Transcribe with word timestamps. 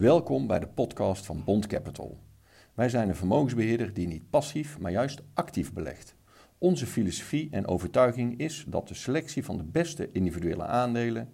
Welkom 0.00 0.46
bij 0.46 0.58
de 0.58 0.68
podcast 0.68 1.26
van 1.26 1.44
Bond 1.44 1.66
Capital. 1.66 2.18
Wij 2.74 2.88
zijn 2.88 3.08
een 3.08 3.14
vermogensbeheerder 3.16 3.94
die 3.94 4.06
niet 4.06 4.30
passief, 4.30 4.78
maar 4.78 4.90
juist 4.90 5.22
actief 5.34 5.72
belegt. 5.72 6.14
Onze 6.58 6.86
filosofie 6.86 7.48
en 7.50 7.66
overtuiging 7.66 8.38
is 8.38 8.64
dat 8.68 8.88
de 8.88 8.94
selectie 8.94 9.44
van 9.44 9.56
de 9.56 9.62
beste 9.62 10.08
individuele 10.12 10.64
aandelen 10.64 11.32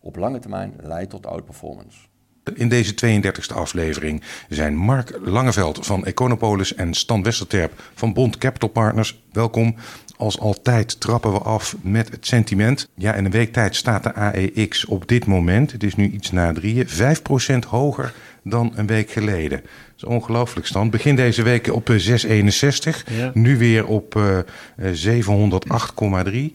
op 0.00 0.16
lange 0.16 0.38
termijn 0.38 0.74
leidt 0.80 1.10
tot 1.10 1.26
outperformance. 1.26 2.08
In 2.54 2.68
deze 2.68 2.94
32e 2.94 3.54
aflevering 3.54 4.22
zijn 4.48 4.76
Mark 4.76 5.18
Langeveld 5.24 5.86
van 5.86 6.04
Econopolis 6.04 6.74
en 6.74 6.94
Stan 6.94 7.22
Westerterp 7.22 7.82
van 7.94 8.12
Bond 8.12 8.38
Capital 8.38 8.68
Partners. 8.68 9.20
Welkom. 9.32 9.74
Als 10.16 10.38
altijd 10.38 11.00
trappen 11.00 11.32
we 11.32 11.38
af 11.38 11.76
met 11.80 12.10
het 12.10 12.26
sentiment. 12.26 12.88
Ja, 12.94 13.14
in 13.14 13.24
een 13.24 13.30
week 13.30 13.52
tijd 13.52 13.76
staat 13.76 14.02
de 14.02 14.14
AEX 14.14 14.84
op 14.84 15.08
dit 15.08 15.26
moment, 15.26 15.72
het 15.72 15.82
is 15.82 15.94
nu 15.96 16.10
iets 16.10 16.30
na 16.30 16.52
drieën, 16.52 16.86
5% 16.88 17.68
hoger 17.68 18.14
dan 18.42 18.72
een 18.74 18.86
week 18.86 19.10
geleden. 19.10 19.60
Dat 19.60 19.70
is 19.96 20.04
ongelooflijk 20.04 20.66
stand. 20.66 20.90
Begin 20.90 21.16
deze 21.16 21.42
week 21.42 21.72
op 21.72 21.90
6,61, 21.90 23.04
Ja. 23.10 23.30
nu 23.34 23.58
weer 23.58 23.86
op 23.86 24.16
eh, 24.16 24.38
eh, 24.38 24.44
708,3. 24.92 26.52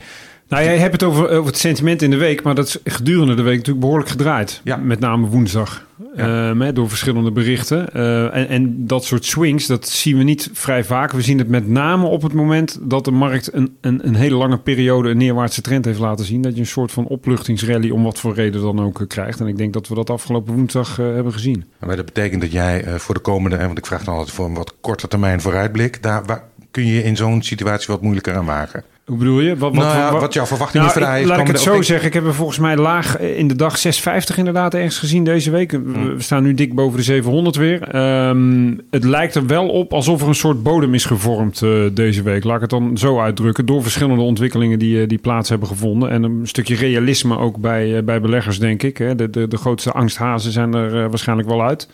Nou, 0.53 0.65
jij 0.65 0.77
hebt 0.77 0.91
het 0.91 1.03
over, 1.03 1.29
over 1.29 1.45
het 1.45 1.57
sentiment 1.57 2.01
in 2.01 2.09
de 2.09 2.17
week, 2.17 2.43
maar 2.43 2.55
dat 2.55 2.67
is 2.67 2.93
gedurende 2.93 3.35
de 3.35 3.41
week 3.41 3.57
natuurlijk 3.57 3.79
behoorlijk 3.79 4.09
gedraaid. 4.09 4.61
Ja. 4.63 4.75
Met 4.75 4.99
name 4.99 5.27
woensdag. 5.27 5.85
Ja. 6.15 6.49
Ehm, 6.49 6.73
door 6.73 6.89
verschillende 6.89 7.31
berichten. 7.31 7.93
Eh, 7.93 8.35
en, 8.35 8.47
en 8.47 8.87
dat 8.87 9.05
soort 9.05 9.25
swings, 9.25 9.67
dat 9.67 9.89
zien 9.89 10.17
we 10.17 10.23
niet 10.23 10.49
vrij 10.53 10.83
vaak. 10.83 11.11
We 11.11 11.21
zien 11.21 11.37
het 11.37 11.47
met 11.47 11.67
name 11.67 12.05
op 12.05 12.21
het 12.21 12.33
moment 12.33 12.79
dat 12.81 13.05
de 13.05 13.11
markt 13.11 13.53
een, 13.53 13.77
een, 13.81 14.07
een 14.07 14.15
hele 14.15 14.35
lange 14.35 14.57
periode 14.57 15.09
een 15.09 15.17
neerwaartse 15.17 15.61
trend 15.61 15.85
heeft 15.85 15.99
laten 15.99 16.25
zien. 16.25 16.41
Dat 16.41 16.53
je 16.53 16.59
een 16.59 16.65
soort 16.65 16.91
van 16.91 17.05
opluchtingsrally 17.05 17.89
om 17.89 18.03
wat 18.03 18.19
voor 18.19 18.33
reden 18.33 18.61
dan 18.61 18.81
ook 18.81 19.01
eh, 19.01 19.07
krijgt. 19.07 19.39
En 19.39 19.47
ik 19.47 19.57
denk 19.57 19.73
dat 19.73 19.87
we 19.87 19.95
dat 19.95 20.09
afgelopen 20.09 20.53
woensdag 20.53 20.99
eh, 20.99 21.05
hebben 21.05 21.33
gezien. 21.33 21.65
Maar 21.79 21.95
dat 21.95 22.05
betekent 22.05 22.41
dat 22.41 22.51
jij 22.51 22.99
voor 22.99 23.15
de 23.15 23.21
komende, 23.21 23.57
want 23.57 23.77
ik 23.77 23.85
vraag 23.85 24.03
dan 24.03 24.13
altijd 24.13 24.35
voor 24.35 24.45
een 24.45 24.53
wat 24.53 24.75
korte 24.81 25.07
termijn 25.07 25.41
vooruitblik, 25.41 26.03
daar 26.03 26.25
waar, 26.25 26.43
kun 26.71 26.85
je 26.85 27.03
in 27.03 27.15
zo'n 27.15 27.41
situatie 27.41 27.87
wat 27.87 28.01
moeilijker 28.01 28.35
aan 28.35 28.45
wagen. 28.45 28.83
Hoe 29.05 29.17
bedoel 29.17 29.39
je? 29.39 29.57
Wat, 29.57 29.73
nou 29.73 29.97
ja, 29.97 30.11
wat 30.11 30.33
jouw 30.33 30.45
verwachtingen 30.45 30.87
Nou, 30.87 30.99
vrij 30.99 31.21
is. 31.21 31.27
laat 31.27 31.39
ik 31.39 31.47
het 31.47 31.59
zo 31.59 31.81
zeggen. 31.81 32.07
Ik 32.07 32.13
heb 32.13 32.25
er 32.25 32.33
volgens 32.33 32.59
mij 32.59 32.75
laag 32.77 33.19
in 33.19 33.47
de 33.47 33.55
dag 33.55 33.77
650 33.77 34.37
inderdaad 34.37 34.73
ergens 34.73 34.97
gezien 34.97 35.23
deze 35.23 35.51
week. 35.51 35.71
We-. 35.71 35.79
We 36.15 36.21
staan 36.21 36.43
nu 36.43 36.53
dik 36.53 36.75
boven 36.75 36.97
de 36.97 37.03
700 37.03 37.55
weer. 37.55 37.81
Ehm, 37.81 38.73
het 38.91 39.03
lijkt 39.03 39.35
er 39.35 39.45
wel 39.45 39.69
op 39.69 39.93
alsof 39.93 40.21
er 40.21 40.27
een 40.27 40.35
soort 40.35 40.63
bodem 40.63 40.93
is 40.93 41.05
gevormd 41.05 41.61
eh, 41.61 41.69
deze 41.93 42.21
week. 42.21 42.43
Laat 42.43 42.55
ik 42.55 42.61
het 42.61 42.69
dan 42.69 42.97
zo 42.97 43.19
uitdrukken. 43.19 43.65
Door 43.65 43.81
verschillende 43.81 44.21
ontwikkelingen 44.21 44.79
die, 44.79 45.01
eh, 45.01 45.07
die 45.07 45.17
plaats 45.17 45.49
hebben 45.49 45.67
gevonden. 45.67 46.09
En 46.09 46.23
een 46.23 46.47
stukje 46.47 46.75
realisme 46.75 47.37
ook 47.37 47.57
bij, 47.57 47.97
eh, 47.97 48.03
bij 48.03 48.21
beleggers, 48.21 48.59
denk 48.59 48.83
ik. 48.83 48.97
Hè. 48.97 49.15
De, 49.15 49.29
de, 49.29 49.47
de 49.47 49.57
grootste 49.57 49.91
angsthazen 49.91 50.51
zijn 50.51 50.73
er 50.73 51.09
waarschijnlijk 51.09 51.49
wel 51.49 51.63
uit. 51.63 51.89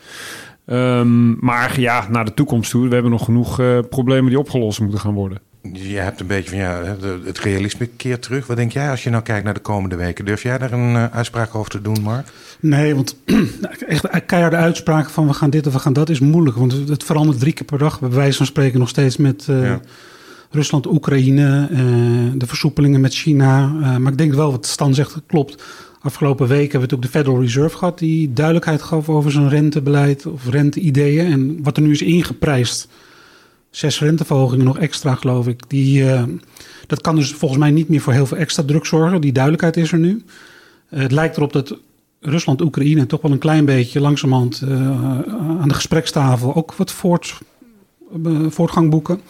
Ehm, 0.66 1.46
maar 1.46 1.80
ja, 1.80 2.06
naar 2.10 2.26
de 2.26 2.34
toekomst 2.34 2.72
toe. 2.72 2.88
We 2.88 2.94
hebben 2.94 3.12
nog 3.12 3.26
genoeg 3.26 3.62
problemen 3.90 4.30
die 4.30 4.40
opgelost 4.40 4.80
moeten 4.80 5.00
gaan 5.00 5.14
worden. 5.14 5.49
Je 5.62 5.98
hebt 5.98 6.20
een 6.20 6.28
beetje 6.28 6.50
van 6.50 6.60
ja, 6.60 6.96
het 7.24 7.40
realisme 7.40 7.90
keert 7.98 8.22
terug. 8.22 8.48
Wat 8.48 8.58
denk 8.58 8.72
jij 8.72 8.90
als 8.90 9.04
je 9.04 9.10
nou 9.10 9.24
kijkt 9.24 9.44
naar 9.46 9.54
de 9.54 9.60
komende 9.60 9.96
weken? 9.96 10.26
Durf 10.26 10.44
jij 10.44 10.58
daar 10.58 10.72
een 10.72 10.96
eh, 10.96 11.06
uitspraak 11.06 11.56
over 11.56 11.72
te 11.72 11.82
doen, 11.82 12.02
Mark? 12.02 12.28
Nee, 12.60 12.96
want 12.96 13.16
echt 13.88 14.26
keiharde 14.26 14.56
uitspraken 14.56 15.12
van 15.12 15.28
we 15.28 15.34
gaan 15.34 15.50
dit 15.50 15.68
of 15.68 15.74
we 15.74 15.80
gaan 15.80 15.94
dat 15.94 16.10
is 16.10 16.20
moeilijk. 16.20 16.58
Want 16.58 16.72
het 16.72 17.04
verandert 17.04 17.40
drie 17.40 17.54
keer 17.54 17.66
per 17.66 17.78
dag. 17.78 18.00
Bij 18.00 18.10
wijze 18.10 18.38
van 18.38 18.46
spreken 18.46 18.80
nog 18.80 18.90
steeds 18.90 19.18
met 19.18 19.46
eh, 19.48 19.64
Ja. 19.64 19.80
Rusland, 20.52 20.88
Oekraïne, 20.88 21.68
eh, 21.72 21.78
de 22.36 22.48
versoepelingen 22.48 23.02
met 23.02 23.14
China. 23.14 23.68
Maar 23.98 24.12
ik 24.12 24.18
denk 24.18 24.34
wel 24.34 24.52
wat 24.52 24.66
Stan 24.66 24.94
zegt 24.94 25.22
klopt. 25.28 25.64
Afgelopen 26.02 26.48
week 26.48 26.72
hebben 26.72 26.90
we 26.90 26.96
natuurlijk 26.96 27.12
de 27.12 27.18
Federal 27.18 27.42
Reserve 27.42 27.78
gehad... 27.78 28.00
die 28.00 28.34
duidelijkheid 28.34 28.82
gaf 28.82 29.10
over 29.10 29.32
zijn 29.32 29.50
rentebeleid 29.50 30.26
of 30.26 30.50
renteideeën. 30.50 31.32
En 31.32 31.64
wat 31.64 31.78
er 31.78 31.84
nu 31.84 31.92
is 31.92 32.02
ingeprijsd, 32.02 32.88
zes 33.70 34.00
renteverhogingen 34.00 34.66
nog 34.66 34.78
extra 34.78 35.16
geloof 35.16 35.48
ik... 35.48 35.62
Die, 35.68 36.12
eh, 36.12 36.24
dat 36.88 37.02
kan 37.02 37.16
dus 37.16 37.32
volgens 37.32 37.60
mij 37.60 37.72
niet 37.72 37.90
meer 37.90 38.02
voor 38.02 38.14
heel 38.14 38.26
veel 38.26 38.38
extra 38.38 38.64
druk 38.64 38.86
zorgen. 38.86 39.22
Die 39.22 39.32
duidelijkheid 39.32 39.78
is 39.78 39.92
er 39.92 40.00
nu. 40.00 40.24
Eh, 40.90 41.00
het 41.00 41.12
lijkt 41.12 41.38
erop 41.38 41.54
dat 41.54 41.78
Rusland, 42.20 42.62
Oekraïne 42.62 43.06
toch 43.06 43.22
wel 43.22 43.32
een 43.32 43.38
klein 43.38 43.66
beetje 43.66 44.00
langzamerhand 44.00 44.62
eh, 44.62 44.72
aan 45.62 45.68
de 45.68 45.74
gesprekstafel 45.74 46.56
ook 46.56 46.74
wat 46.74 46.92
voort, 46.92 47.38
voortgang 48.50 48.90
boeken. 48.90 49.22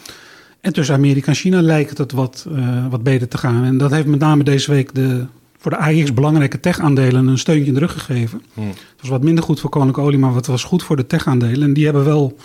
En 0.61 0.73
tussen 0.73 0.95
Amerika 0.95 1.27
en 1.27 1.35
China 1.35 1.61
lijkt 1.61 1.97
het 1.97 2.11
wat, 2.11 2.47
wat 2.89 3.03
beter 3.03 3.27
te 3.27 3.37
gaan. 3.37 3.63
En 3.63 3.77
dat 3.77 3.91
heeft 3.91 4.07
met 4.07 4.19
name 4.19 4.43
deze 4.43 4.71
week 4.71 4.95
de, 4.95 5.25
voor 5.57 5.71
de 5.71 5.77
AIX 5.77 6.13
belangrijke 6.13 6.59
tech-aandelen 6.59 7.27
een 7.27 7.37
steuntje 7.37 7.67
in 7.67 7.73
de 7.73 7.79
rug 7.79 7.93
gegeven. 7.93 8.41
Hmm. 8.53 8.67
Het 8.67 9.01
was 9.01 9.09
wat 9.09 9.23
minder 9.23 9.43
goed 9.43 9.59
voor 9.59 9.69
koninklijke 9.69 10.09
olie, 10.09 10.19
maar 10.19 10.35
het 10.35 10.47
was 10.47 10.63
goed 10.63 10.83
voor 10.83 10.95
de 10.95 11.07
tech-aandelen. 11.07 11.67
En 11.67 11.73
die 11.73 11.83
hebben 11.83 12.05
wel 12.05 12.37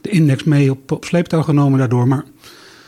de 0.00 0.10
index 0.10 0.44
mee 0.44 0.70
op, 0.70 0.92
op 0.92 1.04
sleeptouw 1.04 1.42
genomen 1.42 1.78
daardoor. 1.78 2.08
Maar 2.08 2.24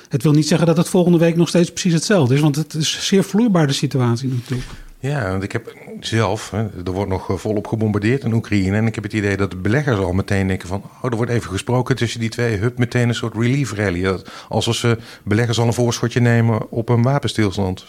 het 0.08 0.22
wil 0.22 0.32
niet 0.32 0.48
zeggen 0.48 0.66
dat 0.66 0.76
het 0.76 0.88
volgende 0.88 1.18
week 1.18 1.36
nog 1.36 1.48
steeds 1.48 1.70
precies 1.70 1.92
hetzelfde 1.92 2.34
is. 2.34 2.40
Want 2.40 2.56
het 2.56 2.74
is 2.74 3.06
zeer 3.06 3.24
vloeibaar 3.24 3.66
de 3.66 3.72
situatie 3.72 4.28
natuurlijk. 4.28 4.70
Ja, 4.98 5.30
want 5.30 5.42
ik 5.42 5.52
heb 5.52 5.76
zelf, 6.00 6.52
er 6.52 6.92
wordt 6.92 7.10
nog 7.10 7.30
eh, 7.30 7.36
volop 7.36 7.66
gebombardeerd 7.66 8.24
in 8.24 8.32
Oekraïne. 8.32 8.76
En 8.76 8.86
ik 8.86 8.94
heb 8.94 9.04
het 9.04 9.12
idee 9.12 9.36
dat 9.36 9.50
de 9.50 9.56
beleggers 9.56 9.98
al 9.98 10.12
meteen 10.12 10.46
denken 10.46 10.68
van... 10.68 10.82
oh, 11.02 11.10
er 11.10 11.16
wordt 11.16 11.30
even 11.30 11.50
gesproken 11.50 11.96
tussen 11.96 12.20
die 12.20 12.28
twee. 12.28 12.56
Hup, 12.56 12.78
meteen 12.78 13.08
een 13.08 13.14
soort 13.14 13.34
relief 13.34 13.72
rally. 13.72 14.18
Alsof 14.48 14.74
ze 14.74 14.98
beleggers 15.22 15.58
al 15.58 15.66
een 15.66 15.72
voorschotje 15.72 16.20
nemen 16.20 16.70
op 16.70 16.88
een 16.88 17.02
wapenstilstand. 17.02 17.84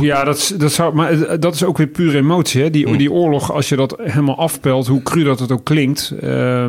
Ja, 0.00 0.24
dat, 0.24 0.36
is- 0.36 0.48
dat, 0.58 0.72
zou, 0.72 0.94
maar 0.94 1.40
dat 1.40 1.54
is 1.54 1.64
ook 1.64 1.78
weer 1.78 1.86
pure 1.86 2.18
emotie. 2.18 2.62
Hè? 2.62 2.70
Die, 2.70 2.86
Mm. 2.88 2.96
die 2.96 3.12
oorlog, 3.12 3.52
als 3.52 3.68
je 3.68 3.76
dat 3.76 3.96
helemaal 4.02 4.38
afpelt, 4.38 4.86
hoe 4.86 5.02
cru 5.02 5.22
dat 5.24 5.38
het 5.40 5.52
ook 5.52 5.64
klinkt. 5.64 6.14
eh, 6.20 6.66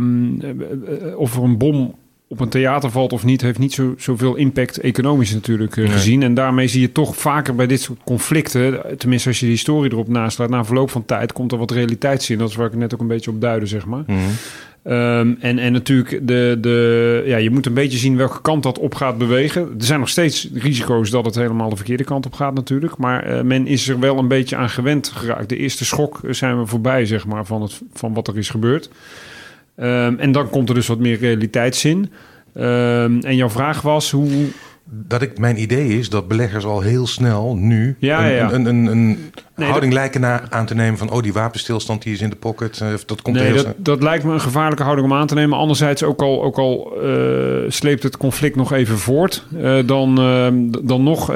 of 1.17 1.35
er 1.37 1.43
een 1.43 1.57
bom 1.57 1.95
op 2.27 2.39
een 2.39 2.49
theater 2.49 2.91
valt 2.91 3.13
of 3.13 3.23
niet, 3.23 3.41
heeft 3.41 3.59
niet 3.59 3.73
zo, 3.73 3.93
zoveel 3.97 4.35
impact 4.35 4.77
economisch 4.77 5.33
natuurlijk 5.33 5.77
eh, 5.77 5.83
Nee. 5.83 5.93
gezien. 5.93 6.23
En 6.23 6.33
daarmee 6.33 6.67
zie 6.67 6.81
je 6.81 6.91
toch 6.91 7.17
vaker 7.17 7.55
bij 7.55 7.67
dit 7.67 7.81
soort 7.81 7.99
conflicten, 8.05 8.85
eh, 8.85 8.95
tenminste 8.95 9.27
als 9.29 9.39
je 9.39 9.45
de 9.45 9.51
historie 9.51 9.91
erop 9.91 10.07
naslaat, 10.07 10.49
na 10.49 10.65
verloop 10.65 10.89
van 10.89 11.05
tijd 11.05 11.33
komt 11.33 11.51
er 11.51 11.57
wat 11.57 11.71
realiteitszin. 11.71 12.37
Dat 12.37 12.49
is 12.49 12.55
waar 12.55 12.67
ik 12.67 12.75
net 12.75 12.93
ook 12.93 12.99
een 12.99 13.07
beetje 13.07 13.31
op 13.31 13.41
duidde, 13.41 13.65
zeg 13.65 13.85
maar. 13.85 14.03
Mhm. 14.07 14.19
Ehm, 14.83 15.33
en, 15.39 15.59
en 15.59 15.71
natuurlijk, 15.71 16.27
de, 16.27 16.57
de, 16.61 17.23
ja, 17.25 17.37
je 17.37 17.49
moet 17.49 17.65
een 17.65 17.73
beetje 17.73 17.97
zien 17.97 18.17
welke 18.17 18.41
kant 18.41 18.63
dat 18.63 18.79
op 18.79 18.95
gaat 18.95 19.17
bewegen. 19.17 19.61
Er 19.61 19.85
zijn 19.85 19.99
nog 19.99 20.09
steeds 20.09 20.49
risico's 20.53 21.09
dat 21.09 21.25
het 21.25 21.35
helemaal 21.35 21.69
de 21.69 21.75
verkeerde 21.75 22.03
kant 22.03 22.25
op 22.25 22.33
gaat 22.33 22.53
natuurlijk. 22.53 22.97
Maar 22.97 23.23
eh, 23.23 23.41
men 23.41 23.67
is 23.67 23.87
er 23.89 23.99
wel 23.99 24.17
een 24.17 24.27
beetje 24.27 24.55
aan 24.55 24.69
gewend 24.69 25.07
geraakt. 25.07 25.49
De 25.49 25.57
eerste 25.57 25.85
schok 25.85 26.19
zijn 26.29 26.59
we 26.59 26.65
voorbij, 26.65 27.05
zeg 27.05 27.25
maar, 27.25 27.45
van, 27.45 27.61
het, 27.61 27.81
van 27.93 28.13
wat 28.13 28.27
er 28.27 28.37
is 28.37 28.49
gebeurd. 28.49 28.89
Ehm, 29.75 30.15
en 30.17 30.31
dan 30.31 30.49
komt 30.49 30.69
er 30.69 30.75
dus 30.75 30.87
wat 30.87 30.99
meer 30.99 31.19
realiteitszin. 31.19 32.11
Ehm, 32.53 33.19
en 33.19 33.35
jouw 33.35 33.49
vraag 33.49 33.81
was 33.81 34.11
hoe... 34.11 34.47
Dat 34.89 35.21
ik, 35.21 35.37
mijn 35.37 35.61
idee 35.61 35.99
is 35.99 36.09
dat 36.09 36.27
beleggers 36.27 36.65
al 36.65 36.81
heel 36.81 37.07
snel 37.07 37.55
nu 37.55 37.95
Ja, 37.99 38.25
een, 38.25 38.31
ja, 38.31 38.35
ja. 38.35 38.51
een, 38.51 38.65
een, 38.65 38.85
een 38.85 39.31
Nee, 39.55 39.69
houding 39.69 39.93
lijken 39.93 40.21
na, 40.21 40.41
aan 40.49 40.65
te 40.65 40.75
nemen 40.75 40.97
van... 40.97 41.11
oh, 41.11 41.21
die 41.21 41.33
wapenstilstand 41.33 42.01
die 42.03 42.13
is 42.13 42.21
in 42.21 42.29
de 42.29 42.35
pocket. 42.35 42.81
eh, 42.81 42.87
dat 43.05 43.21
komt 43.21 43.35
Nee, 43.35 43.45
heel 43.45 43.63
dat, 43.63 43.73
dat 43.77 44.03
lijkt 44.03 44.23
me 44.23 44.33
een 44.33 44.41
gevaarlijke 44.41 44.83
houding 44.83 45.11
om 45.11 45.17
aan 45.17 45.27
te 45.27 45.33
nemen. 45.33 45.57
Anderzijds, 45.57 46.03
ook 46.03 46.21
al, 46.21 46.43
ook 46.43 46.57
al 46.57 46.93
eh, 47.01 47.71
sleept 47.71 48.03
het 48.03 48.17
conflict 48.17 48.55
nog 48.55 48.73
even 48.73 48.97
voort, 48.97 49.43
eh, 49.61 49.77
dan, 49.85 50.19
eh, 50.19 50.47
dan 50.83 51.03
nog 51.03 51.33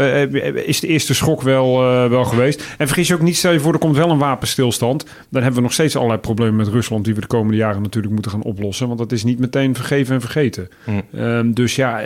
is 0.53 0.79
de 0.79 0.87
eerste 0.87 1.13
schok 1.13 1.41
wel, 1.41 1.77
wel 2.09 2.23
geweest. 2.25 2.63
En 2.77 2.87
vergis 2.87 3.07
je 3.07 3.13
ook 3.13 3.21
niet, 3.21 3.37
stel 3.37 3.51
je 3.51 3.59
voor, 3.59 3.73
er 3.73 3.79
komt 3.79 3.95
wel 3.95 4.09
een 4.09 4.17
wapenstilstand. 4.17 5.05
Dan 5.29 5.41
hebben 5.41 5.59
we 5.59 5.61
nog 5.61 5.73
steeds 5.73 5.95
allerlei 5.95 6.19
problemen 6.19 6.55
met 6.55 6.67
Rusland 6.67 7.05
die 7.05 7.15
we 7.15 7.21
de 7.21 7.27
komende 7.27 7.57
jaren 7.57 7.81
natuurlijk 7.81 8.13
moeten 8.13 8.31
gaan 8.31 8.43
oplossen. 8.43 8.87
Want 8.87 8.99
dat 8.99 9.11
is 9.11 9.23
niet 9.23 9.39
meteen 9.39 9.75
vergeven 9.75 10.15
en 10.15 10.21
vergeten. 10.21 10.69
Hm. 10.83 10.91
Ehm, 11.17 11.51
dus 11.51 11.75
ja, 11.75 12.01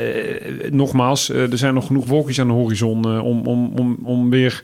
nogmaals, 0.69 1.30
er 1.30 1.57
zijn 1.57 1.74
nog 1.74 1.88
genoeg 1.88 2.06
wolkjes 2.06 2.40
aan 2.40 2.47
de 2.47 2.53
horizon 2.53 3.22
om, 3.22 3.45
om, 3.45 3.72
om, 3.75 3.97
om 4.03 4.30
weer... 4.30 4.63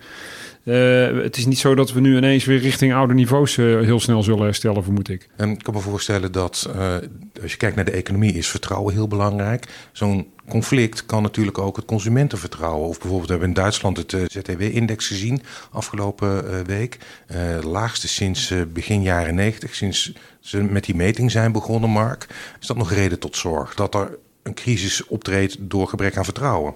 eh, 0.69 1.23
het 1.23 1.37
is 1.37 1.45
niet 1.45 1.59
zo 1.59 1.75
dat 1.75 1.91
we 1.91 1.99
nu 1.99 2.17
ineens 2.17 2.45
weer 2.45 2.59
richting 2.59 2.93
oude 2.93 3.13
niveaus 3.13 3.57
eh, 3.57 3.65
heel 3.65 3.99
snel 3.99 4.23
zullen 4.23 4.43
herstellen, 4.43 4.83
vermoed 4.83 5.09
ik. 5.09 5.29
En 5.35 5.49
ik 5.49 5.63
kan 5.63 5.73
me 5.73 5.79
voorstellen 5.79 6.31
dat 6.31 6.69
eh, 6.75 6.95
als 7.41 7.51
je 7.51 7.57
kijkt 7.57 7.75
naar 7.75 7.85
de 7.85 7.91
economie, 7.91 8.33
is 8.33 8.47
vertrouwen 8.47 8.93
heel 8.93 9.07
belangrijk. 9.07 9.67
Zo'n 9.91 10.27
conflict 10.49 11.05
kan 11.05 11.21
natuurlijk 11.21 11.57
ook 11.57 11.75
het 11.75 11.85
consumentenvertrouwen. 11.85 12.87
Of 12.87 12.99
bijvoorbeeld, 12.99 13.25
we 13.25 13.31
hebben 13.31 13.47
in 13.49 13.61
Duitsland 13.61 13.97
het 13.97 14.15
ZTW-index 14.27 15.07
gezien 15.07 15.41
afgelopen 15.71 16.51
eh, 16.51 16.59
week. 16.65 16.97
Eh, 17.27 17.39
laagste 17.63 18.07
sinds 18.07 18.51
eh, 18.51 18.61
begin 18.73 19.01
jaren 19.01 19.35
90, 19.35 19.75
sinds 19.75 20.13
ze 20.39 20.63
met 20.63 20.85
die 20.85 20.95
meting 20.95 21.31
zijn 21.31 21.51
begonnen, 21.51 21.89
Mark. 21.89 22.27
Is 22.59 22.67
dat 22.67 22.77
nog 22.77 22.91
reden 22.91 23.19
tot 23.19 23.35
zorg 23.35 23.75
dat 23.75 23.95
er 23.95 24.17
een 24.43 24.53
crisis 24.53 25.05
optreedt 25.05 25.57
door 25.59 25.87
gebrek 25.87 26.17
aan 26.17 26.25
vertrouwen? 26.25 26.73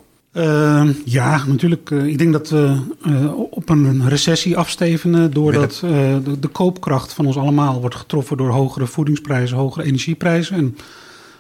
Ja, 1.05 1.45
natuurlijk. 1.45 1.91
eh, 1.91 2.05
ik 2.05 2.17
denk 2.17 2.33
dat 2.33 2.49
we 2.49 2.79
eh, 3.03 3.33
op 3.63 3.69
een 3.69 4.09
recessie 4.09 4.57
afstevenen 4.57 5.31
doordat 5.31 5.81
eh, 5.83 5.89
de, 6.23 6.39
de 6.39 6.47
koopkracht 6.47 7.13
van 7.13 7.25
ons 7.25 7.37
allemaal 7.37 7.79
wordt 7.79 7.95
getroffen 7.95 8.37
door 8.37 8.49
hogere 8.49 8.87
voedingsprijzen, 8.87 9.57
hogere 9.57 9.85
energieprijzen. 9.85 10.55
En 10.55 10.77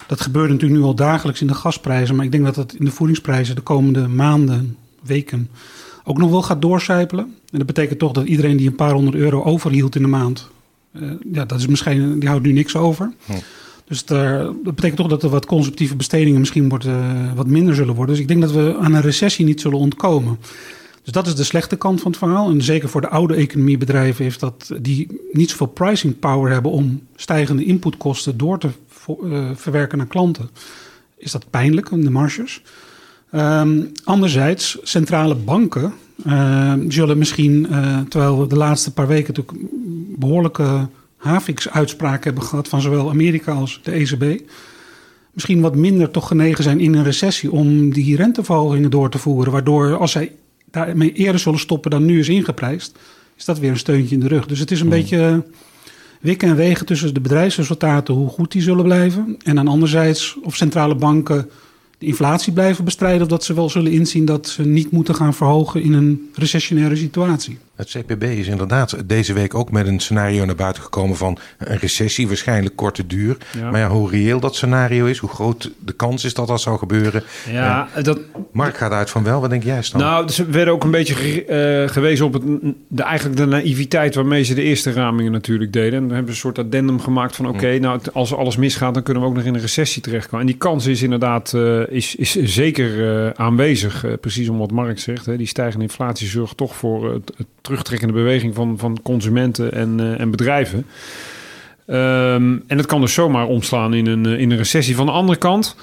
dat 0.07 0.21
gebeurt 0.21 0.49
natuurlijk 0.49 0.79
nu 0.79 0.85
al 0.85 0.95
dagelijks 0.95 1.41
in 1.41 1.47
de 1.47 1.53
gasprijzen, 1.53 2.15
maar 2.15 2.25
ik 2.25 2.31
denk 2.31 2.43
dat 2.43 2.55
dat 2.55 2.73
in 2.73 2.85
de 2.85 2.91
voedingsprijzen 2.91 3.55
de 3.55 3.61
komende 3.61 4.07
maanden, 4.07 4.77
weken 5.03 5.49
ook 6.03 6.17
nog 6.17 6.29
wel 6.29 6.41
gaat 6.41 6.61
doorcijpelen. 6.61 7.25
En 7.25 7.57
dat 7.57 7.67
betekent 7.67 7.99
toch 7.99 8.11
dat 8.11 8.25
iedereen 8.25 8.57
die 8.57 8.67
een 8.67 8.75
paar 8.75 8.93
honderd 8.93 9.15
euro 9.15 9.43
overhield 9.43 9.95
in 9.95 10.01
de 10.01 10.07
maand 10.07 10.51
ja, 11.31 11.45
dat 11.45 11.59
is 11.59 11.67
misschien, 11.67 12.19
die 12.19 12.29
houdt 12.29 12.45
nu 12.45 12.51
niks 12.51 12.75
over. 12.75 13.11
Hm. 13.25 13.33
Dus 13.87 14.05
daar, 14.05 14.43
dat 14.43 14.75
betekent 14.75 14.95
toch 14.95 15.07
dat 15.07 15.23
er 15.23 15.29
wat 15.29 15.45
consumptieve 15.45 15.95
bestedingen 15.95 16.39
misschien 16.39 16.69
worden, 16.69 17.35
wat 17.35 17.47
minder 17.47 17.75
zullen 17.75 17.95
worden. 17.95 18.13
Dus 18.13 18.23
ik 18.23 18.29
denk 18.29 18.41
dat 18.41 18.51
we 18.51 18.75
aan 18.79 18.93
een 18.93 19.01
recessie 19.01 19.45
niet 19.45 19.61
zullen 19.61 19.77
ontkomen. 19.77 20.37
Dus 21.03 21.13
dat 21.13 21.27
is 21.27 21.35
de 21.35 21.43
slechte 21.43 21.75
kant 21.75 22.01
van 22.01 22.11
het 22.11 22.19
verhaal. 22.19 22.49
En 22.49 22.61
zeker 22.61 22.89
voor 22.89 23.01
de 23.01 23.09
oude 23.09 23.35
economiebedrijven 23.35 24.23
heeft 24.23 24.39
dat 24.39 24.71
die 24.81 25.21
niet 25.31 25.49
zoveel 25.49 25.67
pricing 25.67 26.19
power 26.19 26.51
hebben 26.51 26.71
om 26.71 27.01
stijgende 27.15 27.65
inputkosten 27.65 28.37
door 28.37 28.59
te 28.59 28.69
uh, 29.23 29.49
verwerken 29.55 29.97
naar 29.97 30.07
klanten. 30.07 30.49
Is 31.17 31.31
dat 31.31 31.49
pijnlijk, 31.49 31.89
de 31.89 32.09
marges? 32.09 32.61
Um, 33.35 33.91
anderzijds, 34.03 34.77
centrale 34.83 35.35
banken 35.35 35.93
uh, 36.25 36.73
zullen 36.87 37.17
misschien, 37.17 37.67
uh, 37.71 37.99
terwijl 38.09 38.39
we 38.39 38.47
de 38.47 38.57
laatste 38.57 38.93
paar 38.93 39.07
weken 39.07 39.33
natuurlijk 39.33 39.67
behoorlijke 40.19 40.87
Havix-uitspraken 41.17 42.23
hebben 42.23 42.43
gehad 42.43 42.67
van 42.67 42.81
zowel 42.81 43.09
Amerika 43.09 43.51
als 43.51 43.79
de 43.83 43.91
ECB, 43.91 44.41
misschien 45.31 45.61
wat 45.61 45.75
minder 45.75 46.11
toch 46.11 46.27
genegen 46.27 46.63
zijn 46.63 46.79
in 46.79 46.93
een 46.93 47.03
recessie 47.03 47.51
om 47.51 47.93
die 47.93 48.15
renteverhogingen 48.15 48.89
door 48.89 49.09
te 49.09 49.17
voeren. 49.17 49.51
Waardoor 49.51 49.97
als 49.97 50.11
zij 50.11 50.31
daarmee 50.73 51.13
eerder 51.13 51.41
zullen 51.41 51.59
stoppen 51.59 51.91
dan 51.91 52.05
nu 52.05 52.19
is 52.19 52.29
ingeprijsd, 52.29 52.97
is 53.37 53.45
dat 53.45 53.59
weer 53.59 53.69
een 53.69 53.77
steuntje 53.77 54.15
in 54.15 54.21
de 54.21 54.27
rug. 54.27 54.45
Dus 54.45 54.59
het 54.59 54.71
is 54.71 54.79
een 54.79 54.87
hmm. 54.87 54.95
beetje 54.95 55.43
wikken 56.21 56.47
en 56.47 56.55
wegen 56.55 56.85
tussen 56.85 57.13
de 57.13 57.21
bedrijfsresultaten, 57.21 58.13
hoe 58.13 58.29
goed 58.29 58.51
die 58.51 58.61
zullen 58.61 58.83
blijven. 58.83 59.37
En 59.43 59.55
dan 59.55 59.67
anderzijds 59.67 60.37
of 60.43 60.55
centrale 60.55 60.95
banken 60.95 61.49
de 61.97 62.05
inflatie 62.05 62.53
blijven 62.53 62.83
bestrijden. 62.83 63.21
Of 63.21 63.27
dat 63.27 63.43
ze 63.43 63.53
wel 63.53 63.69
zullen 63.69 63.91
inzien 63.91 64.25
dat 64.25 64.47
ze 64.47 64.65
niet 64.65 64.91
moeten 64.91 65.15
gaan 65.15 65.33
verhogen 65.33 65.81
in 65.81 65.93
een 65.93 66.29
recessionaire 66.33 66.95
situatie. 66.95 67.57
Het 67.75 67.89
CPB 67.97 68.23
is 68.23 68.47
inderdaad 68.47 69.09
deze 69.09 69.33
week 69.33 69.55
ook 69.55 69.71
met 69.71 69.87
een 69.87 69.99
scenario 69.99 70.45
naar 70.45 70.55
buiten 70.55 70.83
gekomen 70.83 71.17
van 71.17 71.37
een 71.57 71.77
recessie, 71.77 72.27
waarschijnlijk 72.27 72.75
korte 72.75 73.07
duur. 73.07 73.37
Maar 73.71 73.79
ja, 73.79 73.87
hoe 73.87 74.09
reëel 74.09 74.39
dat 74.39 74.55
scenario 74.55 75.05
is, 75.05 75.17
hoe 75.17 75.29
groot 75.29 75.71
de 75.79 75.93
kans 75.93 76.23
is 76.23 76.33
dat 76.33 76.47
dat 76.47 76.61
zou 76.61 76.77
gebeuren. 76.77 77.23
Ja, 77.51 77.87
uh, 77.97 78.03
dat, 78.03 78.19
Mark 78.51 78.77
gaat 78.77 78.91
uit 78.91 79.09
van 79.09 79.23
wel. 79.23 79.41
Wat 79.41 79.49
denk 79.49 79.63
jij, 79.63 79.81
Stan? 79.81 80.01
Nou, 80.01 80.29
ze 80.29 80.45
werden 80.45 80.73
ook 80.73 80.83
een 80.83 80.91
beetje 80.91 81.45
uh, 81.83 81.89
gewezen 81.89 82.25
op 82.25 82.33
het, 82.33 82.43
de, 82.87 83.03
eigenlijk 83.03 83.37
de 83.37 83.45
naïviteit 83.45 84.15
waarmee 84.15 84.43
ze 84.43 84.53
de 84.53 84.63
eerste 84.63 84.91
ramingen 84.91 85.31
natuurlijk 85.31 85.73
deden. 85.73 85.93
En 85.93 86.07
dan 86.07 86.15
hebben 86.15 86.35
ze 86.35 86.45
een 86.45 86.53
soort 86.53 86.65
addendum 86.65 86.99
gemaakt 86.99 87.35
van 87.35 87.47
oké, 87.47 87.73
mm. 87.73 87.81
nou 87.81 87.99
als 88.13 88.33
alles 88.33 88.57
misgaat, 88.57 88.93
dan 88.93 89.03
kunnen 89.03 89.23
we 89.23 89.29
ook 89.29 89.35
nog 89.35 89.43
in 89.43 89.55
een 89.55 89.61
recessie 89.61 90.01
terechtkomen. 90.01 90.45
En 90.45 90.51
die 90.51 90.57
kans 90.61 90.85
is 90.85 91.01
inderdaad 91.01 91.53
uh, 91.55 91.81
is, 91.89 92.15
is 92.15 92.31
zeker 92.43 93.31
aanwezig. 93.35 94.05
precies 94.21 94.49
om 94.49 94.57
wat 94.57 94.71
Mark 94.71 94.99
zegt. 94.99 95.25
Hè. 95.25 95.37
Die 95.37 95.47
stijgende 95.47 95.85
inflatie 95.85 96.27
zorgt 96.27 96.57
toch 96.57 96.75
voor 96.75 97.13
het, 97.13 97.31
het 97.37 97.47
terugtrekkende 97.63 98.13
beweging 98.13 98.55
van, 98.55 98.77
van 98.77 98.99
consumenten 99.03 99.73
en, 99.73 99.99
uh, 99.99 100.19
en 100.19 100.31
bedrijven. 100.31 100.85
Um, 101.87 102.63
en 102.67 102.77
het 102.77 102.85
kan 102.85 103.01
dus 103.01 103.13
zomaar 103.13 103.47
omslaan 103.47 103.93
in 103.93 104.05
een, 104.07 104.25
eh, 104.25 104.39
in 104.39 104.51
een 104.51 104.57
recessie. 104.57 104.95
Van 104.95 105.05
de 105.05 105.11
andere 105.11 105.37
kant, 105.37 105.75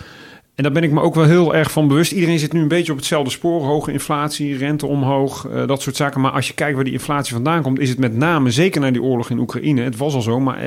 en 0.55 0.63
daar 0.63 0.73
ben 0.73 0.83
ik 0.83 0.91
me 0.91 1.01
ook 1.01 1.15
wel 1.15 1.25
heel 1.25 1.55
erg 1.55 1.71
van 1.71 1.89
bewust. 1.89 2.13
Iedereen 2.13 2.39
zit 2.39 2.53
nu 2.53 2.61
een 2.61 2.69
beetje 2.69 2.93
op 2.93 2.99
hetzelfde 2.99 3.31
spoor. 3.31 3.65
Hoge 3.65 3.93
inflatie, 3.93 4.57
rente 4.57 4.87
omhoog, 4.87 5.47
uh, 5.47 5.67
dat 5.67 5.83
soort 5.83 5.97
zaken. 5.97 6.21
Maar 6.21 6.31
als 6.31 6.49
je 6.49 6.55
kijkt 6.55 6.75
waar 6.75 6.85
die 6.85 6.93
inflatie 6.93 7.35
vandaan 7.35 7.63
komt, 7.63 7.79
is 7.79 7.89
het 7.89 7.99
met 7.99 8.17
name, 8.17 8.51
zeker 8.51 8.81
na 8.81 8.91
die 8.91 9.03
oorlog 9.03 9.31
in 9.31 9.39
Oekraïne, 9.39 9.83
het 9.83 9.97
was 9.97 10.15
al 10.15 10.23
zo, 10.23 10.41
maar 10.41 10.59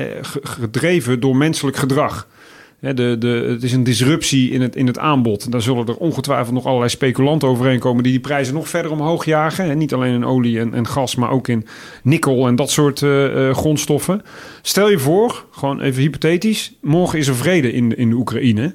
gedreven 0.42 1.20
door 1.20 1.36
menselijk 1.36 1.76
gedrag 1.76 2.26
de, 2.92 3.16
de, 3.18 3.46
het 3.48 3.62
is 3.62 3.72
een 3.72 3.84
disruptie 3.84 4.50
in 4.50 4.62
het, 4.62 4.76
in 4.76 4.86
het 4.86 4.98
aanbod. 4.98 5.52
Daar 5.52 5.62
zullen 5.62 5.86
er 5.86 5.96
ongetwijfeld 5.96 6.54
nog 6.54 6.64
allerlei 6.66 6.90
speculanten 6.90 7.48
overheen 7.48 7.78
komen 7.78 8.02
die 8.02 8.12
die 8.12 8.20
prijzen 8.20 8.54
nog 8.54 8.68
verder 8.68 8.90
omhoog 8.90 9.24
jagen. 9.24 9.70
En 9.70 9.78
niet 9.78 9.94
alleen 9.94 10.14
in 10.14 10.24
olie 10.24 10.60
en, 10.60 10.74
en 10.74 10.86
gas, 10.86 11.14
maar 11.14 11.30
ook 11.30 11.48
in 11.48 11.66
nikkel 12.02 12.46
en 12.46 12.56
dat 12.56 12.70
soort 12.70 13.00
uh, 13.00 13.54
grondstoffen. 13.54 14.22
Stel 14.62 14.90
je 14.90 14.98
voor, 14.98 15.44
gewoon 15.50 15.80
even 15.80 16.02
hypothetisch, 16.02 16.74
morgen 16.80 17.18
is 17.18 17.28
er 17.28 17.36
vrede 17.36 17.72
in, 17.72 17.96
in 17.96 18.08
de 18.08 18.16
Oekraïne. 18.16 18.74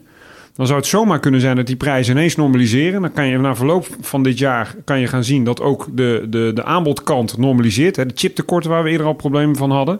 Dan 0.59 0.67
zou 0.67 0.79
het 0.79 0.89
zomaar 0.89 1.19
kunnen 1.19 1.41
zijn 1.41 1.55
dat 1.55 1.67
die 1.67 1.75
prijzen 1.75 2.15
ineens 2.15 2.35
normaliseren. 2.35 3.01
Dan 3.01 3.11
kan 3.11 3.27
je 3.27 3.37
na 3.37 3.55
verloop 3.55 3.87
van 4.01 4.23
dit 4.23 4.37
jaar 4.37 4.75
kan 4.83 4.99
je 4.99 5.07
gaan 5.07 5.23
zien 5.23 5.43
dat 5.43 5.61
ook 5.61 5.87
de, 5.93 6.25
de, 6.29 6.51
de 6.53 6.63
aanbodkant 6.63 7.37
normaliseert. 7.37 7.95
Hè. 7.95 8.05
De 8.05 8.13
chiptekorten 8.15 8.69
waar 8.69 8.83
we 8.83 8.89
eerder 8.89 9.07
al 9.07 9.13
problemen 9.13 9.55
van 9.55 9.71
hadden. 9.71 9.99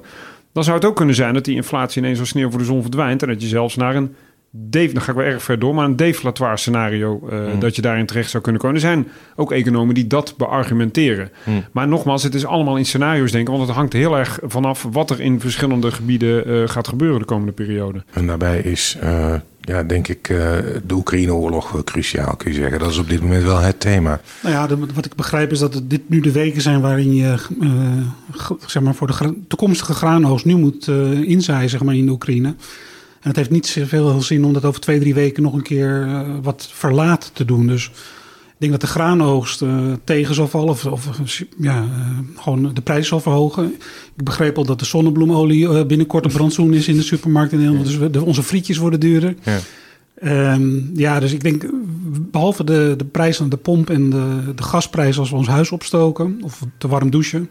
Dan 0.51 0.63
zou 0.63 0.75
het 0.77 0.85
ook 0.85 0.95
kunnen 0.95 1.15
zijn 1.15 1.33
dat 1.33 1.45
die 1.45 1.55
inflatie 1.55 2.01
ineens 2.01 2.19
als 2.19 2.29
sneeuw 2.29 2.49
voor 2.49 2.59
de 2.59 2.65
zon 2.65 2.81
verdwijnt. 2.81 3.21
En 3.21 3.27
dat 3.27 3.41
je 3.41 3.47
zelfs 3.47 3.75
naar 3.75 3.95
een, 3.95 4.15
dan 4.51 5.01
ga 5.01 5.11
ik 5.11 5.17
wel 5.17 5.25
erg 5.25 5.43
ver 5.43 5.59
door, 5.59 5.75
maar 5.75 5.85
een 5.85 5.95
deflatoire 5.95 6.57
scenario, 6.57 7.29
uh, 7.31 7.59
dat 7.59 7.75
je 7.75 7.81
daarin 7.81 8.05
terecht 8.05 8.29
zou 8.29 8.43
kunnen 8.43 8.61
komen. 8.61 8.75
Er 8.77 8.81
zijn 8.81 9.07
ook 9.35 9.51
economen 9.51 9.95
die 9.95 10.07
dat 10.07 10.33
beargumenteren. 10.37 11.29
Hmm. 11.43 11.65
Maar 11.71 11.87
nogmaals, 11.87 12.23
het 12.23 12.35
is 12.35 12.45
allemaal 12.45 12.77
in 12.77 12.85
scenario's 12.85 13.31
denken, 13.31 13.53
want 13.53 13.67
het 13.67 13.75
hangt 13.75 13.93
heel 13.93 14.17
erg 14.17 14.39
vanaf 14.43 14.87
wat 14.91 15.09
er 15.09 15.19
in 15.19 15.39
verschillende 15.39 15.91
gebieden 15.91 16.49
uh, 16.49 16.67
gaat 16.67 16.87
gebeuren 16.87 17.19
de 17.19 17.25
komende 17.25 17.51
periode. 17.51 18.03
En 18.13 18.27
daarbij 18.27 18.59
is 18.59 18.97
uh, 19.03 19.33
ja, 19.61 19.83
denk 19.83 20.07
ik, 20.07 20.29
uh, 20.29 20.37
de 20.85 20.93
Oekraïne-oorlog 20.93 21.83
cruciaal, 21.83 22.35
kun 22.35 22.51
je 22.51 22.57
zeggen. 22.57 22.79
Dat 22.79 22.91
is 22.91 22.97
op 22.97 23.09
dit 23.09 23.21
moment 23.21 23.43
wel 23.43 23.59
het 23.59 23.79
thema. 23.79 24.21
Nou 24.43 24.55
ja, 24.55 24.67
de, 24.67 24.77
wat 24.93 25.05
ik 25.05 25.15
begrijp 25.15 25.51
is 25.51 25.59
dat 25.59 25.81
dit 25.83 26.09
nu 26.09 26.19
de 26.19 26.31
weken 26.31 26.61
zijn 26.61 26.81
waarin 26.81 27.15
je 27.15 27.35
uh, 27.61 27.71
zeg 28.65 28.83
maar 28.83 28.95
voor 28.95 29.07
de 29.07 29.33
toekomstige 29.47 29.93
graanoogst 29.93 30.45
nu 30.45 30.55
moet 30.55 30.87
uh, 30.87 31.21
inzaaien 31.21 31.69
zeg 31.69 31.83
maar, 31.83 31.95
in 31.95 32.05
de 32.05 32.11
Oekraïne. 32.11 32.55
En 33.21 33.27
het 33.27 33.35
heeft 33.35 33.49
niet 33.49 33.67
zoveel 33.67 34.21
zin 34.21 34.45
om 34.45 34.53
dat 34.53 34.65
over 34.65 34.81
twee, 34.81 34.99
drie 34.99 35.13
weken 35.13 35.43
nog 35.43 35.53
een 35.53 35.61
keer 35.61 36.07
wat 36.41 36.69
verlaat 36.71 37.31
te 37.33 37.45
doen. 37.45 37.67
Dus 37.67 37.85
ik 38.47 38.55
denk 38.57 38.71
dat 38.71 38.81
de 38.81 38.87
graanoogst 38.87 39.61
uh, 39.61 39.93
tegen 40.03 40.35
zal 40.35 40.47
vallen 40.47 40.69
of, 40.69 40.85
of 40.85 41.43
ja, 41.57 41.81
uh, 41.81 42.17
gewoon 42.35 42.73
de 42.73 42.81
prijs 42.81 43.07
zal 43.07 43.19
verhogen. 43.19 43.73
Ik 44.15 44.23
begreep 44.23 44.57
al 44.57 44.65
dat 44.65 44.79
de 44.79 44.85
zonnebloemolie 44.85 45.85
binnenkort 45.85 46.25
een 46.25 46.31
brandsoen 46.31 46.73
is 46.73 46.87
in 46.87 46.95
de 46.95 47.01
supermarkt 47.01 47.51
in 47.51 47.59
Nederland. 47.59 48.13
Dus 48.13 48.21
onze 48.21 48.43
frietjes 48.43 48.77
worden 48.77 48.99
duurder. 48.99 49.35
Ja. 49.43 49.59
Um, 50.53 50.91
ja, 50.93 51.19
dus 51.19 51.31
ik 51.31 51.43
denk, 51.43 51.65
behalve 52.31 52.63
de, 52.63 52.93
de 52.97 53.05
prijs 53.05 53.41
aan 53.41 53.49
de 53.49 53.57
pomp 53.57 53.89
en 53.89 54.09
de, 54.09 54.53
de 54.55 54.63
gasprijs 54.63 55.19
als 55.19 55.29
we 55.29 55.35
ons 55.35 55.47
huis 55.47 55.71
opstoken 55.71 56.39
of 56.43 56.65
te 56.77 56.87
warm 56.87 57.09
douchen, 57.09 57.49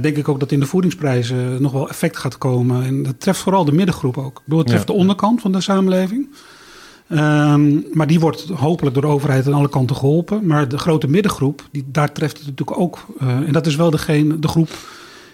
denk 0.00 0.16
ik 0.16 0.28
ook 0.28 0.40
dat 0.40 0.52
in 0.52 0.60
de 0.60 0.66
voedingsprijzen 0.66 1.62
nog 1.62 1.72
wel 1.72 1.88
effect 1.88 2.16
gaat 2.16 2.38
komen. 2.38 2.84
En 2.84 3.02
dat 3.02 3.20
treft 3.20 3.38
vooral 3.38 3.64
de 3.64 3.72
middengroep 3.72 4.18
ook. 4.18 4.42
Bedoel, 4.44 4.58
het 4.58 4.68
treft 4.68 4.88
ja. 4.88 4.92
de 4.92 4.98
onderkant 5.00 5.40
van 5.40 5.52
de 5.52 5.60
samenleving. 5.60 6.28
Um, 7.12 7.84
maar 7.92 8.06
die 8.06 8.20
wordt 8.20 8.48
hopelijk 8.48 8.94
door 8.94 9.04
de 9.04 9.10
overheid 9.10 9.46
aan 9.46 9.52
alle 9.52 9.68
kanten 9.68 9.96
geholpen. 9.96 10.46
Maar 10.46 10.68
de 10.68 10.78
grote 10.78 11.08
middengroep, 11.08 11.68
die, 11.70 11.84
daar 11.86 12.12
treft 12.12 12.36
het 12.38 12.46
natuurlijk 12.46 12.78
ook. 12.78 13.06
Uh, 13.22 13.28
en 13.28 13.52
dat 13.52 13.66
is 13.66 13.76
wel 13.76 13.90
degene, 13.90 14.38
de 14.38 14.48
groep 14.48 14.68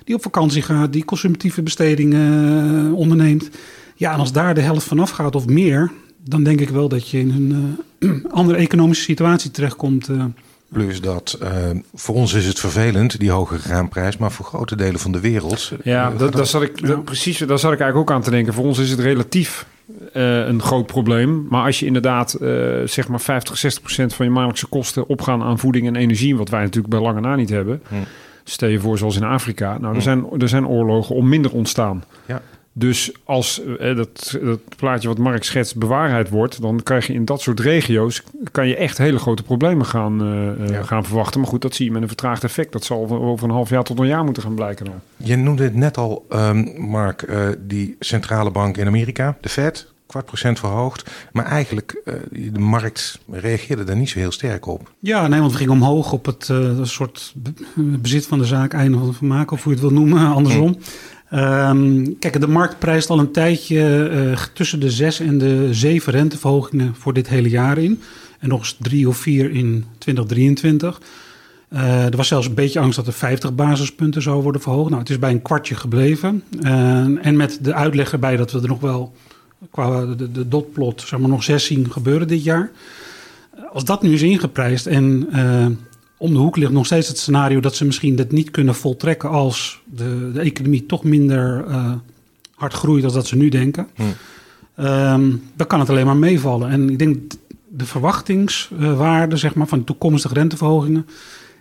die 0.05 0.15
op 0.15 0.23
vakantie 0.23 0.63
gaat, 0.63 0.93
die 0.93 1.05
consumptieve 1.05 1.63
bestedingen 1.63 2.87
uh, 2.87 2.95
onderneemt. 2.95 3.51
Ja, 3.95 4.13
en 4.13 4.19
als 4.19 4.33
daar 4.33 4.55
de 4.55 4.61
helft 4.61 4.87
vanaf 4.87 5.11
gaat 5.11 5.35
of 5.35 5.47
meer, 5.47 5.93
dan 6.25 6.43
denk 6.43 6.61
ik 6.61 6.69
wel 6.69 6.89
dat 6.89 7.09
je 7.09 7.19
in 7.19 7.31
een 7.31 7.77
uh, 7.99 8.25
andere 8.41 8.59
economische 8.59 9.05
situatie 9.05 9.51
terechtkomt. 9.51 10.09
Plus 10.73 11.01
dat 11.01 11.39
voor 11.95 12.15
ons 12.15 12.33
is 12.35 12.47
het 12.47 12.61
vervelend, 12.61 13.19
die 13.19 13.31
hoge 13.31 13.59
graanprijs, 13.59 14.17
maar 14.17 14.33
voor 14.33 14.45
grote 14.45 14.77
delen 14.77 15.01
van 15.01 15.13
de 15.13 15.21
wereld. 15.21 15.73
Ja, 15.83 16.11
dat, 16.11 16.33
dat 16.33 16.49
zat 16.49 16.63
ik, 16.63 16.87
dat, 16.87 17.05
precies, 17.05 17.39
daar 17.39 17.59
zat 17.59 17.73
ik 17.73 17.81
eigenlijk 17.81 18.11
ook 18.11 18.17
aan 18.17 18.23
te 18.23 18.31
denken. 18.31 18.55
Voor 18.55 18.65
ons 18.65 18.79
is 18.79 18.91
het 18.91 19.01
relatief 19.01 19.67
uh, 20.15 20.47
een 20.47 20.63
groot 20.63 20.87
probleem. 20.87 21.47
Maar 21.51 21.65
als 21.65 21.81
je 21.81 21.87
inderdaad 21.87 22.37
zeg 22.85 23.09
maar 23.09 23.21
50, 23.21 23.59
60 23.59 23.83
procent 23.83 24.15
van 24.15 24.25
je 24.25 24.31
maandelijkse 24.31 24.67
kosten 24.67 25.09
opgaan 25.09 25.43
aan 25.43 25.59
voeding 25.59 25.87
en 25.87 25.97
energie, 25.97 26.37
wat 26.37 26.49
wij 26.49 26.61
natuurlijk 26.61 26.95
bij 26.95 27.01
lange 27.03 27.21
na 27.21 27.37
niet 27.37 27.51
hebben. 27.51 27.83
Hm. 27.89 27.95
Stel 28.45 28.69
je 28.69 28.81
voor, 28.81 28.99
zoals 28.99 29.17
in 29.17 29.25
Afrika. 29.25 29.79
Nou, 29.79 29.95
er, 29.95 30.01
hm. 30.01 30.01
zijn, 30.01 30.27
er 30.39 30.49
zijn 30.49 30.67
oorlogen 30.67 31.15
om 31.15 31.29
minder 31.29 31.53
ontstaan. 31.53 32.05
Ja. 32.27 32.43
Dus 32.79 33.13
als 33.25 33.63
eh, 33.65 33.97
dat, 33.97 34.39
dat, 34.43 34.61
plaatje 34.77 35.09
wat 35.09 35.19
Mark 35.19 35.45
schetst 35.45 35.77
bewaarheid 35.77 36.29
wordt, 36.29 36.61
dan 36.61 36.83
krijg 36.83 37.07
je 37.07 37.13
in 37.13 37.25
dat 37.25 37.41
soort 37.41 37.61
regio's 37.61 38.23
kan 38.53 38.69
je 38.69 38.77
echt 38.77 38.99
hele 38.99 39.19
grote 39.19 39.43
problemen 39.43 39.87
gaan, 39.87 40.23
uh, 40.61 40.85
gaan 40.85 41.05
verwachten. 41.05 41.41
Maar 41.41 41.49
goed, 41.49 41.63
dat 41.63 41.75
zie 41.75 41.87
je 41.87 41.93
met 41.93 42.03
een 42.03 42.09
vertraagd 42.09 42.45
effect. 42.45 42.73
Dat 42.73 42.85
zal 42.85 43.11
over 43.11 43.49
een 43.49 43.55
half 43.55 43.69
jaar 43.69 43.85
tot 43.85 43.99
een 43.99 44.07
jaar 44.07 44.25
moeten 44.25 44.43
gaan 44.43 44.55
blijken. 44.55 44.85
Dan. 44.85 44.95
Je 45.17 45.37
noemde 45.37 45.63
het 45.63 45.75
net 45.75 45.97
al, 45.97 46.27
um, 46.33 46.75
Mark, 46.79 47.23
uh, 47.23 47.49
die 47.59 47.97
centrale 47.99 48.51
bank 48.51 48.77
in 48.77 48.87
Amerika, 48.87 49.37
de 49.41 49.49
Fed, 49.49 49.93
kwart 50.07 50.27
procent 50.27 50.59
verhoogd. 50.59 51.11
Maar 51.33 51.45
eigenlijk, 51.45 52.03
uh, 52.05 52.15
de 52.53 52.59
markt 52.59 53.21
reageerde 53.31 53.85
daar 53.85 53.97
niet 53.97 54.09
zo 54.09 54.19
heel 54.19 54.33
sterk 54.33 54.67
op. 54.67 54.93
Ja, 54.99 55.27
nee, 55.27 55.41
want 55.41 55.53
we 55.53 55.59
gingen 55.59 55.73
omhoog 55.73 56.13
op 56.13 56.27
het 56.27 56.49
uh, 56.49 56.83
soort 56.83 57.35
bezit 57.75 58.27
van 58.27 58.39
de 58.39 58.45
zaak, 58.45 58.73
einde 58.73 58.99
van 58.99 59.07
het 59.07 59.17
vermaak, 59.17 59.51
of 59.51 59.63
hoe 59.63 59.75
je 59.75 59.79
het 59.81 59.89
wil 59.89 59.99
noemen, 59.99 60.27
andersom. 60.35 60.79
Um, 61.37 62.19
kijk, 62.19 62.41
de 62.41 62.49
markt 62.49 62.79
prijst 62.79 63.11
al 63.11 63.19
een 63.19 63.33
tijdje 63.33 64.11
uh, 64.13 64.39
tussen 64.53 64.81
de 64.81 64.91
zes 64.91 65.21
en 65.21 65.39
de 65.39 65.75
zeven 65.75 66.13
renteverhogingen 66.13 66.95
voor 66.95 67.13
dit 67.13 67.29
hele 67.29 67.49
jaar 67.49 67.79
in. 67.79 68.01
En 68.39 68.49
nog 68.49 68.59
eens 68.59 68.77
drie 68.81 69.09
of 69.09 69.17
vier 69.17 69.51
in 69.51 69.85
2023. 69.99 71.01
Uh, 71.73 72.05
er 72.05 72.17
was 72.17 72.29
zelfs 72.29 72.47
een 72.47 72.55
beetje 72.55 72.81
angst 72.81 72.97
dat 72.97 73.07
er 73.07 73.13
50 73.13 73.55
basispunten 73.55 74.23
zou 74.23 74.43
worden 74.43 74.61
verhoogd. 74.61 74.89
Nou, 74.89 75.01
het 75.01 75.11
is 75.11 75.19
bij 75.19 75.31
een 75.31 75.43
kwartje 75.43 75.75
gebleven. 75.75 76.43
Uh, 76.61 77.27
en 77.27 77.37
met 77.37 77.59
de 77.63 77.75
uitleg 77.75 78.13
erbij 78.13 78.37
dat 78.37 78.53
we 78.53 78.61
er 78.61 78.69
nog 78.69 78.81
wel 78.81 79.13
qua 79.71 80.07
de, 80.07 80.33
de 80.33 80.49
dotplot 80.49 81.01
zeg 81.01 81.19
maar, 81.19 81.29
nog 81.29 81.43
zes 81.43 81.65
zien 81.65 81.93
gebeuren 81.93 82.29
dit 82.29 82.45
jaar. 82.45 82.71
Als 83.73 83.85
dat 83.85 84.03
nu 84.03 84.13
is 84.13 84.23
ingeprijsd 84.23 84.87
en 84.87 85.29
om 86.17 86.33
de 86.33 86.39
hoek 86.39 86.57
ligt 86.57 86.73
nog 86.73 86.87
steeds 86.87 87.09
het 87.09 87.19
scenario 87.19 87.61
dat 87.61 87.75
ze 87.75 87.85
misschien 87.85 88.17
dit 88.17 88.33
niet 88.33 88.51
kunnen 88.51 88.75
voltrekken 88.75 89.31
als 89.31 89.83
de, 89.85 90.31
de 90.33 90.41
economie 90.41 90.87
toch 90.87 91.05
minder 91.05 91.65
uh, 91.69 91.93
hard 92.55 92.73
groeit 92.73 93.03
dan 93.03 93.13
dat 93.13 93.27
ze 93.27 93.37
nu 93.37 93.49
denken. 93.49 93.87
Hm. 93.95 94.03
Um, 94.85 95.43
dan 95.57 95.67
kan 95.67 95.81
het 95.81 95.91
alleen 95.91 96.07
maar 96.07 96.17
meevallen. 96.17 96.71
En 96.71 96.91
ik 96.91 96.99
denk 96.99 97.33
de 97.69 97.87
verwachtingswaarde 97.87 99.37
zeg 99.37 99.55
maar, 99.55 99.67
van 99.67 99.85
toekomstige 99.85 100.35
renteverhogingen. 100.35 101.07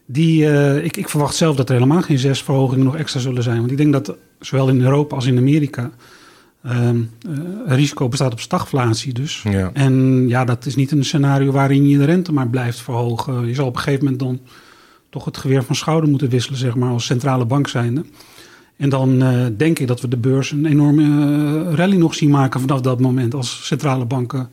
Die, 0.05 0.41
uh, 0.41 0.83
ik, 0.83 0.97
ik, 0.97 1.09
verwacht 1.09 1.35
zelf 1.35 1.55
dat 1.55 1.69
er 1.69 1.75
helemaal 1.75 2.01
geen 2.01 2.19
zes 2.19 2.43
verhogingen 2.43 2.85
nog 2.85 2.95
extra 2.95 3.19
zullen 3.19 3.43
zijn. 3.43 3.59
Want 3.59 3.71
ik 3.71 3.77
denk 3.77 3.93
dat 3.93 4.15
zowel 4.39 4.69
in 4.69 4.81
Europa 4.81 5.15
als 5.15 5.25
in 5.25 5.37
Amerika 5.37 5.91
um, 6.67 7.09
uh, 7.27 7.39
risico 7.65 8.07
bestaat 8.07 8.31
op 8.31 8.39
stagflatie 8.39 9.13
dus. 9.13 9.43
Ja. 9.43 9.69
En 9.73 10.25
ja, 10.27 10.45
dat 10.45 10.65
is 10.65 10.75
niet 10.75 10.91
een 10.91 11.05
scenario 11.05 11.51
waarin 11.51 11.87
je 11.87 11.97
de 11.97 12.05
rente 12.05 12.33
maar 12.33 12.47
blijft 12.47 12.79
verhogen. 12.79 13.47
Je 13.47 13.53
zal 13.53 13.67
op 13.67 13.75
een 13.75 13.81
gegeven 13.81 14.03
moment 14.03 14.21
dan 14.21 14.39
toch 15.09 15.25
het 15.25 15.37
geweer 15.37 15.63
van 15.63 15.75
schouder 15.75 16.09
moeten 16.09 16.29
wisselen, 16.29 16.59
zeg 16.59 16.75
maar, 16.75 16.89
als 16.89 17.05
centrale 17.05 17.45
bank 17.45 17.67
zijnde. 17.67 18.05
En 18.77 18.89
dan 18.89 19.23
uh, 19.23 19.45
denk 19.57 19.79
ik 19.79 19.87
dat 19.87 20.01
we 20.01 20.07
de 20.07 20.17
beurs 20.17 20.51
een 20.51 20.65
enorme 20.65 21.03
uh, 21.03 21.73
rally 21.73 21.97
nog 21.97 22.15
zien 22.15 22.29
maken 22.29 22.59
vanaf 22.59 22.81
dat 22.81 22.99
moment. 22.99 23.33
Als 23.33 23.65
centrale 23.65 24.05
banken 24.05 24.49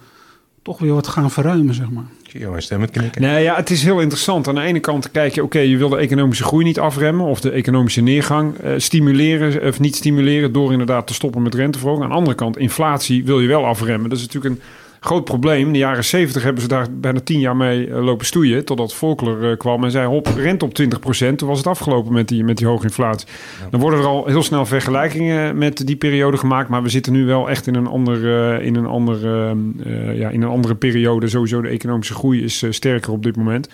toch 0.62 0.78
weer 0.78 0.94
wat 0.94 1.08
gaan 1.08 1.30
verruimen, 1.30 1.74
zeg 1.74 1.90
maar. 1.90 2.06
Jouw 2.38 2.60
stem 2.60 2.90
knikken. 2.90 3.22
Nee, 3.22 3.42
ja, 3.42 3.56
het 3.56 3.70
is 3.70 3.82
heel 3.82 4.00
interessant. 4.00 4.48
Aan 4.48 4.54
de 4.54 4.60
ene 4.60 4.80
kant 4.80 5.10
kijk 5.10 5.34
je, 5.34 5.42
oké, 5.42 5.58
je 5.58 5.76
wil 5.76 5.88
de 5.88 5.96
economische 5.96 6.44
groei 6.44 6.64
niet 6.64 6.78
afremmen 6.78 7.26
of 7.26 7.40
de 7.40 7.50
economische 7.50 8.00
neergang 8.00 8.64
uh, 8.64 8.72
stimuleren 8.76 9.68
of 9.68 9.80
niet 9.80 9.96
stimuleren 9.96 10.52
door 10.52 10.72
inderdaad 10.72 11.06
te 11.06 11.14
stoppen 11.14 11.42
met 11.42 11.54
renteverhoging. 11.54 12.04
Aan 12.04 12.10
de 12.10 12.16
andere 12.16 12.36
kant, 12.36 12.58
inflatie 12.58 13.24
wil 13.24 13.40
je 13.40 13.48
wel 13.48 13.66
afremmen. 13.66 14.10
Dat 14.10 14.18
is 14.18 14.26
natuurlijk 14.26 14.54
een 14.54 14.62
groot 15.04 15.24
probleem. 15.24 15.66
In 15.66 15.72
de 15.72 15.78
jaren 15.78 16.04
70 16.04 16.42
hebben 16.42 16.62
ze 16.62 16.68
daar 16.68 16.86
bijna 16.90 17.20
tien 17.20 17.40
jaar 17.40 17.56
mee 17.56 17.88
eh, 17.88 18.04
lopen 18.04 18.26
stoeien. 18.26 18.64
Totdat 18.64 18.94
Volkler 18.94 19.50
uh, 19.50 19.56
kwam 19.56 19.84
en 19.84 19.90
zei: 19.90 20.06
hop, 20.06 20.26
rent 20.36 20.62
op 20.62 20.80
20%. 20.82 21.34
Toen 21.36 21.48
was 21.48 21.58
het 21.58 21.66
afgelopen 21.66 22.12
met 22.12 22.28
die, 22.28 22.44
met 22.44 22.56
die 22.56 22.66
hoge 22.66 22.84
inflatie. 22.84 23.28
Dan 23.70 23.80
worden 23.80 23.98
er 23.98 24.06
al 24.06 24.26
heel 24.26 24.42
snel 24.42 24.66
vergelijkingen 24.66 25.58
met 25.58 25.86
die 25.86 25.96
periode 25.96 26.36
gemaakt. 26.36 26.68
Maar 26.68 26.82
we 26.82 26.88
zitten 26.88 27.12
nu 27.12 27.24
wel 27.24 27.50
echt 27.50 27.66
in 27.66 27.74
een, 27.74 27.86
ander, 27.86 28.18
uh, 28.18 28.66
in 28.66 28.74
een, 28.76 28.86
ander, 28.86 29.24
uh, 29.24 30.18
ja, 30.18 30.28
in 30.28 30.42
een 30.42 30.48
andere 30.48 30.74
periode. 30.74 31.28
Sowieso 31.28 31.60
de 31.60 31.68
economische 31.68 32.14
groei 32.14 32.42
is 32.42 32.64
sterker 32.70 33.12
op 33.12 33.22
dit 33.22 33.36
moment. 33.36 33.68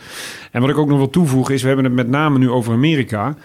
En 0.53 0.61
wat 0.61 0.71
ik 0.71 0.79
ook 0.79 0.89
nog 0.89 0.99
wil 0.99 1.11
toevoegen 1.11 1.55
is: 1.55 1.61
we 1.61 1.67
hebben 1.67 1.85
het 1.85 1.95
met 1.95 2.09
name 2.09 2.39
nu 2.39 2.51
over 2.51 2.73
Amerika. 2.73 3.37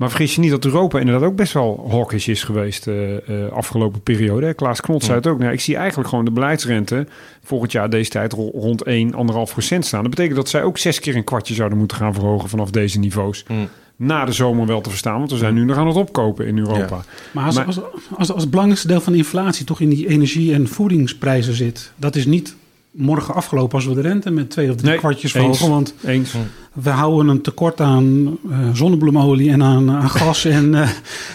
Maar 0.00 0.08
vergis 0.08 0.34
je 0.34 0.40
niet 0.40 0.50
dat 0.50 0.64
Europa 0.64 0.98
inderdaad 0.98 1.28
ook 1.28 1.36
best 1.36 1.52
wel 1.52 1.86
hawkish 1.90 2.28
is 2.28 2.44
geweest 2.44 2.86
uh, 2.86 3.10
uh, 3.12 3.18
afgelopen 3.52 4.00
periode. 4.00 4.46
Hè? 4.46 4.54
Klaas 4.54 4.80
Knot 4.80 5.04
zei 5.04 5.16
het 5.16 5.26
ook. 5.26 5.38
Nou, 5.38 5.52
ik 5.52 5.60
zie 5.60 5.76
eigenlijk 5.76 6.08
gewoon 6.08 6.24
de 6.24 6.30
beleidsrente 6.30 7.06
volgend 7.42 7.72
jaar 7.72 7.90
deze 7.90 8.10
tijd 8.10 8.32
rond 8.32 8.82
1, 8.82 9.12
1,5 9.12 9.16
procent 9.52 9.86
staan. 9.86 10.00
Dat 10.00 10.10
betekent 10.10 10.36
dat 10.36 10.48
zij 10.48 10.62
ook 10.62 10.78
zes 10.78 11.00
keer 11.00 11.16
een 11.16 11.24
kwartje 11.24 11.54
zouden 11.54 11.78
moeten 11.78 11.96
gaan 11.96 12.14
verhogen 12.14 12.48
vanaf 12.48 12.70
deze 12.70 12.98
niveaus. 12.98 13.44
Mm. 13.48 13.68
Na 13.96 14.24
de 14.24 14.32
zomer 14.32 14.66
wel 14.66 14.80
te 14.80 14.90
verstaan, 14.90 15.18
want 15.18 15.30
we 15.30 15.36
zijn 15.36 15.54
nu 15.54 15.64
nog 15.64 15.76
aan 15.76 15.86
het 15.86 15.96
opkopen 15.96 16.46
in 16.46 16.58
Europa. 16.58 16.96
Ja. 16.96 17.04
Maar, 17.32 17.44
als, 17.44 17.56
maar 17.56 17.66
als, 17.66 17.80
als, 18.16 18.32
als, 18.32 18.40
het 18.40 18.50
belangrijkste 18.50 18.88
deel 18.88 19.00
van 19.00 19.12
de 19.12 19.18
inflatie 19.18 19.64
toch 19.64 19.80
in 19.80 19.88
die 19.88 20.08
energie- 20.08 20.54
en 20.54 20.68
voedingsprijzen 20.68 21.54
zit, 21.54 21.92
dat 21.96 22.16
is 22.16 22.26
niet 22.26 22.56
morgen 22.92 23.34
afgelopen 23.34 23.74
als 23.74 23.86
we 23.86 23.94
de 23.94 24.00
rente 24.00 24.30
met 24.30 24.50
twee 24.50 24.70
of 24.70 24.76
drie 24.76 24.90
nee, 24.90 24.98
kwartjes 24.98 25.32
verhogen. 25.32 25.70
Want 25.70 25.94
eens. 26.04 26.34
we 26.72 26.90
houden 26.90 27.28
een 27.28 27.40
tekort 27.40 27.80
aan 27.80 28.38
uh, 28.48 28.58
zonnebloemolie 28.72 29.50
en 29.50 29.62
aan, 29.62 29.90
aan 29.90 30.10
gas 30.10 30.44
en 30.44 30.72
uh, 30.72 30.88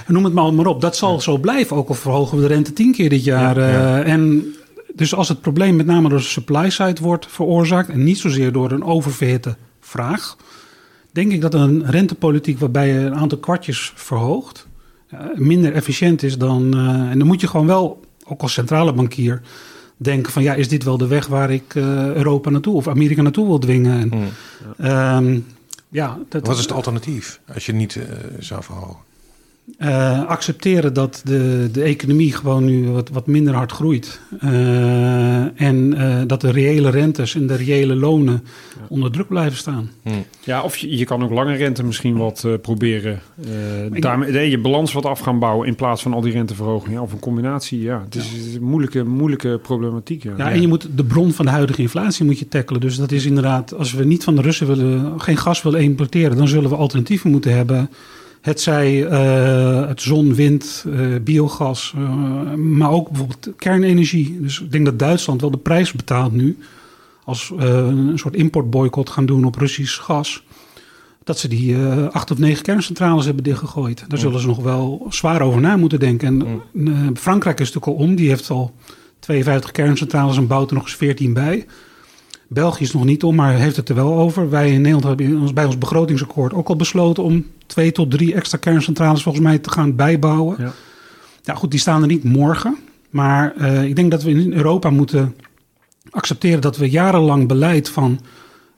noem 0.08 0.24
het 0.24 0.34
maar, 0.34 0.54
maar 0.54 0.66
op. 0.66 0.82
Dat 0.82 0.96
zal 0.96 1.14
ja. 1.14 1.20
zo 1.20 1.38
blijven, 1.38 1.76
ook 1.76 1.90
al 1.90 1.96
verhogen 1.96 2.38
we 2.38 2.48
de 2.48 2.54
rente 2.54 2.74
tien 2.74 2.92
keer 2.92 3.10
dit 3.10 3.24
jaar. 3.24 3.60
Ja, 3.60 3.70
ja. 3.70 4.04
Uh, 4.04 4.12
en 4.12 4.46
dus 4.94 5.16
als 5.16 5.30
het 5.30 5.42
probleem 5.42 5.76
met 5.76 5.86
name 5.86 6.10
door 6.10 6.18
de 6.18 6.24
supply 6.24 6.70
side 6.70 7.02
wordt 7.02 7.28
veroorzaakt 7.30 7.90
en 7.90 8.04
niet 8.04 8.18
zozeer 8.18 8.52
door 8.52 8.72
een 8.72 8.84
oververhitte 8.84 9.56
vraag, 9.80 10.38
denk 11.12 11.32
ik 11.32 11.42
dat 11.42 11.54
een 11.54 11.86
rentepolitiek 11.86 12.60
waarbij 12.60 12.88
je 12.88 13.00
een 13.00 13.16
aantal 13.16 13.38
kwartjes 13.38 13.92
verhoogt, 13.96 14.68
minder 15.34 15.74
efficiënt 15.74 16.24
is 16.24 16.38
dan. 16.38 16.78
en 17.10 17.18
dan 17.18 17.28
moet 17.28 17.42
je 17.42 17.48
gewoon 17.48 17.68
wel, 17.68 18.00
ook 18.26 18.42
als 18.42 18.54
centrale 18.54 18.94
bankier, 18.94 19.42
denken 19.98 20.32
van 20.32 20.44
ja, 20.44 20.54
is 20.54 20.68
dit 20.68 20.84
wel 20.84 20.98
de 20.98 21.08
weg 21.08 21.28
waar 21.28 21.52
ik 21.52 21.76
uh, 21.76 22.14
Europa 22.14 22.50
naartoe 22.50 22.76
of 22.76 22.88
Amerika 22.88 23.22
naartoe 23.22 23.48
wil 23.48 23.60
dwingen? 23.60 24.00
En, 24.00 24.20
mm. 24.20 24.28
ja. 24.78 25.18
Um, 25.18 25.46
ja, 25.90 26.18
dat, 26.30 26.48
Wat 26.48 26.56
is 26.56 26.62
het 26.62 26.72
alternatief 26.72 27.40
als 27.54 27.66
je 27.66 27.74
niet 27.74 27.96
uh, 27.96 28.04
zou 28.40 28.64
verhogen? 28.64 28.98
Uh, 29.80 30.26
accepteren 30.26 30.94
dat 30.94 31.22
de, 31.24 31.70
de 31.72 31.82
economie 31.82 32.34
gewoon 32.34 32.66
nu 32.66 32.90
wat, 32.90 33.10
wat 33.10 33.28
minder 33.28 33.54
hard 33.54 33.72
groeit. 33.72 34.20
Uh, 34.44 35.62
en 35.62 35.94
uh, 35.98 36.22
dat 36.28 36.42
de 36.42 36.52
reële 36.52 36.90
rentes 36.90 37.36
en 37.36 37.48
de 37.48 37.56
reële 37.56 37.96
lonen 37.96 38.44
ja. 38.44 38.86
onder 38.90 39.12
druk 39.12 39.28
blijven 39.28 39.58
staan. 39.58 39.92
Hmm. 40.04 40.26
Ja, 40.44 40.62
of 40.62 40.78
je, 40.78 40.98
je 40.98 41.06
kan 41.06 41.24
ook 41.24 41.32
lange 41.32 41.56
rente 41.56 41.84
misschien 41.84 42.18
wat 42.18 42.48
proberen. 42.62 43.20
daarmee 44.00 44.50
je 44.50 44.60
balans 44.60 44.94
wat 44.94 45.06
af 45.06 45.20
gaan 45.20 45.40
bouwen 45.40 45.68
in 45.68 45.76
plaats 45.76 46.02
van 46.02 46.14
al 46.14 46.22
die 46.22 46.34
renteverhogingen. 46.34 47.02
Of 47.02 47.12
een 47.12 47.20
combinatie, 47.20 47.82
ja. 47.82 48.02
Het 48.04 48.16
is, 48.16 48.32
ja. 48.32 48.56
een 48.56 48.64
moeilijke, 48.64 49.04
moeilijke 49.04 49.60
problematiek. 49.64 50.24
Ja. 50.24 50.34
ja, 50.38 50.52
en 50.52 50.62
je 50.62 50.68
moet 50.68 50.88
de 50.96 51.06
bron 51.06 51.32
van 51.32 51.46
de 51.46 51.52
huidige 51.52 51.82
inflatie 51.82 52.26
moet 52.26 52.40
je 52.40 52.48
tackelen. 52.48 52.82
Dus 52.82 52.98
dat 52.98 53.12
is 53.12 53.26
inderdaad, 53.26 53.74
als 53.78 53.94
we 53.94 54.06
niet 54.06 54.24
van 54.24 54.36
de 54.36 54.42
Russen 54.42 54.68
willen, 54.68 55.22
geen 55.22 55.38
gas 55.38 55.62
willen 55.62 55.82
importeren, 55.82 56.38
dan 56.38 56.48
zullen 56.48 56.70
we 56.70 56.76
alternatieven 56.76 57.32
moeten 57.32 57.56
hebben 57.56 57.90
het 58.46 58.62
zij 58.62 59.12
uh, 59.12 59.88
het 59.88 60.02
zon, 60.02 60.36
wind, 60.36 60.86
uh, 60.88 61.16
biogas, 61.22 61.94
uh, 61.98 62.54
maar 62.54 62.92
ook 62.92 63.10
bijvoorbeeld 63.10 63.50
kernenergie. 63.58 64.42
Dus 64.42 64.62
ik 64.62 64.72
denk 64.72 64.86
dat 64.86 65.00
Duitsland 65.00 65.42
wel 65.42 65.52
de 65.52 65.58
prijs 65.58 65.92
betaalt 65.92 66.32
nu. 66.34 66.58
Als 67.24 67.54
een 67.58 68.20
soort 68.20 68.36
importboycott 68.36 69.10
gaan 69.10 69.26
doen 69.26 69.46
op 69.46 69.56
Russisch 69.56 70.02
gas. 70.02 70.44
Dat 71.24 71.40
ze 71.40 71.48
die 71.48 71.78
acht 72.12 72.32
of 72.32 72.38
negen 72.38 72.64
kerncentrales 72.64 73.26
hebben 73.26 73.44
dichtgegooid. 73.44 74.06
Daar 74.08 74.20
zullen 74.20 74.40
ze 74.40 74.48
nog 74.48 74.64
wel 74.64 75.06
zwaar 75.10 75.42
over 75.42 75.62
na 75.62 75.78
moeten 75.78 76.00
denken. 76.00 76.42
En 76.74 77.18
Frankrijk 77.18 77.60
is 77.60 77.74
natuurlijk 77.74 78.00
al 78.00 78.08
om. 78.08 78.16
Die 78.16 78.30
heeft 78.30 78.50
al 78.50 78.74
52 79.20 79.72
kerncentrales 79.72 80.38
en 80.38 80.48
bouwt 80.48 80.70
er 80.70 80.76
nog 80.76 80.84
eens 80.84 80.96
14 80.96 81.34
bij. 81.34 81.66
België 82.48 82.84
is 82.84 82.94
nog 82.94 83.06
niet 83.06 83.24
om, 83.24 83.36
maar 83.36 83.54
heeft 83.54 83.76
het 83.76 83.90
er 83.90 83.96
wel 83.96 84.14
over. 84.14 84.50
Wij 84.50 84.72
in 84.72 84.82
Nederland 84.82 85.04
hebben 85.04 85.54
bij 85.54 85.66
ons 85.66 85.78
begrotingsakkoord 85.78 86.54
ook 86.54 86.68
al 86.68 86.76
besloten 86.76 87.24
om 87.24 87.46
twee 87.66 87.92
tot 87.92 88.12
drie 88.12 88.34
extra 88.34 88.58
kerncentrales 88.58 89.24
volgens 89.24 89.44
mij 89.44 89.58
te 89.58 89.72
gaan 89.72 89.96
bijbouwen. 89.96 90.56
Ja, 90.60 90.74
ja 91.44 91.54
goed, 91.54 91.72
die 91.72 91.80
staan 91.80 92.02
er 92.02 92.08
niet 92.08 92.24
morgen. 92.24 92.78
Maar 93.10 93.54
uh, 93.58 93.84
ik 93.84 93.96
denk 93.96 94.12
dat 94.12 94.24
we 94.24 94.32
in 94.32 94.54
Europa 94.54 94.90
moeten 94.90 95.36
accepteren 96.10 96.62
dat 96.62 96.78
we 96.78 96.90
jarenlang 96.90 97.48
beleid 97.48 97.90
van 97.90 98.20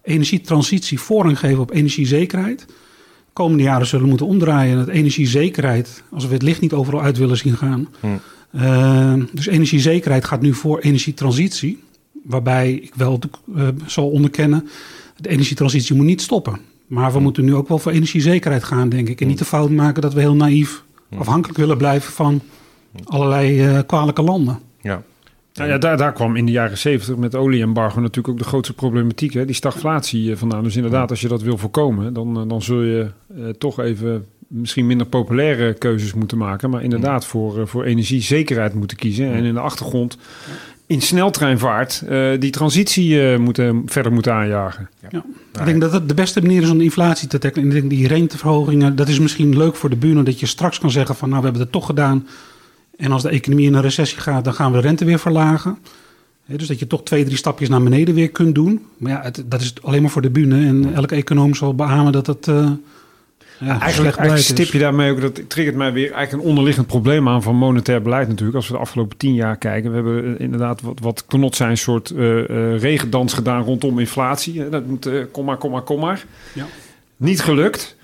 energietransitie 0.04 1.00
voorrang 1.00 1.40
geven 1.40 1.60
op 1.60 1.72
energiezekerheid. 1.72 2.60
De 2.60 3.34
komende 3.34 3.64
jaren 3.64 3.88
zullen 3.88 4.04
we 4.04 4.10
moeten 4.10 4.28
omdraaien. 4.28 4.78
Dat 4.78 4.88
energiezekerheid, 4.88 6.04
als 6.12 6.28
we 6.28 6.34
het 6.34 6.42
licht 6.42 6.62
niet 6.62 6.74
overal 6.74 7.02
uit 7.02 7.18
willen 7.18 7.38
zien 7.38 7.58
gaan. 7.58 7.88
Hm. 8.00 8.08
Uh, 8.56 9.14
dus 9.32 9.48
energiezekerheid 9.48 10.26
gaat 10.26 10.42
nu 10.42 10.54
voor 10.54 10.80
energietransitie 10.80 11.84
waarbij 12.28 12.74
ik 12.74 12.96
wel 12.96 13.20
uh, 13.56 13.68
zal 13.86 14.10
onderkennen, 14.10 14.68
de 15.18 15.30
energietransitie 15.30 15.96
moet 15.96 16.06
niet 16.06 16.22
stoppen. 16.22 16.60
Maar 16.88 17.14
we 17.14 17.20
moeten 17.20 17.46
nu 17.46 17.56
ook 17.56 17.68
wel 17.68 17.80
voor 17.80 17.92
energiezekerheid 17.92 18.64
gaan, 18.64 18.90
denk 18.90 19.10
ik. 19.10 19.22
En 19.22 19.28
niet 19.28 19.38
de 19.38 19.46
fout 19.46 19.70
maken 19.70 20.02
dat 20.02 20.14
we 20.14 20.20
heel 20.20 20.36
naïef 20.36 20.84
afhankelijk 21.18 21.58
willen 21.60 21.78
blijven 21.78 22.14
van 22.14 22.42
allerlei 23.04 23.68
uh, 23.68 23.80
kwalijke 23.86 24.22
landen. 24.22 24.60
Ja. 24.82 25.04
Nou 25.54 25.70
ja, 25.70 25.78
daar, 25.78 25.98
daar 25.98 26.14
kwam 26.14 26.36
in 26.36 26.46
de 26.46 26.52
jaren 26.52 26.78
zeventig 26.78 27.16
met 27.16 27.36
olieembargo 27.36 28.00
natuurlijk 28.00 28.28
ook 28.28 28.38
de 28.38 28.44
grootste 28.44 28.74
problematiek. 28.74 29.34
Hè? 29.34 29.46
Die 29.46 29.56
stagflatie 29.56 30.32
eh, 30.32 30.38
vandaan. 30.38 30.64
Dus 30.64 30.76
inderdaad, 30.76 31.10
als 31.10 31.22
je 31.22 31.28
dat 31.28 31.42
wil 31.42 31.58
voorkomen, 31.58 32.14
dan, 32.14 32.48
dan 32.48 32.62
zul 32.62 32.82
je 32.82 33.12
uh, 33.38 33.50
toch 33.50 33.80
even 33.80 34.26
misschien 34.48 34.88
minder 34.88 35.08
populaire 35.08 35.74
keuzes 35.74 36.14
moeten 36.14 36.38
maken. 36.38 36.70
Maar 36.70 36.84
inderdaad 36.84 37.26
voor, 37.26 37.68
voor 37.68 37.84
energiezekerheid 37.84 38.74
moeten 38.74 38.98
kiezen. 38.98 39.34
En 39.34 39.44
in 39.44 39.54
de 39.54 39.60
achtergrond 39.60 40.18
in 40.88 41.02
sneltreinvaart 41.02 42.04
uh, 42.10 42.40
die 42.40 42.52
transitie 42.52 43.10
uh, 43.10 43.38
moeten, 43.38 43.82
verder 43.86 44.12
moeten 44.12 44.34
aanjagen. 44.34 44.90
Ja. 45.02 45.08
ja. 45.12 45.60
Ik 45.60 45.66
denk 45.66 45.82
dat 45.82 45.92
het 45.92 46.08
de 46.08 46.14
beste 46.14 46.42
manier 46.42 46.62
is 46.62 46.70
om 46.70 46.78
de 46.78 46.84
inflatie 46.84 47.28
te 47.28 47.38
tackelen. 47.38 47.68
Ik 47.68 47.74
denk 47.74 47.90
die 47.90 48.08
renteverhogingen, 48.08 48.96
dat 48.96 49.08
is 49.08 49.20
misschien 49.20 49.58
leuk 49.58 49.76
voor 49.76 49.90
de 49.90 49.96
buren... 49.96 50.26
dat 50.26 50.40
je 50.40 50.46
straks 50.46 50.80
kan 50.80 50.92
zeggen 50.92 51.16
van 51.16 51.30
nou, 51.30 51.40
we 51.40 51.46
hebben 51.48 51.66
het 51.66 51.72
toch 51.72 51.86
gedaan... 51.86 52.28
en 52.98 53.12
als 53.12 53.22
de 53.22 53.30
economie 53.30 53.66
in 53.66 53.74
een 53.74 53.82
recessie 53.82 54.20
gaat, 54.20 54.44
dan 54.44 54.54
gaan 54.54 54.72
we 54.72 54.78
de 54.82 54.88
rente 54.88 55.06
weer 55.06 55.20
verlagen. 55.20 55.78
He, 56.46 56.56
dus 56.56 56.68
dat 56.68 56.80
je 56.80 56.88
toch 56.88 57.04
twee, 57.04 57.24
drie 57.24 57.38
stapjes 57.38 57.70
naar 57.70 57.84
beneden 57.84 58.16
weer 58.16 58.30
kunt 58.30 58.56
doen. 58.56 58.86
Maar 58.98 59.12
ja, 59.12 59.22
het, 59.22 59.44
dat 59.46 59.62
is 59.62 59.74
alleen 59.82 60.02
maar 60.02 60.12
voor 60.12 60.22
de 60.22 60.30
bühne. 60.30 60.66
En 60.66 60.94
elke 60.94 61.16
econoom 61.16 61.56
zal 61.56 61.76
beamen 61.76 62.12
dat 62.12 62.28
het... 62.28 62.48
Uh, 62.48 62.72
ja, 63.60 63.80
eigenlijk, 63.80 64.16
eigenlijk 64.16 64.48
stip 64.48 64.72
je 64.72 64.80
daarmee 64.80 65.12
ook, 65.12 65.22
dat 65.22 65.50
triggert 65.50 65.76
mij 65.76 65.94
weer 65.94 66.12
eigenlijk 66.12 66.44
een 66.44 66.50
onderliggend 66.50 66.88
probleem 66.88 67.28
aan 67.28 67.44
van 67.44 67.56
monetair 67.56 68.02
beleid 68.02 68.28
natuurlijk. 68.28 68.58
Als 68.58 68.68
we 68.68 68.74
de 68.74 68.80
afgelopen 68.80 69.18
tien 69.18 69.34
jaar 69.34 69.58
kijken, 69.58 69.90
we 69.90 69.96
hebben 69.96 70.40
inderdaad 70.40 70.82
wat, 70.82 71.00
wat 71.00 71.26
knot 71.26 71.56
zijn 71.56 71.78
soort 71.78 72.10
uh, 72.10 72.50
uh, 72.50 72.80
regendans 72.80 73.34
gedaan 73.34 73.64
rondom 73.64 74.00
inflatie. 74.00 74.70
Dat 74.70 74.86
moet, 74.86 75.08
uh, 75.08 75.24
kom 75.32 75.46
maar, 75.46 75.58
kom 75.58 75.72
maar, 75.72 75.82
kom 75.82 76.00
maar. 76.00 76.26
Ja. 76.54 76.66
Niet 77.18 77.42
gelukt. 77.42 77.97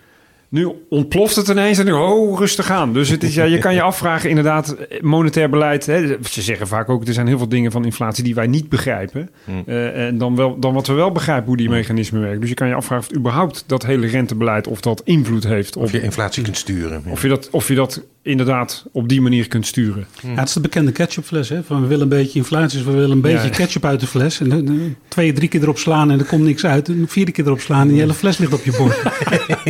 Nu 0.53 0.71
ontploft 0.89 1.35
het 1.35 1.47
ineens 1.47 1.77
en 1.77 1.85
nu, 1.85 1.91
oh, 1.91 2.39
rustig 2.39 2.69
aan. 2.71 2.93
Dus 2.93 3.09
het 3.09 3.23
is, 3.23 3.35
ja, 3.35 3.43
je 3.43 3.57
kan 3.57 3.73
je 3.73 3.81
afvragen, 3.81 4.29
inderdaad, 4.29 4.75
monetair 5.01 5.49
beleid. 5.49 5.85
Hè, 5.85 6.17
ze 6.29 6.41
zeggen 6.41 6.67
vaak 6.67 6.89
ook, 6.89 7.07
er 7.07 7.13
zijn 7.13 7.27
heel 7.27 7.37
veel 7.37 7.49
dingen 7.49 7.71
van 7.71 7.85
inflatie 7.85 8.23
die 8.23 8.35
wij 8.35 8.47
niet 8.47 8.69
begrijpen. 8.69 9.29
Hmm. 9.43 9.63
Eh, 9.65 10.05
en 10.07 10.17
dan, 10.17 10.35
wel, 10.35 10.59
dan 10.59 10.73
wat 10.73 10.87
we 10.87 10.93
wel 10.93 11.11
begrijpen 11.11 11.47
hoe 11.47 11.57
die 11.57 11.69
mechanismen 11.69 12.21
werken. 12.21 12.39
Dus 12.39 12.49
je 12.49 12.55
kan 12.55 12.67
je 12.67 12.73
afvragen 12.73 13.09
of 13.09 13.15
überhaupt 13.15 13.63
dat 13.67 13.85
hele 13.85 14.07
rentebeleid, 14.07 14.67
of 14.67 14.81
dat 14.81 15.01
invloed 15.05 15.43
heeft. 15.43 15.75
Of 15.75 15.91
je 15.91 16.01
inflatie 16.01 16.43
kunt 16.43 16.57
sturen. 16.57 17.01
Ja. 17.05 17.11
Of 17.11 17.21
je, 17.21 17.27
dat, 17.27 17.49
of 17.51 17.67
je 17.67 17.75
dat 17.75 18.03
inderdaad 18.23 18.85
op 18.91 19.09
die 19.09 19.21
manier 19.21 19.47
kunt 19.47 19.65
sturen. 19.67 20.07
Ja, 20.21 20.29
het 20.29 20.47
is 20.47 20.53
de 20.53 20.59
bekende 20.59 20.91
ketchupfles. 20.91 21.49
Hè? 21.49 21.63
Van 21.63 21.81
we 21.81 21.87
willen 21.87 22.03
een 22.03 22.09
beetje 22.09 22.39
inflatie, 22.39 22.77
dus 22.77 22.87
we 22.87 22.93
willen 22.93 23.11
een 23.11 23.21
beetje 23.21 23.47
Ja. 23.47 23.53
ketchup 23.53 23.85
uit 23.85 23.99
de 23.99 24.07
fles. 24.07 24.39
En 24.39 24.49
dan, 24.49 24.65
dan 24.65 24.95
twee, 25.07 25.33
drie 25.33 25.47
keer 25.49 25.61
erop 25.61 25.77
slaan 25.77 26.11
en 26.11 26.19
er 26.19 26.25
komt 26.25 26.43
niks 26.43 26.65
uit. 26.65 26.87
En 26.87 27.01
de 27.01 27.07
vierde 27.07 27.31
keer 27.31 27.45
erop 27.45 27.59
slaan 27.59 27.81
en 27.81 27.87
die 27.87 27.99
hele 27.99 28.13
fles 28.13 28.37
ligt 28.37 28.53
op 28.53 28.63
je 28.63 28.71
bord. 28.77 29.03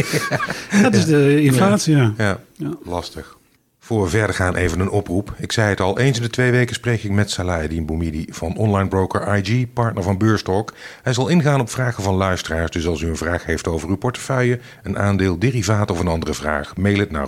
dat 0.83 0.93
is 0.95 1.05
de 1.05 1.41
inflatie, 1.41 1.95
ja. 1.95 2.13
Ja, 2.17 2.39
Ja. 2.57 2.69
lastig. 2.85 3.37
Voor 3.79 4.03
we 4.03 4.09
verder 4.09 4.35
gaan, 4.35 4.55
even 4.55 4.79
een 4.79 4.89
oproep. 4.89 5.33
Ik 5.37 5.51
zei 5.51 5.69
het 5.69 5.81
al, 5.81 5.99
eens 5.99 6.17
in 6.17 6.23
de 6.23 6.29
twee 6.29 6.51
weken 6.51 6.75
spreek 6.75 7.03
ik 7.03 7.11
met 7.11 7.31
Salahedin 7.31 7.85
Boumidi 7.85 8.25
van 8.29 8.55
online 8.57 8.87
broker 8.87 9.37
IG, 9.37 9.73
partner 9.73 10.03
van 10.03 10.17
Beurstalk. 10.17 10.73
Hij 11.01 11.13
zal 11.13 11.27
ingaan 11.27 11.59
op 11.59 11.69
vragen 11.69 12.03
van 12.03 12.15
luisteraars, 12.15 12.71
dus 12.71 12.87
als 12.87 13.01
u 13.01 13.07
een 13.07 13.17
vraag 13.17 13.45
heeft 13.45 13.67
over 13.67 13.89
uw 13.89 13.95
portefeuille, 13.95 14.59
een 14.83 14.97
aandeel, 14.97 15.39
derivaat 15.39 15.91
of 15.91 15.99
een 15.99 16.07
andere 16.07 16.33
vraag, 16.33 16.75
mail 16.77 16.99
het 16.99 17.11
naar 17.11 17.27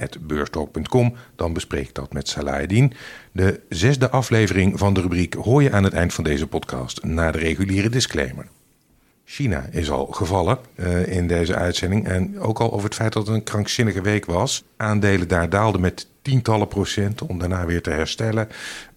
rob.beurstalk.com, 0.00 1.14
dan 1.36 1.52
bespreek 1.52 1.94
dat 1.94 2.12
met 2.12 2.28
Salahedin. 2.28 2.92
De 3.32 3.60
zesde 3.68 4.10
aflevering 4.10 4.78
van 4.78 4.94
de 4.94 5.00
rubriek 5.00 5.34
hoor 5.34 5.62
je 5.62 5.72
aan 5.72 5.84
het 5.84 5.92
eind 5.92 6.14
van 6.14 6.24
deze 6.24 6.46
podcast, 6.46 7.04
na 7.04 7.30
de 7.30 7.38
reguliere 7.38 7.88
disclaimer. 7.88 8.46
China 9.24 9.66
is 9.70 9.90
al 9.90 10.06
gevallen 10.06 10.58
eh, 10.74 11.16
in 11.16 11.26
deze 11.26 11.54
uitzending. 11.54 12.08
En 12.08 12.40
ook 12.40 12.60
al 12.60 12.72
over 12.72 12.84
het 12.84 12.94
feit 12.94 13.12
dat 13.12 13.26
het 13.26 13.36
een 13.36 13.42
krankzinnige 13.42 14.00
week 14.00 14.24
was. 14.24 14.64
Aandelen 14.76 15.28
daar 15.28 15.48
daalden 15.48 15.80
met 15.80 16.06
tientallen 16.22 16.68
procenten 16.68 17.28
om 17.28 17.38
daarna 17.38 17.66
weer 17.66 17.82
te 17.82 17.90
herstellen. 17.90 18.48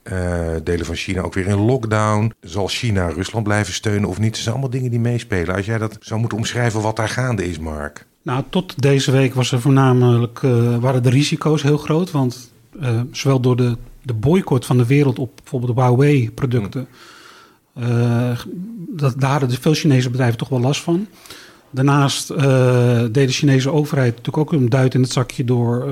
Eh, 0.04 0.56
delen 0.64 0.86
van 0.86 0.96
China 0.96 1.22
ook 1.22 1.34
weer 1.34 1.48
in 1.48 1.60
lockdown. 1.60 2.34
Zal 2.42 2.68
China 2.68 3.08
Rusland 3.08 3.44
blijven 3.44 3.74
steunen 3.74 4.10
of 4.10 4.20
niet? 4.20 4.32
Het 4.32 4.38
zijn 4.38 4.52
allemaal 4.52 4.70
dingen 4.70 4.90
die 4.90 5.00
meespelen. 5.00 5.56
Als 5.56 5.66
jij 5.66 5.78
dat 5.78 5.98
zou 6.00 6.20
moeten 6.20 6.38
omschrijven 6.38 6.82
wat 6.82 6.96
daar 6.96 7.10
gaande 7.10 7.46
is, 7.46 7.60
Mark. 7.60 8.06
Nou, 8.24 8.44
tot 8.50 8.82
deze 8.82 9.12
week 9.12 9.34
was 9.34 9.52
er 9.52 9.62
voornamelijk, 9.62 10.40
eh, 10.44 10.78
waren 10.78 11.04
de 11.04 11.10
risico's 11.10 11.62
heel 11.62 11.78
groot. 11.78 12.12
Want 12.12 12.52
eh, 12.80 13.00
zowel 13.12 13.40
door 13.40 13.56
de, 13.56 13.78
de 14.02 14.14
boycott 14.14 14.66
van 14.66 14.78
de 14.78 14.86
wereld 14.86 15.20
op 15.20 15.32
bijvoorbeeld 15.36 15.76
de 15.76 15.82
Huawei-producten... 15.82 16.88
eh, 17.74 18.40
dat, 18.90 19.20
daar 19.20 19.40
hadden 19.40 19.62
veel 19.62 19.74
Chinese 19.74 20.10
bedrijven 20.10 20.38
toch 20.38 20.50
wel 20.50 20.60
last 20.60 20.82
van. 20.82 21.08
Daarnaast 21.70 22.28
deed 22.28 23.28
de 23.28 23.28
Chinese 23.28 23.72
overheid 23.72 24.16
natuurlijk 24.16 24.38
ook 24.38 24.52
een 24.52 24.70
duit 24.70 24.94
in 24.94 25.02
het 25.02 25.12
zakje... 25.12 25.46
door 25.46 25.86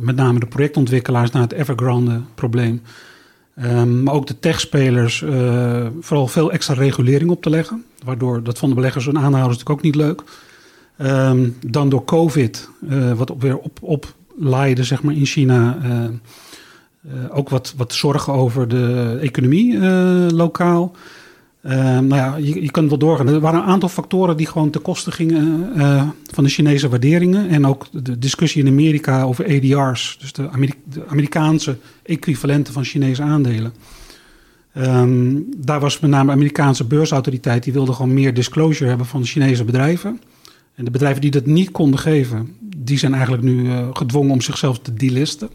met 0.00 0.16
name 0.16 0.38
de 0.40 0.46
projectontwikkelaars 0.46 1.30
naar 1.30 1.42
het 1.42 1.52
Evergrande-probleem... 1.52 2.82
Ehm, 3.54 4.02
maar 4.02 4.14
ook 4.14 4.26
de 4.26 4.38
techspelers 4.38 5.24
vooral 6.00 6.26
veel 6.26 6.52
extra 6.52 6.74
regulering 6.74 7.30
op 7.30 7.42
te 7.42 7.50
leggen. 7.50 7.84
Waardoor, 8.04 8.42
dat 8.42 8.58
vonden 8.58 8.76
beleggers 8.76 9.06
en 9.06 9.16
aanhouders 9.18 9.58
natuurlijk 9.58 9.70
ook 9.70 9.82
niet 9.82 9.94
leuk. 9.94 10.22
Ehm, 10.96 11.48
dan 11.66 11.88
door 11.88 12.04
COVID, 12.04 12.68
eh, 12.88 13.12
wat 13.12 13.30
op, 13.30 13.42
weer 13.42 13.58
op, 13.58 13.78
oplaaide 13.80 14.84
zeg 14.84 15.02
maar, 15.02 15.14
in 15.14 15.26
China. 15.26 15.78
eh, 15.82 16.04
eh, 16.04 16.10
ook 17.36 17.48
wat, 17.48 17.74
wat 17.76 17.92
zorgen 17.92 18.32
over 18.32 18.68
de 18.68 19.18
economie 19.20 19.78
lokaal. 20.32 20.92
Ehm, 21.62 22.06
nou 22.06 22.14
ja, 22.14 22.36
je, 22.36 22.62
je 22.62 22.70
kan 22.70 22.82
het 22.82 22.90
wel 22.90 23.08
doorgaan. 23.08 23.28
Er 23.28 23.40
waren 23.40 23.60
een 23.60 23.66
aantal 23.66 23.88
factoren 23.88 24.36
die 24.36 24.46
gewoon 24.46 24.70
ten 24.70 24.82
koste 24.82 25.12
gingen 25.12 25.72
van 26.32 26.44
de 26.44 26.50
Chinese 26.50 26.88
waarderingen. 26.88 27.48
En 27.48 27.66
ook 27.66 27.86
de 27.92 28.18
discussie 28.18 28.62
in 28.62 28.68
Amerika 28.68 29.22
over 29.22 29.44
ADR's, 29.44 30.16
dus 30.20 30.32
de, 30.32 30.48
de 30.84 31.06
Amerikaanse 31.06 31.76
equivalenten 32.02 32.72
van 32.72 32.84
Chinese 32.84 33.22
aandelen. 33.22 33.72
Ehm, 34.72 35.40
daar 35.56 35.80
was 35.80 36.00
met 36.00 36.10
name 36.10 36.26
de 36.26 36.32
Amerikaanse 36.32 36.84
beursautoriteit, 36.84 37.64
die 37.64 37.72
wilde 37.72 37.92
gewoon 37.92 38.14
meer 38.14 38.34
disclosure 38.34 38.88
hebben 38.88 39.06
van 39.06 39.24
Chinese 39.24 39.64
bedrijven. 39.64 40.20
En 40.74 40.84
de 40.84 40.90
bedrijven 40.90 41.20
die 41.20 41.30
dat 41.30 41.46
niet 41.46 41.70
konden 41.70 42.00
geven, 42.00 42.56
die 42.76 42.98
zijn 42.98 43.12
eigenlijk 43.14 43.42
nu 43.42 43.70
eh, 43.70 43.88
gedwongen 43.92 44.32
om 44.32 44.40
zichzelf 44.40 44.78
te 44.78 44.94
delisten. 44.94 45.48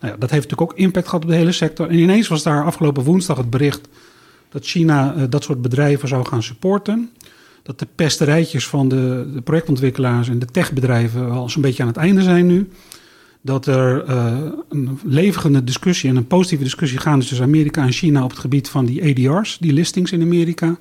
Nou 0.00 0.12
ja, 0.12 0.18
dat 0.18 0.30
heeft 0.30 0.42
natuurlijk 0.48 0.70
ook 0.70 0.78
impact 0.78 1.08
gehad 1.08 1.24
op 1.24 1.30
de 1.30 1.36
hele 1.36 1.52
sector. 1.52 1.88
En 1.88 1.98
ineens 1.98 2.28
was 2.28 2.42
daar 2.42 2.64
afgelopen 2.64 3.04
woensdag 3.04 3.36
het 3.36 3.50
bericht 3.50 3.88
dat 4.48 4.66
China 4.66 5.14
eh, 5.14 5.22
dat 5.28 5.44
soort 5.44 5.62
bedrijven 5.62 6.08
zou 6.08 6.26
gaan 6.26 6.42
supporten. 6.42 7.10
Dat 7.62 7.78
de 7.78 7.86
pesterijtjes 7.94 8.66
van 8.66 8.88
de, 8.88 9.30
de 9.34 9.40
projectontwikkelaars 9.40 10.28
en 10.28 10.38
de 10.38 10.46
techbedrijven 10.46 11.30
al 11.30 11.48
zo'n 11.48 11.62
beetje 11.62 11.82
aan 11.82 11.88
het 11.88 11.96
einde 11.96 12.22
zijn 12.22 12.46
nu. 12.46 12.68
Dat 13.40 13.66
er 13.66 14.04
eh, 14.04 14.36
een 14.68 14.98
levende 15.04 15.64
discussie 15.64 16.10
en 16.10 16.16
een 16.16 16.26
positieve 16.26 16.64
discussie 16.64 16.98
gaande 16.98 17.24
tussen 17.24 17.46
Amerika 17.46 17.82
en 17.82 17.92
China 17.92 18.24
op 18.24 18.30
het 18.30 18.38
gebied 18.38 18.68
van 18.68 18.84
die 18.84 19.02
ADR's, 19.02 19.58
die 19.60 19.72
listings 19.72 20.12
in 20.12 20.22
Amerika. 20.22 20.78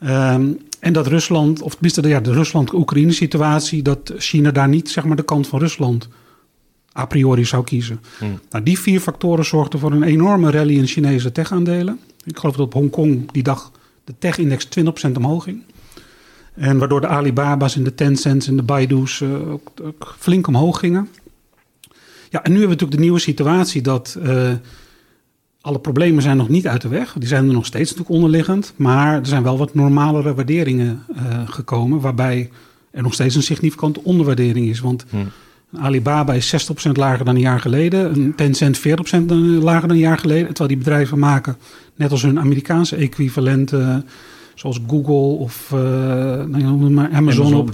Ehm, 0.00 0.52
en 0.80 0.92
dat 0.92 1.06
Rusland, 1.06 1.62
of 1.62 1.72
tenminste 1.72 2.00
de, 2.00 2.08
ja, 2.08 2.20
de 2.20 2.32
Rusland-Oekraïne-situatie, 2.32 3.82
dat 3.82 4.12
China 4.16 4.50
daar 4.50 4.68
niet 4.68 4.90
zeg 4.90 5.04
maar, 5.04 5.16
de 5.16 5.22
kant 5.22 5.46
van 5.46 5.58
Rusland 5.58 6.08
a 6.98 7.06
priori 7.06 7.44
zou 7.44 7.64
kiezen. 7.64 8.00
Nou, 8.50 8.64
die 8.64 8.78
vier 8.78 9.00
factoren 9.00 9.44
zorgden 9.44 9.80
voor 9.80 9.92
een 9.92 10.02
enorme 10.02 10.50
rally 10.50 10.76
in 10.76 10.86
Chinese 10.86 11.32
tech-aandelen. 11.32 12.00
Ik 12.24 12.38
geloof 12.38 12.56
dat 12.56 12.66
op 12.66 12.72
Hongkong 12.72 13.32
die 13.32 13.42
dag 13.42 13.72
de 14.04 14.14
tech-index 14.18 14.68
20% 15.08 15.12
omhoog 15.16 15.44
ging. 15.44 15.62
En 16.54 16.78
waardoor 16.78 17.00
de 17.00 17.06
Alibaba's 17.06 17.76
en 17.76 17.84
de 17.84 17.94
Tencents 17.94 18.46
en 18.46 18.56
de 18.56 18.62
Baidu's 18.62 19.20
eh, 19.20 19.52
ook, 19.52 19.70
ook 19.82 20.14
flink 20.18 20.46
omhoog 20.46 20.78
gingen. 20.78 21.08
Ja, 22.30 22.42
en 22.42 22.52
nu 22.52 22.58
hebben 22.58 22.60
we 22.60 22.66
natuurlijk 22.66 22.92
de 22.92 22.98
nieuwe 22.98 23.18
situatie 23.18 23.82
dat 23.82 24.16
eh, 24.22 24.52
alle 25.60 25.78
problemen 25.78 26.22
zijn 26.22 26.36
nog 26.36 26.48
niet 26.48 26.66
uit 26.66 26.82
de 26.82 26.88
weg. 26.88 27.14
Die 27.18 27.28
zijn 27.28 27.46
er 27.46 27.52
nog 27.52 27.66
steeds 27.66 27.90
natuurlijk 27.90 28.16
onderliggend. 28.16 28.72
Maar 28.76 29.18
er 29.18 29.26
zijn 29.26 29.42
wel 29.42 29.58
wat 29.58 29.74
normalere 29.74 30.34
waarderingen 30.34 31.04
eh, 31.16 31.48
gekomen. 31.48 32.00
Waarbij 32.00 32.50
er 32.90 33.02
nog 33.02 33.14
steeds 33.14 33.34
een 33.34 33.42
significante 33.42 34.04
onderwaardering 34.04 34.68
is. 34.68 34.80
Want 34.80 35.04
een 35.12 35.80
Alibaba 35.80 36.32
is 36.32 36.70
60% 36.88 36.90
lager 36.92 37.24
dan 37.24 37.34
een 37.34 37.40
jaar 37.40 37.60
geleden. 37.60 38.14
Een 38.14 38.34
Tencent 38.34 38.78
40% 38.78 38.82
lager 39.60 39.88
dan 39.88 39.96
een 39.96 40.02
jaar 40.02 40.18
geleden. 40.18 40.46
Terwijl 40.46 40.68
die 40.68 40.78
bedrijven 40.78 41.18
maken, 41.18 41.56
net 41.94 42.10
als 42.10 42.22
hun 42.22 42.40
Amerikaanse 42.40 42.96
equivalenten... 42.96 44.06
zoals 44.54 44.80
Google 44.88 45.38
of 45.38 45.72
eh, 45.72 46.38
het 46.38 46.90
maar 46.90 47.10
Amazon, 47.10 47.54
op... 47.54 47.72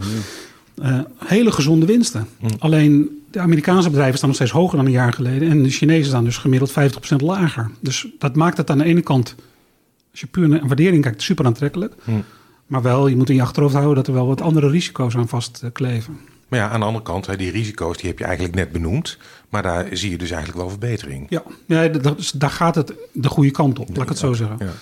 eh, 0.83 0.99
hele 1.25 1.53
gezonde 1.53 1.87
winsten. 1.87 2.29
Alleen 2.59 3.23
de 3.31 3.41
Amerikaanse 3.41 3.89
bedrijven 3.89 4.17
staan 4.17 4.29
nog 4.29 4.37
steeds 4.37 4.53
hoger 4.53 4.77
dan 4.77 4.87
een 4.87 4.93
jaar 4.93 5.13
geleden. 5.13 5.51
En 5.51 5.63
de 5.63 5.71
Chinezen 5.71 6.07
staan 6.07 6.25
dus 6.25 6.39
gemiddeld 6.39 6.71
50% 6.71 6.75
lager. 7.17 7.71
Dus 7.81 8.07
dat 8.19 8.37
maakt 8.37 8.57
het 8.57 8.71
aan 8.71 8.79
de 8.79 8.85
ene 8.85 9.01
kant, 9.01 9.35
als 10.11 10.21
je 10.21 10.27
puur 10.27 10.49
naar 10.49 10.67
waardering 10.67 11.03
kijkt, 11.03 11.23
super 11.23 11.45
aantrekkelijk. 11.45 11.95
Maar 12.67 12.83
wel, 12.83 13.07
je 13.07 13.17
moet 13.17 13.29
in 13.29 13.35
je 13.35 13.43
achterhoofd 13.43 13.75
houden 13.75 13.95
dat 13.95 14.07
er 14.07 14.13
wel 14.13 14.27
wat 14.27 14.41
andere 14.41 14.71
risico's 14.71 15.17
aan 15.17 15.29
vastkleven. 15.29 16.19
Maar 16.49 16.59
ja, 16.59 16.69
aan 16.69 16.81
de 16.81 16.87
andere 16.87 17.05
kant, 17.05 17.39
die 17.39 17.51
risico's 17.51 17.97
die 17.97 18.09
heb 18.09 18.19
je 18.19 18.25
eigenlijk 18.25 18.55
net 18.55 18.73
benoemd. 18.73 19.19
Maar 19.49 19.63
daar 19.63 19.87
zie 19.93 20.11
je 20.11 20.19
dus 20.19 20.31
eigenlijk 20.31 20.61
wel 20.61 20.71
verbetering. 20.71 21.27
Ja, 21.29 21.43
ja 21.67 21.91
daar 22.35 22.51
gaat 22.51 22.75
het 22.75 22.93
de 23.13 23.29
goede 23.29 23.51
kant 23.51 23.79
op, 23.79 23.89
laat 23.89 24.03
ik 24.03 24.09
het 24.09 24.19
zo 24.19 24.33
zeggen. 24.33 24.57
Ja. 24.59 24.73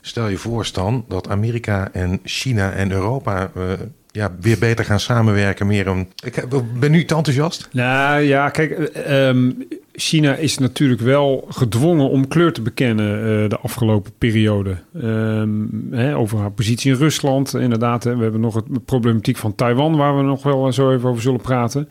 Stel 0.00 0.28
je 0.28 0.36
voor, 0.36 0.64
Stan, 0.64 1.04
dat 1.08 1.28
Amerika 1.28 1.88
en 1.92 2.20
China 2.22 2.72
en 2.72 2.92
Europa 2.92 3.50
eh, 3.54 3.72
ja, 4.14 4.32
weer 4.40 4.58
beter 4.58 4.84
gaan 4.84 5.00
samenwerken. 5.00 5.66
Meer 5.66 5.86
een... 5.86 6.08
Ik 6.24 6.44
ben 6.78 6.90
nu 6.90 7.04
te 7.04 7.14
enthousiast. 7.14 7.68
Nou 7.72 8.20
ja, 8.20 8.48
kijk, 8.48 8.70
eh, 8.70 9.28
ehm, 9.28 9.50
China 9.92 10.34
is 10.34 10.58
natuurlijk 10.58 11.00
wel 11.00 11.46
gedwongen 11.48 12.10
om 12.10 12.28
kleur 12.28 12.52
te 12.52 12.62
bekennen 12.62 13.18
eh, 13.18 13.48
de 13.48 13.58
afgelopen 13.58 14.12
periode. 14.18 14.76
Ehm, 15.00 15.50
hè, 15.90 16.16
over 16.16 16.38
haar 16.38 16.50
positie 16.50 16.92
in 16.92 16.98
Rusland, 16.98 17.54
inderdaad. 17.54 18.04
Hè, 18.04 18.16
we 18.16 18.22
hebben 18.22 18.40
nog 18.40 18.54
het 18.54 18.84
problematiek 18.84 19.36
van 19.36 19.54
Taiwan, 19.54 19.96
waar 19.96 20.16
we 20.16 20.22
nog 20.22 20.42
wel 20.42 20.72
zo 20.72 20.92
even 20.92 21.08
over 21.08 21.22
zullen 21.22 21.40
praten. 21.40 21.88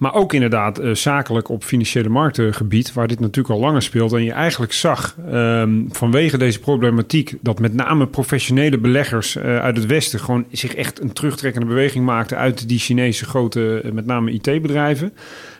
Maar 0.00 0.14
ook 0.14 0.32
inderdaad 0.32 0.78
eh, 0.78 0.94
zakelijk 0.94 1.48
op 1.48 1.64
financiële 1.64 2.08
marktengebied, 2.08 2.92
waar 2.92 3.08
dit 3.08 3.20
natuurlijk 3.20 3.54
al 3.54 3.60
langer 3.60 3.82
speelt. 3.82 4.12
En 4.12 4.24
je 4.24 4.32
eigenlijk 4.32 4.72
zag 4.72 5.16
ehm, 5.30 5.82
vanwege 5.90 6.38
deze 6.38 6.60
problematiek 6.60 7.34
dat 7.40 7.58
met 7.58 7.74
name 7.74 8.06
professionele 8.06 8.78
beleggers 8.78 9.36
eh, 9.36 9.58
uit 9.58 9.76
het 9.76 9.86
Westen 9.86 10.20
gewoon 10.20 10.44
zich 10.52 10.74
echt 10.74 11.00
een 11.00 11.12
terugtrekkende 11.12 11.66
beweging 11.66 12.04
maakten 12.04 12.36
uit 12.36 12.68
die 12.68 12.78
Chinese 12.78 13.24
grote, 13.24 13.80
eh, 13.84 13.92
met 13.92 14.06
name 14.06 14.30
IT-bedrijven. 14.30 15.12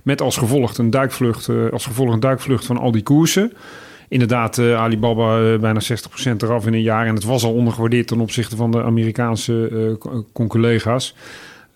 Met 0.02 0.20
als 0.20 0.36
gevolg 0.36 0.78
een 0.78 0.90
duikvlucht, 0.90 1.48
als 1.72 1.86
gevolg 1.86 2.12
een 2.12 2.20
duikvlucht 2.20 2.64
van 2.66 2.78
al 2.78 2.92
die 2.92 3.02
koersen. 3.02 3.52
Inderdaad, 4.08 4.58
Alibaba 4.58 5.58
bijna 5.58 5.80
60% 5.80 6.42
eraf 6.42 6.66
in 6.66 6.72
een 6.72 6.82
jaar. 6.82 7.06
En 7.06 7.14
het 7.14 7.24
was 7.24 7.44
al 7.44 7.54
ondergewaardeerd 7.54 8.06
ten 8.06 8.20
opzichte 8.20 8.56
van 8.56 8.70
de 8.70 8.82
Amerikaanse 8.82 9.96
co- 10.32 10.46
collega's. 10.46 11.14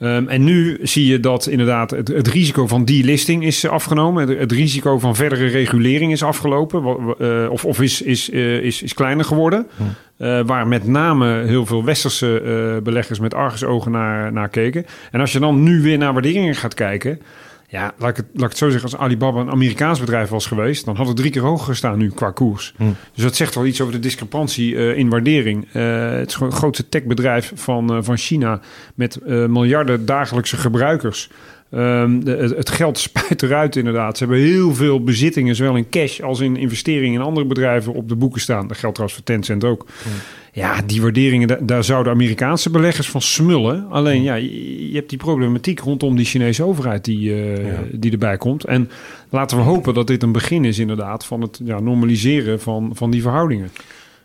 Ehm, 0.05 0.29
en 0.29 0.45
nu 0.45 0.79
zie 0.83 1.07
je 1.07 1.21
dat 1.21 1.47
inderdaad 1.47 1.91
het, 1.91 2.09
het 2.09 2.29
risico 2.29 2.67
van 2.67 2.85
delisting 2.85 3.45
is 3.45 3.69
afgenomen. 3.69 4.29
Het, 4.29 4.39
het, 4.39 4.53
risico 4.53 4.99
van 4.99 5.17
verdere 5.17 5.47
regulering 5.47 6.13
is 6.13 6.23
afgelopen. 6.23 7.15
Uh, 7.19 7.51
of 7.51 7.65
of 7.65 7.81
is, 7.81 8.03
is, 8.03 8.31
uh, 8.31 8.59
is, 8.59 8.83
is 8.83 8.95
kleiner 8.95 9.25
geworden. 9.25 9.67
Uh, 10.19 10.41
waar 10.47 10.67
met 10.67 10.87
name 10.87 11.45
heel 11.47 11.67
veel 11.67 11.85
westerse 11.85 12.81
beleggers 12.83 13.19
met 13.19 13.35
argusogen 13.35 13.91
naar, 13.91 14.33
naar 14.33 14.49
keken. 14.49 14.87
En 15.11 15.21
als 15.21 15.33
je 15.33 15.39
dan 15.39 15.63
nu 15.63 15.83
weer 15.83 15.99
naar 15.99 16.13
waarderingen 16.13 16.55
gaat 16.55 16.75
kijken... 16.75 17.21
Ja, 17.75 17.95
laat 17.99 18.11
ik, 18.11 18.17
het, 18.17 18.27
laat 18.33 18.43
ik 18.43 18.49
het 18.49 18.59
zo 18.59 18.71
zeggen, 18.71 18.91
als 18.91 19.01
Alibaba 19.01 19.41
een 19.41 19.51
Amerikaans 19.51 20.01
bedrijf 20.01 20.29
was 20.29 20.47
geweest, 20.47 20.85
dan 20.85 20.97
had 20.97 21.07
het 21.07 21.17
drie 21.17 21.31
keer 21.31 21.43
hoger 21.43 21.67
gestaan 21.67 21.99
nu 21.99 22.11
qua 22.11 22.31
koers. 22.31 22.75
Hm. 22.77 22.85
Dus 23.15 23.23
dat 23.23 23.37
zegt 23.37 23.55
wel 23.55 23.67
iets 23.67 23.81
over 23.81 23.93
de 23.93 24.01
discrepantie 24.01 24.75
uh, 24.75 24.97
in 24.97 25.09
waardering. 25.09 25.67
Uh, 25.73 26.11
het 26.11 26.29
is 26.29 26.35
gewoon 26.35 26.49
het 26.49 26.59
grootste 26.59 26.89
techbedrijf 26.89 27.53
van, 27.55 27.97
uh, 27.97 28.03
van 28.03 28.17
China 28.17 28.61
met 28.95 29.19
miljarden 29.27 30.07
dagelijkse 30.07 30.57
gebruikers. 30.57 31.31
Um, 31.71 32.25
de, 32.25 32.55
het 32.57 32.71
geld 32.71 32.99
spuit 32.99 33.43
eruit 33.43 33.77
inderdaad. 33.77 34.19
Ze 34.19 34.25
hebben 34.25 34.43
heel 34.43 34.75
veel 34.75 35.05
bezittingen, 35.05 35.55
zowel 35.55 35.77
in 35.77 35.89
cash 35.89 36.21
als 36.21 36.41
in 36.41 36.57
investeringen 36.57 37.21
in 37.21 37.27
andere 37.27 37.47
bedrijven 37.47 37.95
op 37.95 38.09
de 38.09 38.17
boeken 38.17 38.41
staan. 38.41 38.69
Dat 38.69 38.79
geldt 38.79 38.95
trouwens 38.95 39.15
voor 39.15 39.25
Tencent 39.25 39.65
ook. 39.65 39.87
Hm. 40.03 40.09
Ja, 40.55 40.83
die 40.83 41.03
waarderingen, 41.03 41.67
daar 41.67 41.85
zouden 41.85 42.13
Amerikaanse 42.13 42.71
beleggers 42.71 43.11
van 43.11 43.21
smullen. 43.21 43.87
Alleen 43.91 44.23
ja, 44.23 44.35
je 44.35 44.91
hebt 44.93 45.09
die 45.09 45.19
problematiek 45.19 45.81
rondom 45.81 46.17
die 46.17 46.25
Chinese 46.25 46.65
overheid 46.65 47.05
die, 47.05 47.55
uh, 47.59 47.79
die 47.93 48.13
erbij 48.13 48.37
komt. 48.37 48.65
En 48.65 48.91
laten 49.31 49.57
we 49.57 49.63
hopen 49.63 49.95
dat 49.95 50.07
dit 50.07 50.23
een 50.23 50.33
begin 50.33 50.65
is 50.65 50.79
inderdaad 50.79 51.25
van 51.25 51.41
het 51.41 51.61
ja, 51.65 51.81
normaliseren 51.81 52.61
van, 52.61 52.91
van 52.95 53.11
die 53.11 53.23
verhoudingen. 53.23 53.71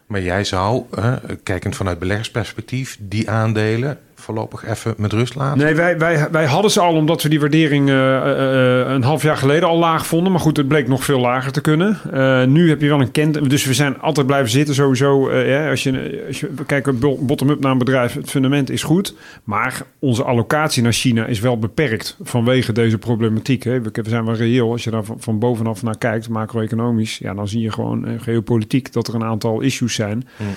Maar 0.08 0.22
jij 0.22 0.44
zou, 0.44 0.84
uh, 0.98 1.13
kijkend 1.44 1.76
vanuit 1.76 2.00
beleggersperspectief, 2.00 2.98
die 3.02 3.30
aandelen 3.30 4.00
voorlopig 4.19 4.65
even 4.65 4.93
met 4.97 5.13
rust 5.13 5.36
laten? 5.36 5.58
Nee, 5.58 5.75
wij, 5.75 5.97
wij, 5.97 6.27
wij 6.32 6.45
hadden 6.45 6.71
ze 6.71 6.79
al 6.79 6.93
omdat 6.93 7.23
we 7.23 7.29
die 7.29 7.39
waardering 7.39 7.89
uh, 7.89 7.95
uh, 7.95 8.91
een 8.91 9.03
half 9.03 9.23
jaar 9.23 9.38
geleden 9.38 9.69
al 9.69 9.77
laag 9.77 10.05
vonden. 10.05 10.32
Maar 10.32 10.41
goed, 10.41 10.58
het 10.58 10.67
bleek 10.67 10.88
nog 10.88 11.03
veel 11.03 11.19
lager 11.19 11.51
te 11.51 11.62
kunnen. 11.62 11.99
Uh, 12.13 12.43
nu 12.43 12.69
heb 12.69 12.82
je 12.82 12.88
wel 12.88 13.01
een 13.01 13.12
kent. 13.12 13.49
Dus 13.49 13.65
we 13.65 13.73
zijn 13.73 13.99
altijd 13.99 14.27
blijven 14.27 14.49
zitten 14.49 14.75
sowieso. 14.75 15.34
Ja, 15.34 15.69
als, 15.69 15.84
je, 15.84 16.23
als 16.27 16.39
je 16.39 16.49
kijkt 16.65 16.99
bottom-up 16.99 17.60
naar 17.60 17.71
een 17.71 17.77
bedrijf, 17.77 18.13
het 18.13 18.29
fundament 18.29 18.69
is 18.69 18.84
goed. 18.84 19.15
Maar 19.43 19.82
onze 19.99 20.23
allocatie 20.23 20.84
naar 20.84 20.93
China 20.93 21.25
is 21.25 21.39
wel 21.39 21.60
beperkt 21.60 22.17
vanwege 22.21 22.71
deze 22.71 22.97
problematiek. 22.97 23.63
Hè. 23.63 23.82
We, 23.82 23.91
zijn 24.03 24.25
wel 24.25 24.36
reëel. 24.36 24.71
Als 24.71 24.84
je 24.84 24.91
daar 24.91 25.03
van, 25.03 25.17
van 25.19 25.39
bovenaf 25.39 25.84
naar 25.84 25.97
kijkt, 25.97 26.29
macro-economisch, 26.29 27.17
ja, 27.17 27.34
dan 27.34 27.47
zie 27.47 27.62
je 27.62 27.71
gewoon 27.71 28.19
geopolitiek 28.19 28.93
dat 28.93 29.08
er 29.08 29.15
een 29.15 29.23
aantal 29.23 29.62
issues 29.62 29.93
zijn. 29.93 30.27
Hmm 30.38 30.47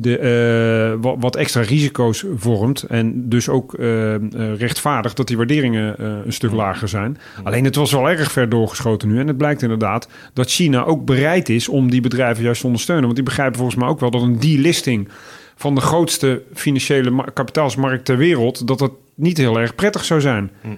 de, 0.00 0.98
uh, 1.02 1.12
wat, 1.20 1.36
extra 1.36 1.62
risico's 1.62 2.24
vormt. 2.34 2.82
En 2.82 3.28
dus 3.28 3.48
ook 3.48 3.74
uh, 3.78 4.14
rechtvaardig 4.56 5.14
dat 5.14 5.26
die 5.26 5.36
waarderingen 5.36 5.96
uh, 6.00 6.12
een 6.24 6.32
stuk 6.32 6.52
lager 6.52 6.88
zijn. 6.88 7.18
Alleen 7.42 7.64
het 7.64 7.74
was 7.74 7.92
wel 7.92 8.10
erg 8.10 8.32
ver 8.32 8.48
doorgeschoten 8.48 9.08
nu. 9.08 9.18
En 9.18 9.26
het 9.26 9.36
blijkt 9.36 9.62
inderdaad 9.62 10.08
dat 10.32 10.50
China 10.50 10.84
ook 10.84 11.04
bereid 11.04 11.48
is 11.48 11.68
om 11.68 11.90
die 11.90 12.00
bedrijven 12.00 12.44
juist 12.44 12.60
te 12.60 12.66
ondersteunen. 12.66 13.04
Want 13.04 13.16
die 13.16 13.24
begrijpen 13.24 13.56
volgens 13.56 13.78
mij 13.78 13.88
ook 13.88 14.00
wel 14.00 14.10
dat 14.10 14.22
een 14.22 14.38
delisting 14.38 15.08
van 15.56 15.74
de 15.74 15.80
grootste 15.80 16.42
financiële 16.54 17.24
kapitaalsmarkt 17.34 18.04
ter 18.04 18.16
wereld, 18.16 18.66
dat 18.66 18.78
dat 18.78 18.92
niet 19.14 19.36
heel 19.36 19.60
erg 19.60 19.74
prettig 19.74 20.04
zou 20.04 20.20
zijn. 20.20 20.50
Hm. 20.60 20.68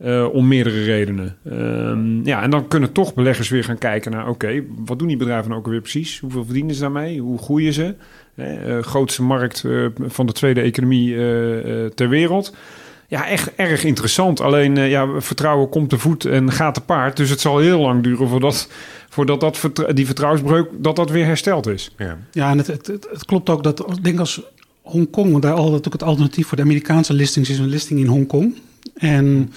Uh, 0.00 0.34
om 0.34 0.48
meerdere 0.48 0.84
redenen. 0.84 1.36
Uh, 1.44 2.24
ja, 2.24 2.42
en 2.42 2.50
dan 2.50 2.68
kunnen 2.68 2.92
toch 2.92 3.14
beleggers 3.14 3.48
weer 3.48 3.64
gaan 3.64 3.78
kijken 3.78 4.10
naar... 4.10 4.28
oké, 4.28 4.62
wat 4.84 4.98
doen 4.98 5.08
die 5.08 5.16
bedrijven 5.16 5.48
nou 5.48 5.60
ook 5.60 5.68
weer 5.68 5.80
precies? 5.80 6.20
Hoeveel 6.20 6.44
verdienen 6.44 6.74
ze 6.74 6.80
daarmee? 6.80 7.20
Hoe 7.20 7.38
groeien 7.38 7.72
ze? 7.72 7.94
Uh, 8.36 8.82
grootste 8.82 9.22
markt 9.22 9.62
uh, 9.66 9.86
van 10.00 10.26
de 10.26 10.32
tweede 10.32 10.60
economie 10.60 11.14
ter 11.94 12.08
wereld. 12.08 12.54
Ja, 13.08 13.28
echt 13.28 13.54
erg 13.54 13.84
interessant. 13.84 14.40
Alleen, 14.40 14.76
ja, 14.76 15.20
vertrouwen 15.20 15.68
komt 15.68 15.88
te 15.88 15.98
voet 15.98 16.24
en 16.24 16.52
gaat 16.52 16.74
te 16.74 16.80
paard. 16.80 17.16
Dus 17.16 17.30
het 17.30 17.40
zal 17.40 17.58
heel 17.58 17.80
lang 17.80 18.02
duren 18.02 18.28
voordat, 18.28 18.68
voordat 19.08 19.40
dat 19.40 19.58
vertr 19.58 19.94
die 19.94 20.06
vertrouwensbreuk... 20.06 20.68
dat 20.72 20.96
dat 20.96 21.10
weer 21.10 21.24
hersteld 21.24 21.66
is. 21.66 21.94
Ja, 21.98 22.18
ja 22.30 22.50
en 22.50 22.58
het, 22.58 22.66
het, 22.66 22.86
het, 22.86 23.06
het 23.10 23.24
klopt 23.24 23.50
ook 23.50 23.62
dat... 23.62 23.80
Ik 23.80 24.04
denk 24.04 24.18
als 24.18 24.42
Hongkong... 24.82 25.30
want 25.30 25.42
daar 25.42 25.52
altijd 25.52 25.86
ook 25.86 25.92
het 25.92 26.02
alternatief 26.02 26.46
voor 26.46 26.56
de 26.56 26.62
Amerikaanse 26.62 27.12
listings... 27.12 27.50
is 27.50 27.58
een 27.58 27.68
listing 27.68 28.00
in 28.00 28.06
Hongkong. 28.06 28.54
En... 28.94 29.52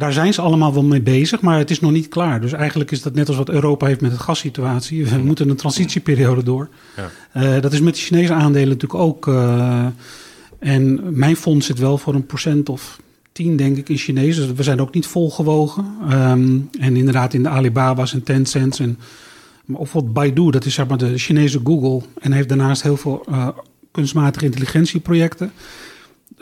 Daar 0.00 0.12
zijn 0.12 0.34
ze 0.34 0.40
allemaal 0.40 0.74
wel 0.74 0.82
mee 0.82 1.02
bezig, 1.02 1.40
maar 1.40 1.58
het 1.58 1.70
is 1.70 1.80
nog 1.80 1.90
niet 1.90 2.08
klaar. 2.08 2.40
Dus 2.40 2.52
eigenlijk 2.52 2.90
is 2.90 3.02
dat 3.02 3.14
net 3.14 3.28
als 3.28 3.36
wat 3.36 3.48
Europa 3.48 3.86
heeft 3.86 4.00
met 4.00 4.10
de 4.10 4.18
gassituatie. 4.18 5.06
We 5.06 5.18
moeten 5.18 5.48
een 5.48 5.56
transitieperiode 5.56 6.42
door. 6.42 6.68
Ja. 6.96 7.10
Uh, 7.54 7.62
dat 7.62 7.72
is 7.72 7.80
met 7.80 7.94
de 7.94 8.00
Chinese 8.00 8.32
aandelen 8.32 8.68
natuurlijk 8.68 9.00
ook. 9.00 9.26
Uh, 9.26 9.86
en 10.58 11.00
mijn 11.18 11.36
fonds 11.36 11.66
zit 11.66 11.78
wel 11.78 11.98
voor 11.98 12.14
een 12.14 12.26
procent 12.26 12.68
of 12.68 13.00
tien, 13.32 13.56
denk 13.56 13.76
ik, 13.76 13.88
in 13.88 13.96
Chinees. 13.96 14.36
Dus 14.36 14.52
we 14.52 14.62
zijn 14.62 14.80
ook 14.80 14.94
niet 14.94 15.06
volgewogen. 15.06 15.84
Um, 16.12 16.68
en 16.78 16.96
inderdaad 16.96 17.34
in 17.34 17.42
de 17.42 17.48
Alibaba's 17.48 18.12
en 18.12 18.22
Tencent's 18.22 18.78
en 18.78 18.98
of 19.72 19.92
wat 19.92 20.12
Baidu, 20.12 20.50
dat 20.50 20.64
is 20.64 20.74
zeg 20.74 20.86
maar 20.86 20.98
de 20.98 21.18
Chinese 21.18 21.60
Google. 21.64 22.02
En 22.20 22.32
heeft 22.32 22.48
daarnaast 22.48 22.82
heel 22.82 22.96
veel 22.96 23.26
uh, 23.30 23.48
kunstmatige 23.90 24.44
intelligentieprojecten. 24.44 25.52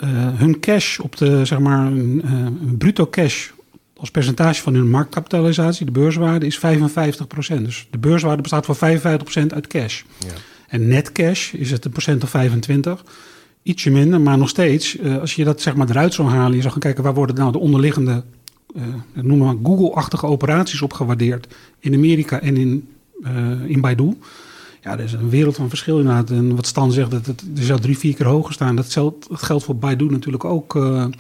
Uh, 0.04 0.08
hun 0.38 0.60
cash 0.60 0.98
op 0.98 1.16
de, 1.16 1.44
zeg 1.44 1.58
maar, 1.58 1.92
uh, 1.92 2.22
bruto 2.78 3.06
cash 3.06 3.48
als 3.98 4.10
percentage 4.10 4.62
van 4.62 4.74
hun 4.74 4.90
marktkapitalisatie, 4.90 5.86
de 5.86 5.92
beurswaarde, 5.92 6.46
is 6.46 6.58
55%. 6.58 7.62
Dus 7.62 7.86
de 7.90 7.98
beurswaarde 7.98 8.42
bestaat 8.42 8.64
voor 8.64 8.76
55% 8.76 9.52
uit 9.54 9.66
cash. 9.66 10.02
Ja. 10.18 10.32
En 10.68 10.88
net 10.88 11.12
cash 11.12 11.52
is 11.52 11.70
het 11.70 11.84
een 11.84 11.90
procent 11.90 12.22
of 12.22 12.30
25. 12.30 13.04
Ietsje 13.62 13.90
minder, 13.90 14.20
maar 14.20 14.38
nog 14.38 14.48
steeds, 14.48 14.96
uh, 14.96 15.18
als 15.18 15.34
je 15.34 15.44
dat 15.44 15.60
zeg 15.60 15.76
maar 15.76 15.90
eruit 15.90 16.14
zou 16.14 16.28
halen, 16.28 16.54
je 16.54 16.60
zou 16.60 16.72
gaan 16.72 16.82
kijken 16.82 17.02
waar 17.02 17.14
worden 17.14 17.36
nou 17.36 17.52
de 17.52 17.58
onderliggende, 17.58 18.22
uh, 18.76 18.82
noem 19.14 19.38
maar 19.38 19.54
Google-achtige 19.62 20.26
operaties 20.26 20.82
op 20.82 20.92
gewaardeerd 20.92 21.46
in 21.78 21.94
Amerika 21.94 22.40
en 22.40 22.56
in, 22.56 22.88
in 23.66 23.80
Baidu. 23.80 24.16
Ja, 24.82 24.92
er 24.92 25.04
is 25.04 25.12
een 25.12 25.30
wereld 25.30 25.56
van 25.56 25.68
verschil 25.68 25.98
inderdaad. 25.98 26.30
En 26.30 26.56
wat 26.56 26.66
Stan 26.66 26.92
zegt, 26.92 27.10
dat 27.10 27.26
het, 27.26 27.44
er 27.56 27.62
zou 27.62 27.80
drie, 27.80 27.98
vier 27.98 28.14
keer 28.14 28.26
hoger 28.26 28.52
staan. 28.52 28.76
Dat, 28.76 28.98
geldt 29.30 29.64
voor 29.64 29.76
Baidu 29.76 30.10
natuurlijk 30.10 30.44
ook. 30.44 30.74
Uh, 30.74 30.82
mm. 30.82 31.12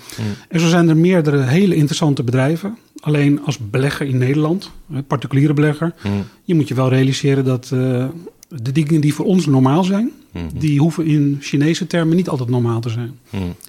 En 0.48 0.60
zo 0.60 0.68
zijn 0.68 0.88
er 0.88 0.96
meerdere 0.96 1.42
hele 1.42 1.74
interessante 1.74 2.22
bedrijven. 2.22 2.76
Alleen 3.00 3.44
als 3.44 3.58
belegger 3.58 4.06
in 4.06 4.18
Nederland, 4.18 4.70
particuliere 5.06 5.54
belegger... 5.54 5.94
Mm. 6.02 6.24
je 6.44 6.54
moet 6.54 6.68
je 6.68 6.74
wel 6.74 6.88
realiseren 6.88 7.44
dat 7.44 7.70
uh, 7.74 8.06
de 8.48 8.72
dingen 8.72 9.00
die 9.00 9.14
voor 9.14 9.26
ons 9.26 9.46
normaal 9.46 9.84
zijn... 9.84 10.10
Mm-hmm. 10.32 10.58
die 10.58 10.80
hoeven 10.80 11.06
in 11.06 11.36
Chinese 11.40 11.86
termen 11.86 12.16
niet 12.16 12.28
altijd 12.28 12.48
normaal 12.48 12.80
te 12.80 12.88
zijn. 12.88 13.18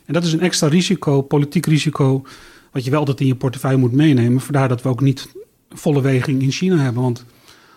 En 0.05 0.13
dat 0.13 0.23
is 0.23 0.33
een 0.33 0.41
extra 0.41 0.67
risico, 0.67 1.21
politiek 1.21 1.65
risico... 1.65 2.23
wat 2.71 2.83
je 2.83 2.89
wel 2.89 2.99
altijd 2.99 3.19
in 3.19 3.27
je 3.27 3.35
portefeuille 3.35 3.77
moet 3.77 3.91
meenemen. 3.91 4.41
Vandaar 4.41 4.67
dat 4.67 4.81
we 4.81 4.89
ook 4.89 5.01
niet 5.01 5.29
volle 5.69 6.01
weging 6.01 6.41
in 6.41 6.51
China 6.51 6.77
hebben. 6.77 7.01
Want 7.01 7.25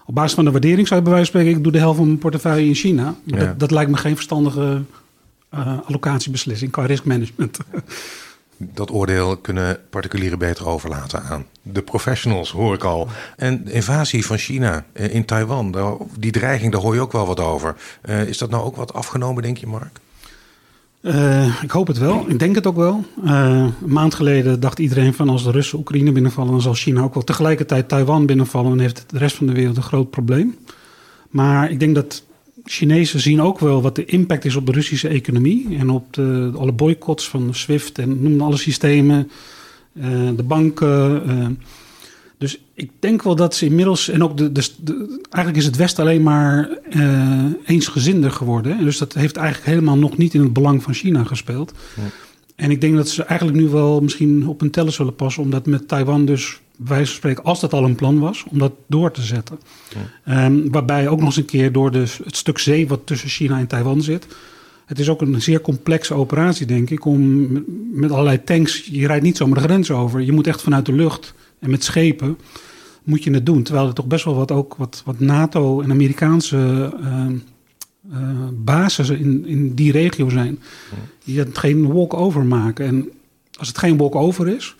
op 0.05 0.15
basis 0.15 0.35
van 0.35 0.45
de 0.45 0.51
waardering 0.51 0.89
zou 0.89 1.01
je 1.01 1.07
bij 1.07 1.15
wijze 1.15 1.31
van 1.31 1.41
spreken... 1.41 1.59
ik 1.59 1.65
doe 1.65 1.73
de 1.73 1.79
helft 1.79 1.97
van 1.97 2.07
mijn 2.07 2.19
portefeuille 2.19 2.69
in 2.69 2.75
China. 2.75 3.15
Dat, 3.25 3.59
dat, 3.59 3.71
lijkt 3.71 3.91
me 3.91 3.97
geen 3.97 4.15
verstandige 4.15 4.83
uh, 5.55 5.79
allocatiebeslissing 5.85 6.71
qua 6.71 6.87
riskmanagement. 6.87 7.59
Dat 8.75 8.91
oordeel 8.91 9.37
kunnen 9.37 9.81
particulieren 9.91 10.39
beter 10.39 10.67
overlaten 10.67 11.23
aan 11.23 11.47
de 11.63 11.83
professionals, 11.83 12.51
hoor 12.51 12.75
ik 12.75 12.85
al. 12.85 13.09
En 13.37 13.65
de 13.65 13.73
invasie 13.73 14.27
van 14.27 14.39
China 14.39 14.85
eh, 14.93 15.15
in 15.15 15.25
Taiwan, 15.25 15.99
die 16.19 16.33
dreiging, 16.33 16.73
daar 16.73 16.81
hoor 16.81 16.95
je 16.95 17.01
ook 17.01 17.13
wel 17.13 17.27
wat 17.27 17.41
over. 17.41 17.77
Uh, 18.05 18.29
is 18.29 18.39
dat 18.39 18.51
nou 18.51 18.65
ook 18.65 18.77
wat 18.77 18.93
afgenomen, 18.93 19.43
denk 19.43 19.57
je, 19.57 19.67
Mark? 19.67 19.99
Uh, 21.03 21.63
ik 21.63 21.71
hoop 21.71 21.87
het 21.87 21.99
wel. 21.99 22.25
Ik 22.29 22.39
denk 22.39 22.55
het 22.55 22.67
ook 22.67 22.77
wel. 22.77 23.05
Uh, 23.25 23.67
een 23.83 23.93
maand 23.93 24.15
geleden 24.15 24.61
dacht 24.61 24.79
iedereen 24.79 25.15
van 25.15 25.29
als 25.29 25.45
de 25.45 25.51
Russen 25.51 25.79
Oekraïne 25.79 26.13
binnenvallen, 26.13 26.51
dan 26.53 26.61
zal 26.61 26.75
China 26.75 27.03
ook 27.03 27.15
wel 27.15 27.25
tegelijkertijd 27.25 27.89
Taiwan 27.89 28.27
binnenvallen. 28.27 28.71
Dan 28.71 28.79
heeft 28.79 29.05
de 29.07 29.19
rest 29.19 29.37
van 29.37 29.47
de 29.47 29.53
wereld 29.53 29.77
een 29.77 29.83
groot 29.83 30.11
probleem. 30.11 30.57
Maar 31.31 31.71
ik 31.71 31.81
denk 31.81 31.95
dat 31.95 32.25
Chinezen 32.65 33.21
zien 33.21 33.43
ook 33.43 33.59
wel 33.59 33.83
wat 33.83 33.97
de 33.97 34.05
impact 34.05 34.45
is 34.45 34.57
op 34.57 34.67
de 34.67 34.73
Russische 34.73 35.09
economie 35.09 35.77
en 35.79 35.91
op 35.91 36.13
de, 36.15 36.53
alle 36.57 36.73
boycotts 36.73 37.29
van 37.29 37.55
SWIFT 37.55 37.99
en 37.99 38.23
noem 38.23 38.41
alle 38.41 38.57
systemen, 38.57 39.31
uh, 39.93 40.05
de 40.37 40.43
banken. 40.43 41.59
Dus 42.43 42.59
ik 42.75 42.91
denk 42.99 43.23
wel 43.23 43.37
dat 43.37 43.55
ze 43.55 43.65
inmiddels, 43.65 44.09
en 44.09 44.23
ook 44.23 44.37
de, 44.37 44.53
de, 44.53 45.19
eigenlijk 45.31 45.57
is 45.57 45.65
het 45.65 45.77
Westen 45.77 46.05
alleen 46.05 46.23
maar 46.23 46.79
uh, 46.91 47.45
eensgezinder 47.67 48.31
geworden. 48.31 48.85
Dus 48.85 48.99
dat 48.99 49.13
heeft 49.13 49.37
eigenlijk 49.37 49.67
helemaal 49.67 49.97
nog 49.97 50.17
niet 50.17 50.35
in 50.35 50.43
het 50.43 50.53
belang 50.53 50.83
van 50.83 50.95
China 50.95 51.25
gespeeld. 51.25 51.73
Ja. 51.97 52.03
En 52.57 52.71
ik 52.71 52.81
denk 52.81 52.97
dat 52.97 53.09
ze 53.09 53.23
eigenlijk 53.25 53.59
nu 53.59 53.69
wel 53.69 54.01
misschien 54.01 54.47
op 54.47 54.61
een 54.61 54.71
tellen 54.71 54.93
zullen 54.93 55.15
passen, 55.15 55.43
omdat 55.43 55.67
met 55.67 55.89
Taiwan 55.89 56.25
dus, 56.25 56.61
van 56.85 57.07
spreken, 57.07 57.45
als 57.45 57.61
dat 57.61 57.73
al 57.73 57.85
een 57.85 57.95
plan 57.95 58.19
was, 58.19 58.45
om 58.49 58.59
dat 58.59 58.73
door 58.87 59.11
te 59.11 59.23
zetten. 59.23 59.59
Ja. 60.25 60.45
Um, 60.45 60.71
waarbij 60.71 61.09
ook 61.09 61.19
nog 61.19 61.27
eens 61.27 61.37
een 61.37 61.45
keer 61.45 61.73
door 61.73 61.91
de, 61.91 62.05
het 62.25 62.37
stuk 62.37 62.59
zee 62.59 62.89
wat 62.89 63.01
tussen 63.05 63.29
China 63.29 63.59
en 63.59 63.67
Taiwan 63.67 64.03
zit. 64.03 64.27
Het 64.87 64.99
is 64.99 65.09
ook 65.09 65.21
een 65.21 65.43
zeer 65.43 65.61
complexe 65.61 66.15
operatie, 66.15 66.67
denk 66.67 66.91
ik, 66.91 67.05
om 67.05 67.51
met 67.93 68.11
allerlei 68.11 68.45
tanks, 68.45 68.89
je 68.91 69.07
rijdt 69.07 69.25
niet 69.25 69.37
zomaar 69.37 69.59
de 69.59 69.69
grens 69.69 69.91
over. 69.91 70.21
Je 70.21 70.33
moet 70.33 70.47
echt 70.47 70.63
vanuit 70.63 70.87
de 70.87 70.93
lucht 70.93 71.35
en 71.63 71.71
met 71.71 71.85
schepen 71.85 72.39
moet 73.03 73.25
je 73.25 73.31
het 73.31 73.47
doen. 73.47 73.63
Terwijl 73.63 73.87
er 73.87 73.95
toch 73.95 74.07
best 74.07 74.25
wel 74.25 74.35
wat, 74.35 74.51
ook 74.51 74.75
wat, 74.75 75.03
wat 75.05 75.21
NATO 75.21 75.81
en 75.81 75.91
Amerikaanse 75.91 76.93
uh, 78.11 78.19
bases 78.53 79.11
in, 79.11 79.47
in 79.47 79.75
die 79.75 79.93
regio 79.93 80.29
zijn. 80.29 80.59
Die 81.25 81.39
het 81.39 81.59
geen 81.59 81.93
walk-over 81.93 82.45
maken. 82.45 82.87
En 82.87 83.09
als 83.59 83.69
het 83.69 83.79
geen 83.79 83.97
walk 83.97 84.15
over 84.15 84.49
is. 84.49 84.75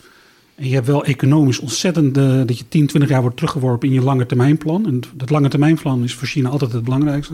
En 0.55 0.67
je 0.67 0.73
hebt 0.73 0.87
wel 0.87 1.05
economisch 1.05 1.59
ontzettend 1.59 2.17
uh, 2.17 2.41
dat 2.45 2.57
je 2.57 2.67
10, 2.67 2.87
20 2.87 3.09
jaar 3.09 3.21
wordt 3.21 3.35
teruggeworpen 3.35 3.87
in 3.87 3.93
je 3.93 4.01
lange 4.01 4.25
termijnplan. 4.25 4.85
En 4.85 5.01
dat 5.13 5.29
lange 5.29 5.49
termijnplan 5.49 6.03
is 6.03 6.13
voor 6.13 6.27
China 6.27 6.49
altijd 6.49 6.71
het 6.71 6.83
belangrijkste. 6.83 7.33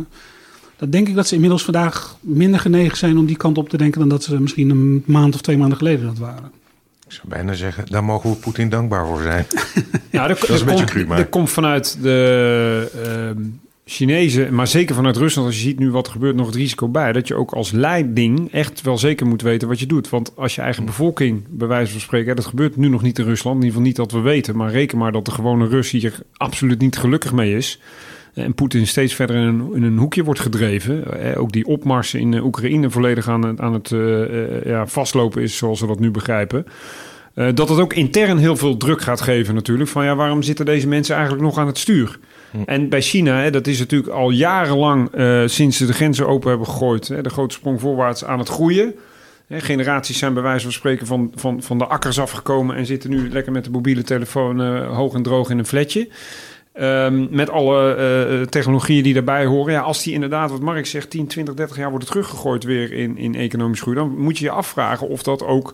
Dan 0.78 0.90
denk 0.90 1.08
ik 1.08 1.16
dat 1.16 1.28
ze 1.28 1.34
inmiddels 1.34 1.64
vandaag 1.64 2.18
minder 2.22 2.60
genegen 2.60 2.98
zijn 2.98 3.18
om 3.18 3.26
die 3.26 3.38
kant 3.38 3.58
op 3.58 3.70
te 3.70 3.78
denken 3.78 4.00
dan 4.00 4.10
dat 4.10 4.24
ze 4.24 4.40
misschien 4.40 4.70
een 4.70 5.04
maand 5.06 5.34
of 5.34 5.42
twee 5.42 5.58
maanden 5.58 5.78
geleden 5.78 6.06
dat 6.06 6.18
waren. 6.18 6.52
Ik 7.10 7.16
zou 7.16 7.28
bijna 7.28 7.54
zeggen, 7.54 7.86
daar 7.86 8.04
mogen 8.04 8.30
we 8.30 8.36
Poetin 8.36 8.70
dankbaar 8.70 9.08
voor 9.08 9.22
zijn. 9.22 9.46
ja, 10.12 10.28
dat 10.28 10.50
is 10.50 10.60
een 10.60 10.66
beetje 10.66 10.86
cru, 10.86 11.06
maar... 11.06 11.26
Komt 11.26 11.50
vanuit 11.50 11.98
de 12.02 13.36
uh, 13.36 13.44
Chinezen, 13.86 14.56
maar 14.56 14.68
zeker 14.68 14.96
vanuit 14.96 15.18
Rusland, 15.18 15.48
als 15.48 15.56
je 15.56 15.62
ziet 15.62 15.80
nu 15.80 15.92
wat 15.92 16.06
er 16.06 16.12
gebeurt, 16.12 16.36
nog 16.36 16.46
het 16.46 16.56
risico 16.56 16.88
bij. 16.88 17.12
Dat 17.12 17.28
je 17.28 17.36
ook 17.36 17.52
als 17.52 17.72
leiding 17.72 18.52
echt 18.52 18.82
wel 18.82 18.98
zeker 18.98 19.28
moet 19.28 19.42
weten 19.42 19.68
wat 19.68 19.80
je 19.80 19.86
doet. 19.86 20.10
Want 20.10 20.36
als 20.36 20.56
je 20.56 20.62
eigen 20.62 20.86
bevolking, 20.86 21.44
bij 21.50 21.68
wijze 21.68 21.92
van 21.92 22.02
spreken, 22.02 22.36
dat 22.36 22.46
gebeurt 22.46 22.76
nu 22.76 22.88
nog 22.88 23.02
niet 23.02 23.20
in 23.20 23.26
Rusland, 23.26 23.56
in 23.56 23.64
ieder 23.64 23.78
geval 23.78 23.88
niet 23.88 23.96
dat 23.96 24.12
we 24.12 24.30
weten. 24.30 24.56
Maar 24.56 24.72
reken 24.72 24.98
maar 24.98 25.12
dat 25.12 25.26
de 25.26 25.32
gewone 25.32 25.68
Rus 25.68 25.92
hier 25.92 26.20
absoluut 26.34 26.80
niet 26.80 26.98
gelukkig 26.98 27.34
mee 27.34 27.56
is. 27.56 27.80
En 28.34 28.54
Poetin 28.54 28.88
steeds 28.88 29.14
verder 29.14 29.36
in 29.36 29.42
een, 29.42 29.72
in 29.74 29.84
een, 29.84 29.98
hoekje 29.98 30.24
wordt 30.24 30.40
gedreven. 30.40 31.04
Ook 31.38 31.52
die 31.52 31.66
opmars 31.66 32.14
in 32.14 32.44
Oekraïne 32.44 32.90
volledig 32.90 33.30
aan 33.30 33.46
het, 33.46 33.60
aan 33.60 33.74
het 33.74 33.90
ja, 34.66 34.88
vastlopen 34.88 35.42
is, 35.42 35.58
zoals 35.58 35.82
we 35.82 35.88
dat 35.88 36.00
nu 36.00 36.12
begrijpen. 36.12 36.66
Dat 37.34 37.70
het 37.70 37.80
ook 37.80 37.94
intern 37.94 38.38
heel 38.38 38.56
veel 38.56 38.78
druk 38.78 39.02
gaat 39.02 39.22
geven 39.22 39.56
natuurlijk. 39.56 39.90
Van 39.90 40.06
ja, 40.06 40.16
waarom 40.16 40.44
zitten 40.44 40.66
deze 40.66 40.88
mensen 40.88 41.16
eigenlijk 41.16 41.46
nog 41.46 41.58
aan 41.58 41.68
het 41.68 41.78
stuur? 41.78 42.20
Hm. 42.52 42.58
En 42.66 42.90
bij 42.90 43.02
China, 43.02 43.42
hè, 43.42 43.52
dat 43.52 43.68
is 43.68 43.80
natuurlijk 43.80 44.14
al 44.14 44.30
jarenlang 44.30 45.16
uh, 45.16 45.44
sinds 45.46 45.78
ze 45.78 45.86
de 45.86 45.94
grenzen 45.94 46.28
open 46.28 46.50
hebben 46.50 46.68
gegooid... 46.68 47.08
Hè, 47.08 47.22
de 47.22 47.30
grote 47.30 47.54
sprong 47.54 47.80
voorwaarts 47.80 48.26
aan 48.26 48.40
het 48.40 48.50
groeien. 48.50 48.96
Hè, 49.48 49.60
generaties 49.60 50.18
zijn 50.18 50.34
bij 50.34 50.44
wijze 50.44 50.64
van 50.64 50.72
spreken 50.72 51.08
van, 51.08 51.32
van, 51.36 51.64
van 51.64 51.78
de 51.78 51.86
akkers 51.86 52.20
afgekomen... 52.20 52.76
en 52.76 52.86
zitten 52.86 53.10
nu 53.10 53.30
lekker 53.30 53.52
met 53.52 53.64
de 53.64 53.70
mobiele 53.70 54.04
telefoon 54.04 54.62
uh, 54.62 54.96
hoog 54.96 55.14
en 55.14 55.24
droog 55.24 55.50
in 55.50 55.58
een 55.58 55.66
fletje. 55.66 56.10
Um, 56.82 57.28
met 57.32 57.50
alle 57.50 57.98
uh, 58.30 58.46
technologieën 58.46 59.04
die 59.04 59.14
daarbij 59.14 59.46
horen. 59.46 59.74
Ja, 59.74 59.82
als 59.82 60.04
die 60.04 60.14
inderdaad, 60.14 60.52
wat 60.52 60.62
Mark 60.62 60.86
zegt, 60.86 61.10
10, 61.10 61.28
20, 61.28 61.54
30 61.54 61.78
jaar 61.78 61.90
worden 61.90 62.08
teruggegooid 62.08 62.64
weer 62.64 62.92
in, 62.92 63.18
in 63.18 63.36
economisch 63.36 63.82
groei... 63.82 63.96
dan 63.96 64.18
moet 64.18 64.38
je 64.38 64.46
je 64.46 64.52
afvragen 64.52 65.08
of 65.08 65.24
dat 65.24 65.44
ook 65.44 65.74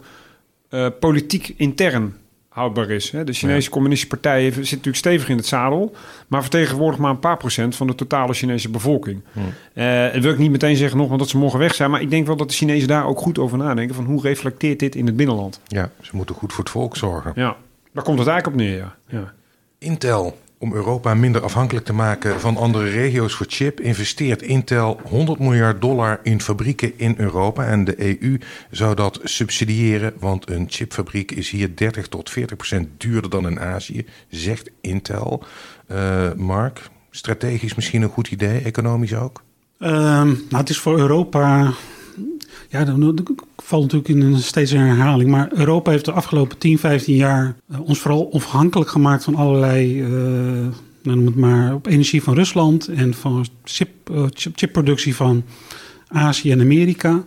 politiek 0.99 1.53
intern 1.57 2.15
houdbaar 2.55 2.89
is. 2.89 3.11
Hè? 3.11 3.23
De 3.23 3.33
Chinese 3.33 3.69
Communistische 3.69 4.15
Partij 4.15 4.51
zit 4.51 4.55
natuurlijk 4.69 4.95
stevig 4.95 5.29
in 5.29 5.37
het 5.37 5.45
zadel, 5.45 5.95
maar 6.27 6.41
vertegenwoordigt 6.41 7.01
maar 7.01 7.11
een 7.11 7.19
paar 7.19 7.37
procent 7.37 7.75
van 7.75 7.87
de 7.87 7.95
totale 7.95 8.33
Chinese 8.33 8.69
bevolking. 8.69 9.21
Ja. 9.31 9.41
Uh, 9.73 10.15
en 10.15 10.21
wil 10.21 10.31
ik 10.31 10.37
niet 10.37 10.51
meteen 10.51 10.75
zeggen 10.75 10.97
nog, 10.97 11.07
want 11.07 11.19
dat 11.19 11.29
ze 11.29 11.37
morgen 11.37 11.59
weg 11.59 11.75
zijn, 11.75 11.91
maar 11.91 12.01
ik 12.01 12.09
denk 12.09 12.27
wel 12.27 12.35
dat 12.35 12.49
de 12.49 12.55
Chinezen 12.55 12.87
daar 12.87 13.05
ook 13.05 13.19
goed 13.19 13.39
over 13.39 13.57
nadenken 13.57 13.95
van 13.95 14.05
hoe 14.05 14.21
reflecteert 14.21 14.79
dit 14.79 14.95
in 14.95 15.05
het 15.05 15.15
binnenland. 15.15 15.59
Ja, 15.67 15.91
ze 16.01 16.15
moeten 16.15 16.35
goed 16.35 16.53
voor 16.53 16.63
het 16.63 16.73
volk 16.73 16.97
zorgen. 16.97 17.31
Ja, 17.35 17.55
daar 17.93 18.03
komt 18.03 18.19
het 18.19 18.27
eigenlijk 18.27 18.57
op 18.57 18.63
neer. 18.63 18.77
Ja. 18.77 18.95
ja. 19.07 19.33
Intel 19.77 20.37
om 20.57 20.73
Europa 20.73 21.13
minder 21.13 21.41
afhankelijk 21.41 21.85
te 21.85 21.93
maken 21.93 22.39
van 22.39 22.57
andere 22.57 22.89
regio's 22.89 23.33
voor 23.33 23.45
chip, 23.49 23.79
investeert 23.79 24.41
Intel 24.41 24.99
100 25.03 25.39
miljard 25.39 25.81
dollar 25.81 26.19
in 26.23 26.41
fabrieken 26.41 26.93
in 26.97 27.15
Europa. 27.17 27.65
En 27.65 27.83
de 27.83 28.21
EU 28.21 28.39
zou 28.71 28.95
dat 28.95 29.19
subsidiëren, 29.23 30.13
want 30.19 30.49
een 30.49 30.65
chipfabriek 30.69 31.31
is 31.31 31.49
hier 31.49 31.75
30 31.75 32.07
tot 32.07 32.29
40 32.29 32.57
procent 32.57 32.87
duurder 32.97 33.29
dan 33.29 33.47
in 33.47 33.59
Azië, 33.59 34.05
zegt 34.29 34.69
Intel. 34.81 35.43
Uh, 35.91 36.33
Mark, 36.33 36.89
strategisch 37.11 37.75
misschien 37.75 38.01
een 38.01 38.09
goed 38.09 38.27
idee, 38.27 38.59
economisch 38.59 39.15
ook? 39.15 39.43
Um, 39.79 39.89
nou, 39.89 40.45
het 40.49 40.69
is 40.69 40.77
voor 40.77 40.97
Europa 40.97 41.73
ja, 42.69 42.85
dan 42.85 43.15
valt 43.65 43.81
natuurlijk 43.81 44.09
in 44.09 44.21
een 44.21 44.39
steeds 44.39 44.71
herhaling. 44.71 45.29
Maar 45.29 45.49
Europa 45.53 45.91
heeft 45.91 46.05
de 46.05 46.11
afgelopen 46.11 46.57
10, 46.57 46.79
15 46.79 47.15
jaar 47.15 47.55
uh, 47.71 47.79
ons 47.79 47.99
vooral 47.99 48.29
afhankelijk 48.33 48.89
gemaakt 48.89 49.23
van 49.23 49.35
allerlei, 49.35 50.01
uh, 50.01 50.67
noem 51.01 51.25
het 51.25 51.35
maar, 51.35 51.73
op 51.73 51.87
energie 51.87 52.23
van 52.23 52.33
Rusland 52.33 52.87
en 52.87 53.13
van 53.13 53.45
chip, 53.63 53.89
uh, 54.11 54.25
chip, 54.33 54.57
chipproductie 54.57 55.15
van 55.15 55.43
Azië 56.07 56.51
en 56.51 56.59
Amerika. 56.59 57.23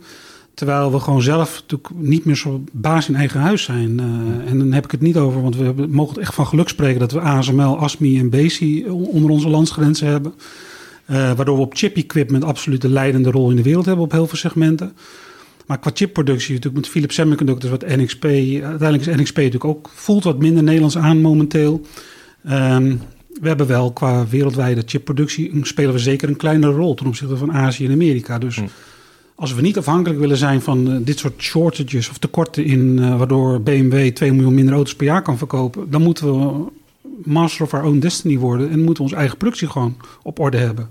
Terwijl 0.54 0.92
we 0.92 1.00
gewoon 1.00 1.22
zelf 1.22 1.60
natuurlijk 1.60 1.90
niet 1.94 2.24
meer 2.24 2.36
zo 2.36 2.64
baas 2.72 3.08
in 3.08 3.14
eigen 3.14 3.40
huis 3.40 3.62
zijn. 3.62 4.00
en 4.46 4.58
dan 4.58 4.72
heb 4.72 4.84
ik 4.84 4.90
het 4.90 5.00
niet 5.00 5.16
over, 5.16 5.42
want 5.42 5.56
we 5.56 5.86
mogen 5.88 6.14
het 6.14 6.22
echt 6.22 6.34
van 6.34 6.46
geluk 6.46 6.68
spreken 6.68 7.00
dat 7.00 7.12
we 7.12 7.20
ASML, 7.20 7.78
ASMI 7.78 8.18
en 8.18 8.30
BESI 8.30 8.86
onder 8.88 9.30
onze 9.30 9.48
landsgrenzen 9.48 10.06
hebben. 10.06 10.34
waardoor 11.06 11.56
we 11.56 11.62
op 11.62 11.76
chip 11.76 11.96
equipment 11.96 12.44
absoluut 12.44 12.80
de 12.80 12.88
leidende 12.88 13.30
rol 13.30 13.50
in 13.50 13.56
de 13.56 13.62
wereld 13.62 13.86
hebben 13.86 14.04
op 14.04 14.12
heel 14.12 14.26
veel 14.26 14.38
segmenten. 14.38 14.92
Maar 15.68 15.78
qua 15.78 15.90
chipproductie, 15.94 16.54
natuurlijk 16.54 16.82
met 16.82 16.92
Philips 16.92 17.14
Semiconductors, 17.14 17.70
wat 17.70 17.86
NXP, 17.86 18.24
uiteindelijk 18.24 19.06
is 19.06 19.16
NXP 19.16 19.36
natuurlijk 19.36 19.64
ook, 19.64 19.90
voelt 19.94 20.24
wat 20.24 20.38
minder 20.38 20.62
Nederlands 20.62 20.98
aan 20.98 21.20
momenteel. 21.20 21.80
Um, 22.50 23.00
we 23.40 23.48
hebben 23.48 23.66
wel 23.66 23.92
qua 23.92 24.26
wereldwijde 24.26 24.82
chipproductie, 24.86 25.60
spelen 25.62 25.92
we 25.92 25.98
zeker 25.98 26.28
een 26.28 26.36
kleinere 26.36 26.72
rol 26.72 26.94
ten 26.94 27.06
opzichte 27.06 27.36
van 27.36 27.52
Azië 27.52 27.86
en 27.86 27.92
Amerika. 27.92 28.38
Dus 28.38 28.56
hm. 28.56 28.66
als 29.34 29.54
we 29.54 29.60
niet 29.60 29.78
afhankelijk 29.78 30.20
willen 30.20 30.36
zijn 30.36 30.60
van 30.60 30.90
uh, 30.90 30.96
dit 31.00 31.18
soort 31.18 31.42
shortages 31.42 32.08
of 32.08 32.18
tekorten 32.18 32.64
in, 32.64 32.96
uh, 32.98 33.18
waardoor 33.18 33.60
BMW 33.60 34.08
2 34.08 34.32
miljoen 34.32 34.54
minder 34.54 34.74
auto's 34.74 34.96
per 34.96 35.06
jaar 35.06 35.22
kan 35.22 35.38
verkopen, 35.38 35.90
dan 35.90 36.02
moeten 36.02 36.38
we 36.38 36.66
master 37.24 37.64
of 37.64 37.74
our 37.74 37.84
own 37.84 37.98
destiny 37.98 38.38
worden 38.38 38.70
en 38.70 38.78
moeten 38.78 38.96
we 38.96 39.02
onze 39.02 39.16
eigen 39.16 39.36
productie 39.36 39.68
gewoon 39.68 39.96
op 40.22 40.38
orde 40.38 40.56
hebben. 40.56 40.88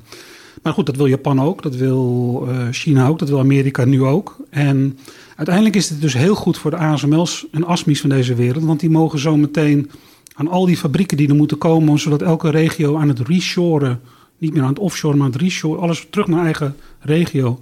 Maar 0.62 0.74
goed, 0.74 0.86
dat 0.86 0.96
wil 0.96 1.06
Japan 1.06 1.41
ook, 1.41 1.63
dat 1.63 1.76
wil 1.76 2.43
uh, 2.50 2.67
China 2.72 3.08
ook, 3.08 3.20
dat 3.20 3.30
wil 3.30 3.39
Amerika 3.39 3.86
nu 3.86 4.04
ook. 4.04 4.38
En 4.50 4.98
uiteindelijk 5.36 5.76
is 5.76 5.89
het 5.89 6.02
dus 6.02 6.13
heel 6.13 6.36
goed 6.36 6.58
voor 6.58 6.72
de 6.72 6.78
ASML's 6.78 7.46
en 7.52 7.65
ASMI's 7.65 8.02
van 8.02 8.10
deze 8.10 8.36
wereld, 8.36 8.63
want 8.63 8.80
die 8.80 8.89
mogen 8.89 9.20
zo 9.20 9.38
meteen 9.38 9.89
aan 10.34 10.48
al 10.48 10.65
die 10.65 10.78
fabrieken 10.78 11.17
die 11.17 11.30
er 11.30 11.36
moeten 11.36 11.58
komen, 11.58 12.00
zodat 12.00 12.22
elke 12.22 12.50
regio 12.50 12.98
aan 12.98 13.08
het 13.08 13.20
reshoren, 13.20 14.00
niet 14.38 14.54
meer 14.54 14.62
aan 14.62 14.70
het 14.70 14.80
offshore, 14.80 15.15
maar 15.15 15.26
aan 15.26 15.32
het 15.32 15.41
reshoren, 15.41 15.82
alles 15.82 16.08
terug 16.10 16.28
naar 16.28 16.43
eigen 16.43 16.76
regio. 17.00 17.60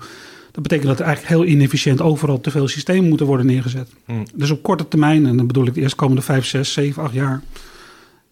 Dat 0.52 0.64
betekent 0.64 0.88
dat 0.88 1.00
er 1.00 1.06
eigenlijk 1.06 1.36
heel 1.36 1.54
inefficiënt 1.54 2.02
overal 2.02 2.42
te 2.42 2.52
veel 2.52 2.68
systemen 2.68 3.10
moeten 3.10 3.26
worden 3.26 3.46
neergezet. 3.46 3.90
Hmm. 4.06 4.24
Dus 4.34 4.52
op 4.52 4.64
korte 4.64 4.88
termijn, 4.88 5.26
en 5.26 5.38
dan 5.38 5.48
bedoel 5.48 5.66
ik 5.66 5.74
de 5.74 5.82
eerstkomende 5.82 6.22
5, 6.22 6.46
6, 6.46 6.74
7, 6.74 7.04
8 7.04 7.14
jaar, 7.14 7.42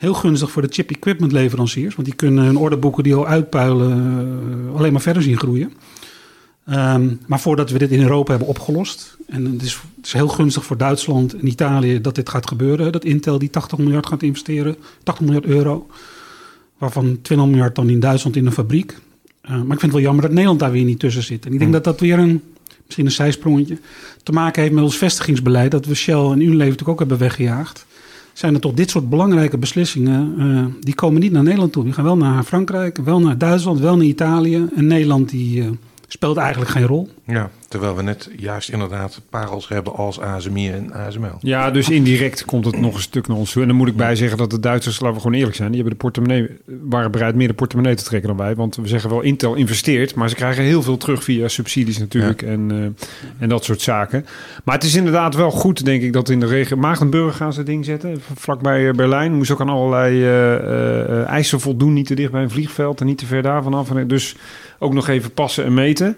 heel 0.04 0.14
gunstig 0.14 0.52
voor 0.52 0.62
de 0.62 0.68
chip 0.72 0.90
equipment 0.90 1.32
leveranciers. 1.32 1.96
Want 1.96 2.08
die 2.08 2.16
kunnen 2.16 2.44
hun 2.44 2.58
orderboeken 2.58 3.04
die 3.04 3.16
al 3.16 3.28
uitpuilen 3.28 4.68
uh, 4.68 4.76
alleen 4.76 4.92
maar 4.92 5.02
verder 5.02 5.24
zien 5.24 5.38
groeien. 5.38 5.74
Um, 6.70 7.20
maar 7.28 7.40
voordat 7.40 7.70
we 7.70 7.78
dit 7.78 7.92
in 7.92 8.02
Europa 8.02 8.30
hebben 8.30 8.48
opgelost. 8.48 9.18
En 9.28 9.46
het 9.46 9.62
is, 9.62 9.74
het 9.96 10.06
is, 10.06 10.14
heel 10.14 10.28
gunstig 10.28 10.66
voor 10.66 10.78
Duitsland 10.78 11.34
en 11.34 11.48
Italië 11.48 12.02
dat 12.02 12.16
dit 12.16 12.30
gaat 12.30 12.48
gebeuren. 12.48 12.92
Dat 12.92 13.04
Intel 13.04 13.40
die 13.40 13.50
80 13.50 13.78
miljard 13.78 14.08
gaat 14.08 14.24
investeren. 14.24 14.76
80 15.04 15.26
miljard 15.26 15.46
euro. 15.46 15.88
Waarvan 16.78 17.20
20 17.22 17.48
miljard 17.48 17.76
dan 17.76 17.90
in 17.90 18.00
Duitsland 18.00 18.36
in 18.36 18.46
een 18.46 18.52
fabriek. 18.52 18.98
Uh, 19.46 19.50
maar 19.50 19.60
ik 19.60 19.68
vind 19.68 19.82
het 19.82 19.92
wel 19.92 20.02
jammer 20.02 20.22
dat 20.22 20.32
Nederland 20.32 20.60
daar 20.60 20.72
weer 20.72 20.84
niet 20.84 21.00
tussen 21.00 21.24
zit. 21.24 21.46
En 21.46 21.52
ik 21.54 21.60
denk 21.60 21.62
hmm. 21.62 21.72
dat 21.72 21.84
dat 21.84 22.00
weer 22.00 22.20
een, 22.20 22.42
misschien 22.86 23.06
een 23.06 23.12
zijsprongetje, 23.12 23.78
te 24.24 24.32
maken 24.32 24.62
heeft 24.62 24.74
met 24.74 24.84
ons 24.84 24.98
vestigingsbeleid. 24.98 25.72
Dat 25.72 25.86
we 25.86 25.96
Shell 25.96 26.16
en 26.16 26.42
Unilever 26.42 26.58
natuurlijk 26.58 26.90
ook 26.90 27.00
hebben 27.00 27.18
weggejaagd 27.18 27.86
zijn 28.34 28.54
er 28.54 28.60
toch 28.60 28.74
dit 28.74 28.90
soort 28.90 29.10
belangrijke 29.10 29.58
beslissingen, 29.58 30.34
uh, 30.38 30.66
die 30.80 30.96
komen 30.96 31.22
niet 31.22 31.32
naar 31.32 31.44
Nederland 31.44 31.72
toe. 31.72 31.84
Die 31.84 31.94
gaan 31.94 32.04
wel 32.04 32.18
naar 32.18 32.44
Frankrijk, 32.44 32.98
wel 32.98 33.20
naar 33.20 33.38
Duitsland, 33.38 33.80
wel 33.80 33.96
naar 33.96 34.06
Italië. 34.06 34.68
En 34.76 34.88
Nederland 34.88 35.30
die 35.30 35.62
uh, 35.62 35.68
speelt 36.14 36.38
eigenlijk 36.38 36.72
geen 36.72 36.86
rol. 36.86 37.10
Ja, 37.26 37.50
terwijl 37.68 37.96
we 37.96 38.04
net 38.04 38.30
juist 38.38 38.70
inderdaad 38.70 39.22
parels 39.30 39.68
hebben 39.68 39.96
als 39.96 40.20
ASMI 40.20 40.70
en 40.70 40.94
ASML. 40.94 41.38
Ja, 41.40 41.72
dus 41.72 41.90
indirect 41.90 42.46
komt 42.46 42.66
het 42.66 42.80
nog 42.80 42.96
een 42.96 43.02
stuk 43.02 43.28
naar 43.28 43.38
ons 43.38 43.52
toe. 43.52 43.62
En 43.62 43.68
dan 43.68 43.78
moet 43.78 43.88
ik 43.88 43.96
bij 43.96 44.16
zeggen 44.16 44.38
dat 44.38 44.50
de 44.50 44.60
Duitsers, 44.60 45.00
laten 45.00 45.16
we 45.16 45.22
gewoon 45.22 45.38
eerlijk 45.38 45.56
zijn, 45.56 45.72
die 45.72 45.80
hebben 45.82 45.98
de 45.98 46.04
portemonnee, 46.04 46.50
waren 46.66 47.12
bereid 47.12 47.36
meer 47.36 47.48
de 47.48 47.54
portemonnee 47.54 47.96
te 47.96 48.04
trekken 48.04 48.30
dan 48.30 48.38
wij. 48.38 48.56
Want 48.56 48.76
we 48.76 48.88
zeggen 48.88 49.10
wel, 49.10 49.22
Intel 49.22 49.56
investeert, 49.56 50.16
maar 50.16 50.30
ze 50.30 50.36
krijgen 50.36 50.64
heel 50.64 50.82
veel 50.82 50.98
terug 50.98 51.24
via 51.24 51.48
subsidies 51.48 51.98
natuurlijk 51.98 52.42
en, 52.42 52.70
uh, 52.74 52.86
en 53.40 53.50
dat 53.50 53.64
soort 53.64 53.82
zaken. 53.82 54.26
Maar 54.64 54.76
het 54.76 54.84
is 54.84 54.96
inderdaad 54.96 55.36
wel 55.36 55.52
goed, 55.52 55.86
denk 55.86 56.02
ik, 56.02 56.14
dat 56.14 56.30
in 56.30 56.40
de 56.40 56.46
regio 56.46 56.78
Maagdenburg 56.78 57.38
gaan 57.38 57.54
ze 57.54 57.60
het 57.60 57.68
ding 57.68 57.86
zetten, 57.86 58.22
vlakbij 58.36 58.88
eh, 58.88 58.94
Berlijn. 58.94 59.34
Moest 59.34 59.52
ook 59.52 59.62
aan 59.62 59.70
allerlei 59.70 60.16
uh, 60.16 60.26
uh, 60.26 61.28
eisen 61.28 61.60
voldoen, 61.60 61.94
niet 61.94 62.08
te 62.08 62.16
dicht 62.16 62.32
bij 62.32 62.42
een 62.42 62.50
vliegveld 62.50 63.00
en 63.00 63.06
niet 63.06 63.18
te 63.18 63.26
ver 63.26 63.42
daarvan 63.42 63.74
af. 63.74 63.88
Dus 63.88 64.36
ook 64.84 64.94
nog 64.94 65.08
even 65.08 65.32
passen 65.32 65.66
en 65.66 65.74
meten. 65.74 66.18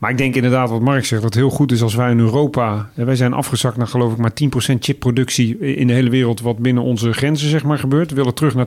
Maar 0.00 0.10
ik 0.10 0.18
denk 0.18 0.34
inderdaad 0.34 0.70
wat 0.70 0.80
Mark 0.80 1.04
zegt, 1.04 1.22
dat 1.22 1.34
het 1.34 1.42
heel 1.42 1.50
goed 1.50 1.72
is 1.72 1.82
als 1.82 1.94
wij 1.94 2.10
in 2.10 2.18
Europa... 2.18 2.90
wij 2.94 3.16
zijn 3.16 3.32
afgezakt 3.32 3.76
naar 3.76 3.86
geloof 3.86 4.12
ik 4.12 4.18
maar 4.18 4.32
10% 4.74 4.78
chipproductie 4.80 5.58
in 5.58 5.86
de 5.86 5.92
hele 5.92 6.10
wereld... 6.10 6.40
wat 6.40 6.58
binnen 6.58 6.82
onze 6.82 7.12
grenzen 7.12 7.48
zeg 7.48 7.64
maar 7.64 7.78
gebeurt. 7.78 8.10
We 8.10 8.16
willen 8.16 8.34
terug 8.34 8.54
naar 8.54 8.66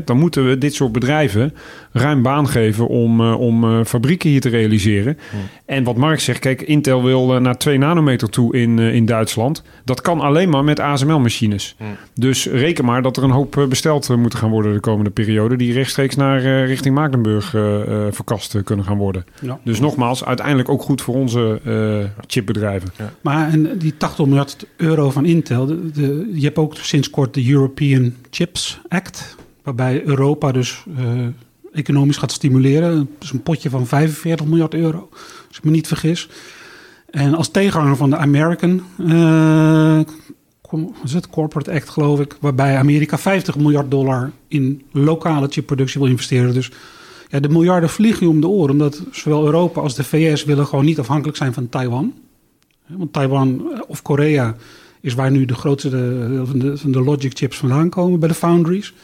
20%. 0.00 0.04
Dan 0.04 0.18
moeten 0.18 0.48
we 0.48 0.58
dit 0.58 0.74
soort 0.74 0.92
bedrijven 0.92 1.54
ruim 1.92 2.22
baan 2.22 2.48
geven 2.48 2.86
om, 2.86 3.20
uh, 3.20 3.40
om 3.40 3.64
uh, 3.64 3.84
fabrieken 3.84 4.30
hier 4.30 4.40
te 4.40 4.48
realiseren. 4.48 5.18
Hmm. 5.30 5.40
En 5.64 5.84
wat 5.84 5.96
Mark 5.96 6.20
zegt, 6.20 6.38
kijk, 6.38 6.62
Intel 6.62 7.04
wil 7.04 7.34
uh, 7.34 7.40
naar 7.40 7.58
2 7.58 7.78
nanometer 7.78 8.30
toe 8.30 8.56
in, 8.56 8.78
in 8.78 9.06
Duitsland. 9.06 9.62
Dat 9.84 10.00
kan 10.00 10.20
alleen 10.20 10.48
maar 10.48 10.64
met 10.64 10.80
ASML-machines. 10.80 11.74
Hmm. 11.78 11.96
Dus 12.14 12.46
reken 12.46 12.84
maar 12.84 13.02
dat 13.02 13.16
er 13.16 13.22
een 13.22 13.30
hoop 13.30 13.66
besteld 13.68 14.16
moeten 14.16 14.38
gaan 14.38 14.50
worden 14.50 14.72
de 14.72 14.80
komende 14.80 15.10
periode... 15.10 15.56
die 15.56 15.72
rechtstreeks 15.72 16.16
naar 16.16 16.64
richting 16.64 16.94
Maagdenburg 16.94 17.50
verkast 18.10 18.62
kunnen 18.64 18.79
gaan 18.84 18.96
worden. 18.96 19.24
Ja. 19.40 19.60
Dus 19.64 19.80
nogmaals, 19.80 20.24
uiteindelijk 20.24 20.68
ook 20.68 20.82
goed 20.82 21.02
voor 21.02 21.14
onze 21.14 21.60
uh, 21.66 22.24
chipbedrijven. 22.26 22.88
Ja. 22.98 23.12
Maar 23.20 23.48
en 23.48 23.78
die 23.78 23.96
80 23.96 24.26
miljard 24.26 24.66
euro 24.76 25.10
van 25.10 25.24
Intel, 25.24 25.66
de, 25.66 25.90
de, 25.90 26.30
je 26.34 26.44
hebt 26.44 26.58
ook 26.58 26.76
sinds 26.76 27.10
kort 27.10 27.34
de 27.34 27.50
European 27.50 28.14
Chips 28.30 28.80
Act, 28.88 29.36
waarbij 29.62 30.02
Europa 30.04 30.52
dus 30.52 30.84
uh, 30.98 31.26
economisch 31.72 32.16
gaat 32.16 32.32
stimuleren. 32.32 32.96
Dat 32.96 33.06
is 33.20 33.30
een 33.30 33.42
potje 33.42 33.70
van 33.70 33.86
45 33.86 34.46
miljard 34.46 34.74
euro, 34.74 35.08
als 35.48 35.56
ik 35.56 35.64
me 35.64 35.70
niet 35.70 35.86
vergis. 35.86 36.28
En 37.10 37.34
als 37.34 37.50
tegenhanger 37.50 37.96
van 37.96 38.10
de 38.10 38.16
American 38.16 38.82
uh, 38.98 40.00
is 41.04 41.12
het 41.12 41.28
Corporate 41.28 41.72
Act, 41.72 41.88
geloof 41.88 42.20
ik, 42.20 42.36
waarbij 42.40 42.76
Amerika 42.76 43.18
50 43.18 43.56
miljard 43.56 43.90
dollar 43.90 44.30
in 44.48 44.82
lokale 44.92 45.46
chipproductie 45.50 46.00
wil 46.00 46.10
investeren. 46.10 46.54
Dus 46.54 46.70
ja, 47.30 47.40
de 47.40 47.48
miljarden 47.48 47.88
vliegen 47.88 48.28
om 48.28 48.40
de 48.40 48.48
oren, 48.48 48.70
omdat 48.70 49.02
zowel 49.10 49.44
Europa 49.44 49.80
als 49.80 49.94
de 49.94 50.04
VS 50.04 50.44
willen 50.44 50.66
gewoon 50.66 50.84
niet 50.84 50.98
afhankelijk 50.98 51.36
zijn 51.36 51.52
van 51.52 51.68
Taiwan. 51.68 52.14
Want 52.86 53.12
Taiwan 53.12 53.72
eh, 53.72 53.80
of 53.86 54.02
Korea 54.02 54.56
is 55.00 55.14
waar 55.14 55.30
nu 55.30 55.44
de 55.44 55.54
grootste 55.54 55.90
de, 55.90 56.42
van, 56.44 56.58
de, 56.58 56.76
van 56.76 56.92
de 56.92 57.00
logic 57.00 57.36
chips 57.36 57.56
vandaan 57.56 57.88
komen 57.88 58.20
bij 58.20 58.28
de 58.28 58.34
foundries. 58.34 58.94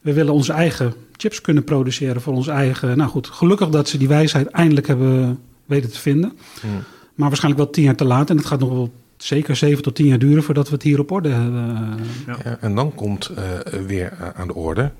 We 0.00 0.12
willen 0.12 0.32
onze 0.32 0.52
eigen 0.52 0.94
chips 1.16 1.40
kunnen 1.40 1.64
produceren 1.64 2.20
voor 2.20 2.34
ons 2.34 2.46
eigen. 2.46 2.96
Nou 2.96 3.10
goed, 3.10 3.26
gelukkig 3.26 3.68
dat 3.68 3.88
ze 3.88 3.98
die 3.98 4.08
wijsheid 4.08 4.46
eindelijk 4.46 4.86
hebben 4.86 5.38
weten 5.66 5.90
te 5.90 5.98
vinden. 5.98 6.32
Maar 7.14 7.28
waarschijnlijk 7.28 7.64
wel 7.64 7.72
tien 7.72 7.84
jaar 7.84 7.94
te 7.94 8.04
laat. 8.04 8.30
En 8.30 8.36
het 8.36 8.46
gaat 8.46 8.60
nog 8.60 8.68
wel 8.68 8.92
zeker 9.16 9.56
zeven 9.56 9.82
tot 9.82 9.94
tien 9.94 10.06
jaar 10.06 10.18
duren 10.18 10.42
voordat 10.42 10.68
we 10.68 10.74
het 10.74 10.82
hier 10.82 10.98
op 10.98 11.10
orde 11.10 11.28
hebben. 11.28 11.98
Ja. 12.26 12.58
en 12.60 12.74
dan 12.74 12.94
komt 12.94 13.30
uh, 13.30 13.80
weer 13.86 14.32
aan 14.34 14.46
de 14.46 14.54
orde 14.54 14.90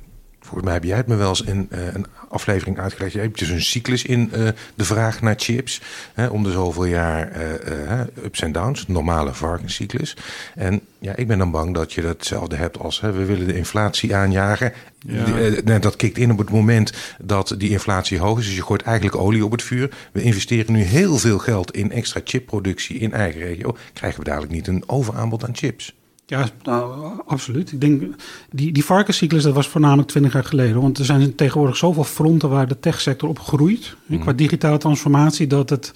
Volgens 0.44 0.64
mij 0.64 0.74
heb 0.74 0.84
jij 0.84 0.96
het 0.96 1.06
me 1.06 1.16
wel 1.16 1.28
eens 1.28 1.42
in 1.42 1.68
uh, 1.72 1.94
een 1.94 2.06
aflevering 2.28 2.78
uitgelegd. 2.78 3.12
Je 3.12 3.20
hebt 3.20 3.38
dus 3.38 3.48
een 3.48 3.62
cyclus 3.62 4.04
in 4.04 4.30
uh, 4.34 4.48
de 4.74 4.84
vraag 4.84 5.20
naar 5.20 5.34
chips. 5.36 5.80
Hè, 6.14 6.26
om 6.26 6.42
de 6.42 6.50
zoveel 6.50 6.84
jaar 6.84 7.32
uh, 7.36 8.00
ups 8.24 8.40
en 8.40 8.52
downs, 8.52 8.86
normale 8.86 9.34
varkenscyclus. 9.34 10.16
En 10.54 10.80
ja, 10.98 11.16
ik 11.16 11.26
ben 11.26 11.38
dan 11.38 11.50
bang 11.50 11.74
dat 11.74 11.92
je 11.92 12.02
hetzelfde 12.02 12.56
hebt 12.56 12.78
als 12.78 13.00
hè, 13.00 13.12
we 13.12 13.24
willen 13.24 13.46
de 13.46 13.56
inflatie 13.56 14.14
aanjagen. 14.14 14.72
Ja. 14.98 15.78
dat 15.78 15.96
kikt 15.96 16.18
in 16.18 16.32
op 16.32 16.38
het 16.38 16.50
moment 16.50 16.92
dat 17.18 17.54
die 17.58 17.70
inflatie 17.70 18.18
hoog 18.18 18.38
is. 18.38 18.46
Dus 18.46 18.56
je 18.56 18.62
gooit 18.62 18.82
eigenlijk 18.82 19.16
olie 19.16 19.44
op 19.44 19.52
het 19.52 19.62
vuur. 19.62 19.94
We 20.12 20.22
investeren 20.22 20.72
nu 20.72 20.82
heel 20.82 21.18
veel 21.18 21.38
geld 21.38 21.74
in 21.74 21.92
extra 21.92 22.20
chipproductie 22.24 22.98
in 22.98 23.12
eigen 23.12 23.40
regio. 23.40 23.76
Krijgen 23.92 24.18
we 24.18 24.24
dadelijk 24.24 24.52
niet 24.52 24.66
een 24.66 24.84
overaanbod 24.86 25.44
aan 25.44 25.56
chips? 25.56 25.94
Ja, 26.26 26.48
nou, 26.62 27.10
absoluut. 27.26 27.72
Ik 27.72 27.80
denk, 27.80 28.02
die, 28.50 28.72
die 28.72 28.84
varkenscyclus, 28.84 29.42
dat 29.42 29.54
was 29.54 29.68
voornamelijk 29.68 30.08
twintig 30.08 30.32
jaar 30.32 30.44
geleden. 30.44 30.80
Want 30.80 30.98
er 30.98 31.04
zijn 31.04 31.34
tegenwoordig 31.34 31.76
zoveel 31.76 32.04
fronten 32.04 32.48
waar 32.48 32.68
de 32.68 32.80
techsector 32.80 33.28
op 33.28 33.38
groeit. 33.38 33.96
Mm. 34.06 34.18
Qua 34.18 34.32
digitale 34.32 34.78
transformatie, 34.78 35.46
dat 35.46 35.70
het 35.70 35.92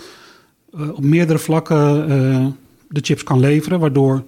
uh, 0.74 0.88
op 0.88 1.04
meerdere 1.04 1.38
vlakken 1.38 2.10
uh, 2.10 2.46
de 2.88 3.00
chips 3.02 3.22
kan 3.24 3.40
leveren. 3.40 3.80
Waardoor 3.80 4.24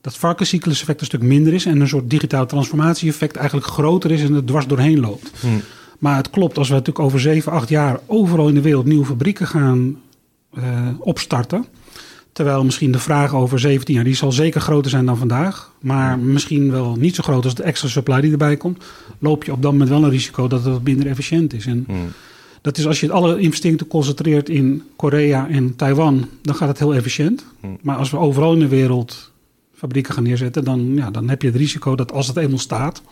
dat 0.00 0.16
varkenscyclus-effect 0.16 1.00
een 1.00 1.06
stuk 1.06 1.22
minder 1.22 1.52
is. 1.52 1.66
En 1.66 1.80
een 1.80 1.88
soort 1.88 2.10
digitale 2.10 2.46
transformatie-effect 2.46 3.36
eigenlijk 3.36 3.66
groter 3.66 4.10
is 4.10 4.22
en 4.22 4.32
het 4.32 4.46
dwars 4.46 4.66
doorheen 4.66 5.00
loopt. 5.00 5.30
Mm. 5.42 5.62
Maar 5.98 6.16
het 6.16 6.30
klopt, 6.30 6.58
als 6.58 6.68
we 6.68 6.74
natuurlijk 6.74 7.04
over 7.04 7.20
zeven, 7.20 7.52
acht 7.52 7.68
jaar 7.68 8.00
overal 8.06 8.48
in 8.48 8.54
de 8.54 8.60
wereld 8.60 8.84
nieuwe 8.84 9.04
fabrieken 9.04 9.46
gaan 9.46 10.00
uh, 10.58 10.88
opstarten 10.98 11.66
Terwijl 12.34 12.64
misschien 12.64 12.92
de 12.92 12.98
vraag 12.98 13.34
over 13.34 13.58
17 13.58 13.94
jaar, 13.94 14.04
die 14.04 14.14
zal 14.14 14.32
zeker 14.32 14.60
groter 14.60 14.90
zijn 14.90 15.06
dan 15.06 15.16
vandaag. 15.16 15.70
Maar 15.80 16.18
misschien 16.18 16.70
wel 16.70 16.96
niet 16.96 17.14
zo 17.14 17.22
groot 17.22 17.44
als 17.44 17.54
de 17.54 17.62
extra 17.62 17.88
supply 17.88 18.20
die 18.20 18.32
erbij 18.32 18.56
komt. 18.56 18.84
Loop 19.18 19.44
je 19.44 19.52
op 19.52 19.62
dat 19.62 19.72
moment 19.72 19.90
wel 19.90 20.04
een 20.04 20.10
risico 20.10 20.48
dat 20.48 20.64
het 20.64 20.84
minder 20.84 21.06
efficiënt 21.06 21.52
is. 21.52 21.66
En 21.66 21.84
hmm. 21.86 22.08
dat 22.60 22.78
is 22.78 22.86
als 22.86 23.00
je 23.00 23.12
alle 23.12 23.38
investeringen 23.38 23.86
concentreert 23.86 24.48
in 24.48 24.82
Korea 24.96 25.48
en 25.48 25.76
Taiwan, 25.76 26.28
dan 26.42 26.54
gaat 26.54 26.68
het 26.68 26.78
heel 26.78 26.94
efficiënt. 26.94 27.44
Hmm. 27.60 27.78
Maar 27.82 27.96
als 27.96 28.10
we 28.10 28.16
overal 28.16 28.52
in 28.52 28.58
de 28.58 28.68
wereld 28.68 29.30
fabrieken 29.74 30.14
gaan 30.14 30.22
neerzetten, 30.22 30.64
dan, 30.64 30.94
ja, 30.94 31.10
dan 31.10 31.28
heb 31.28 31.42
je 31.42 31.48
het 31.48 31.56
risico 31.56 31.94
dat 31.96 32.12
als 32.12 32.26
het 32.26 32.36
eenmaal 32.36 32.58
staat, 32.58 33.02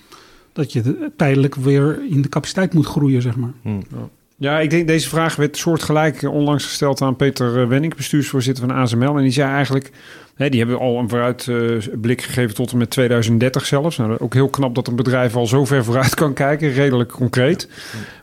dat 0.53 0.73
je 0.73 1.11
tijdelijk 1.17 1.55
weer 1.55 2.01
in 2.11 2.23
de 2.23 2.29
capaciteit 2.29 2.75
moet 2.75 2.87
groeien, 2.87 3.23
zeg 3.23 3.37
maar. 3.37 3.53
Hmm. 3.63 3.83
Ja, 3.91 4.09
ik 4.51 4.71
denk 4.71 4.87
deze 4.87 5.09
vraag 5.09 5.37
werd 5.37 5.57
soortgelijk 5.57 6.23
onlangs 6.23 6.65
gesteld 6.65 7.03
aan 7.03 7.17
Peter 7.17 7.61
eh, 7.61 7.69
Wenning, 7.69 7.95
bestuursvoorzitter 7.95 8.67
van 8.67 8.77
ASML. 8.77 9.17
En 9.17 9.23
die 9.23 9.33
zei 9.33 9.53
eigenlijk, 9.53 9.91
hè, 10.35 10.49
die 10.49 10.61
hebben 10.61 10.79
al 10.79 10.99
een 10.99 11.09
vooruitblik 11.09 12.21
uh, 12.21 12.27
gegeven 12.27 12.55
tot 12.55 12.73
en 12.73 12.79
met 12.79 12.91
2030 12.91 13.67
zelfs. 13.67 13.97
Nou, 13.97 14.17
ook 14.19 14.35
heel 14.35 14.49
knap 14.49 14.75
dat 14.75 14.89
een 14.89 14.97
bedrijf 14.97 15.37
al 15.37 15.47
zo 15.47 15.65
ver 15.65 15.85
vooruit 15.85 16.15
kan 16.15 16.35
kijken, 16.35 16.73
redelijk 16.73 17.11
concreet. 17.11 17.69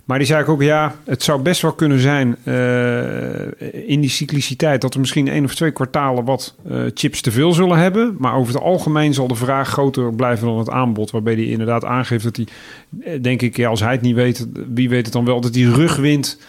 Maar 0.10 0.18
die 0.18 0.28
zei 0.28 0.46
ook, 0.46 0.62
ja, 0.62 0.96
het 1.06 1.24
zou 1.24 1.42
best 1.42 1.62
wel 1.62 1.72
kunnen 1.72 2.00
zijn 2.00 2.36
uh, 2.44 3.88
in 3.90 4.02
die 4.02 4.10
cycliciteit 4.10 4.82
dat 4.82 4.94
er 4.94 5.00
misschien 5.00 5.28
één 5.28 5.44
of 5.44 5.56
twee 5.56 5.72
kwartalen 5.72 6.26
wat 6.26 6.56
uh, 6.72 6.82
chips 6.94 7.22
te 7.22 7.32
veel 7.32 7.54
zullen 7.54 7.78
hebben. 7.78 8.16
Maar 8.18 8.36
over 8.36 8.54
het 8.54 8.64
algemeen 8.64 9.14
zal 9.14 9.28
de 9.28 9.36
vraag 9.36 9.70
groter 9.70 10.14
blijven 10.14 10.48
dan 10.48 10.58
het 10.58 10.70
aanbod. 10.70 11.12
Waarbij 11.12 11.34
hij 11.34 11.46
inderdaad 11.46 11.86
aangeeft 11.86 12.24
dat 12.24 12.36
hij, 12.36 13.20
denk 13.20 13.42
ik, 13.42 13.66
als 13.66 13.80
hij 13.80 13.92
het 13.92 14.02
niet 14.02 14.16
weet, 14.16 14.48
wie 14.74 14.90
weet 14.90 15.04
het 15.04 15.14
dan 15.14 15.26
wel, 15.26 15.42
dat 15.42 15.54
die 15.54 15.74
rugwind 15.74 16.40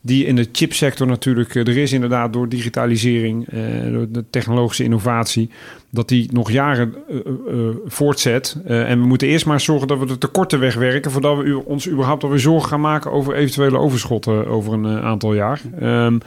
die 0.00 0.26
in 0.26 0.36
de 0.36 0.48
chipsector 0.52 1.06
natuurlijk 1.06 1.54
er 1.54 1.78
is 1.78 1.92
inderdaad 1.92 2.32
door 2.32 2.48
digitalisering, 2.48 3.46
door 3.92 4.06
de 4.10 4.24
technologische 4.30 4.84
innovatie, 4.84 5.50
dat 5.90 6.08
die 6.08 6.32
nog 6.32 6.50
jaren 6.50 6.94
uh, 7.10 7.18
uh, 7.48 7.68
voortzet. 7.86 8.56
Uh, 8.66 8.90
en 8.90 9.00
we 9.00 9.06
moeten 9.06 9.28
eerst 9.28 9.46
maar 9.46 9.60
zorgen 9.60 9.88
dat 9.88 9.98
we 9.98 10.06
de 10.06 10.18
tekorten 10.18 10.60
wegwerken... 10.60 11.10
voordat 11.10 11.36
we 11.36 11.44
u, 11.44 11.52
ons 11.52 11.88
überhaupt 11.88 12.22
alweer 12.22 12.38
zorgen 12.38 12.68
gaan 12.68 12.80
maken... 12.80 13.12
over 13.12 13.34
eventuele 13.34 13.78
overschotten 13.78 14.46
over 14.46 14.72
een 14.72 15.02
aantal 15.02 15.34
jaar. 15.34 15.60
Um, 15.82 16.20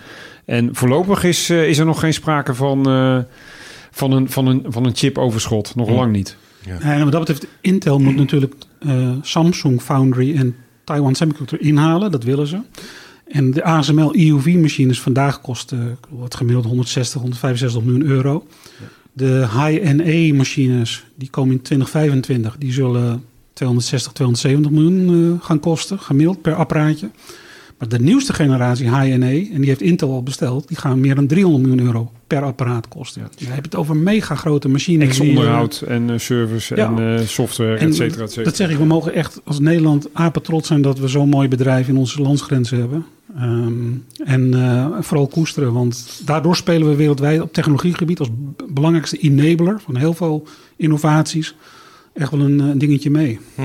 en 0.46 0.76
voorlopig 0.76 1.24
is, 1.24 1.50
is 1.50 1.78
er 1.78 1.86
nog 1.86 2.00
geen 2.00 2.14
sprake 2.14 2.54
van, 2.54 2.84
van, 3.92 4.12
een, 4.12 4.30
van, 4.30 4.48
een, 4.48 4.66
van 4.68 4.86
een 4.86 4.96
chip-overschot. 4.96 5.76
Nog 5.76 5.90
lang 5.90 6.12
niet. 6.12 6.38
Ja. 6.66 6.80
En 6.80 7.04
wat 7.04 7.12
dat 7.12 7.20
betreft, 7.20 7.48
Intel 7.62 8.00
moet 8.00 8.16
natuurlijk 8.16 8.54
Samsung 9.22 9.82
Foundry 9.82 10.36
en 10.36 10.56
Taiwan 10.84 11.16
Semiconductor 11.16 11.68
inhalen. 11.68 12.12
Dat 12.12 12.24
willen 12.24 12.48
ze. 12.48 12.60
En 13.28 13.52
de 13.52 13.64
ASML 13.64 14.16
EUV-machines 14.16 15.02
vandaag 15.02 15.42
kosten 15.42 15.98
wat 16.10 16.36
gemiddeld 16.36 16.66
160, 16.66 17.22
165 17.22 17.82
miljoen 17.84 18.06
euro. 18.06 18.48
Ja. 18.80 18.86
De 19.14 19.48
high-NA 19.50 20.36
machines, 20.36 21.04
die 21.16 21.30
komen 21.30 21.56
in 21.56 21.62
2025, 21.62 22.56
die 22.58 22.74
zullen 22.74 23.24
260, 23.54 24.12
270 24.12 24.72
miljoen 24.72 25.10
uh, 25.10 25.42
gaan 25.42 25.60
kosten, 25.60 26.00
gemiddeld 26.00 26.42
per 26.42 26.56
apparaatje. 26.56 27.10
Maar 27.84 27.98
de 27.98 28.04
nieuwste 28.04 28.34
generatie 28.34 29.00
high-NA, 29.00 29.28
en 29.28 29.60
die 29.60 29.66
heeft 29.66 29.82
Intel 29.82 30.12
al 30.12 30.24
besteld, 30.24 30.68
die 30.68 30.78
gaan 30.78 31.00
meer 31.00 31.16
dan 31.16 31.28
300 31.28 31.64
miljoen 31.66 31.86
euro 31.86 32.12
per 32.28 32.44
apparaat 32.44 32.88
kosten. 32.88 33.22
Ja. 33.22 33.28
Je 33.38 33.46
hebt 33.46 33.66
het 33.66 33.76
over 33.76 33.96
mega 33.96 34.36
grote 34.36 34.70
machines. 34.70 35.08
Ex-onderhoud 35.08 35.84
en 35.88 36.10
uh, 36.10 36.18
service 36.18 36.76
ja. 36.76 36.88
en 36.88 37.00
uh, 37.00 37.28
software, 37.28 37.78
et 37.78 37.96
cetera, 37.96 38.24
et 38.24 38.30
cetera. 38.30 38.44
Dat 38.44 38.56
zeg 38.56 38.70
ik, 38.70 38.78
we 38.78 38.86
mogen 38.86 39.14
echt 39.14 39.42
als 39.44 39.60
Nederland 39.60 40.10
apen 40.14 40.42
trots 40.42 40.68
zijn 40.68 40.82
dat 40.82 41.00
we 41.00 41.08
zo'n 41.08 41.30
mooi 41.30 41.48
bedrijf 41.48 41.88
in 41.88 41.98
onze 41.98 42.22
landsgrenzen 42.22 42.80
hebben. 42.80 43.06
Um, 43.42 44.06
en 44.26 44.56
uh, 44.56 44.88
vooral 45.00 45.28
koesteren, 45.28 45.74
want 45.74 46.22
daardoor 46.26 46.56
spelen 46.56 46.90
we 46.90 46.96
wereldwijd 46.96 47.42
op 47.42 47.54
technologiegebied 47.54 48.20
als 48.20 48.30
belangrijkste 48.70 49.18
enabler 49.18 49.82
van 49.82 49.96
heel 49.96 50.14
veel 50.14 50.48
innovaties 50.76 51.56
echt 52.14 52.32
wel 52.32 52.40
een, 52.40 52.60
een 52.60 52.78
dingetje 52.78 53.10
mee. 53.10 53.40
Hm. 53.56 53.62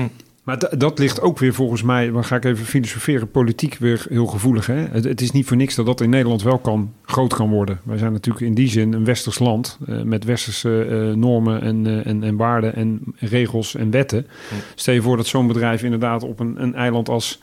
Maar 0.49 0.77
dat 0.77 0.99
ligt 0.99 1.21
ook 1.21 1.39
weer 1.39 1.53
volgens 1.53 1.81
mij, 1.81 2.11
dan 2.11 2.23
ga 2.23 2.35
ik 2.35 2.45
even 2.45 2.65
filosoferen, 2.65 3.31
politiek 3.31 3.77
weer 3.77 4.05
heel 4.09 4.25
gevoelig. 4.25 4.65
Hè? 4.65 4.75
Het, 4.75 5.03
het, 5.03 5.21
is 5.21 5.31
niet 5.31 5.45
voor 5.45 5.57
niks 5.57 5.75
dat 5.75 5.85
dat 5.85 6.01
in 6.01 6.09
Nederland 6.09 6.43
wel 6.43 6.57
kan, 6.57 6.93
groot 7.05 7.33
kan 7.33 7.49
worden. 7.49 7.79
Wij 7.83 7.97
zijn 7.97 8.11
natuurlijk 8.11 8.45
in 8.45 8.53
die 8.53 8.67
zin 8.67 8.93
een 8.93 9.05
westers 9.05 9.39
land 9.39 9.77
uh, 9.87 10.01
met 10.01 10.23
westerse 10.23 10.87
uh, 10.89 11.15
normen 11.15 11.61
en, 11.61 11.85
uh, 11.85 12.07
en, 12.07 12.23
en 12.23 12.35
waarden 12.35 12.75
en 12.75 13.01
regels 13.15 13.75
en 13.75 13.91
wetten. 13.91 14.27
Stel 14.75 14.93
je 14.93 15.01
voor 15.01 15.17
dat 15.17 15.27
zo'n 15.27 15.47
bedrijf 15.47 15.83
inderdaad 15.83 16.23
op 16.23 16.39
een, 16.39 16.61
een 16.61 16.75
eiland 16.75 17.09
als 17.09 17.39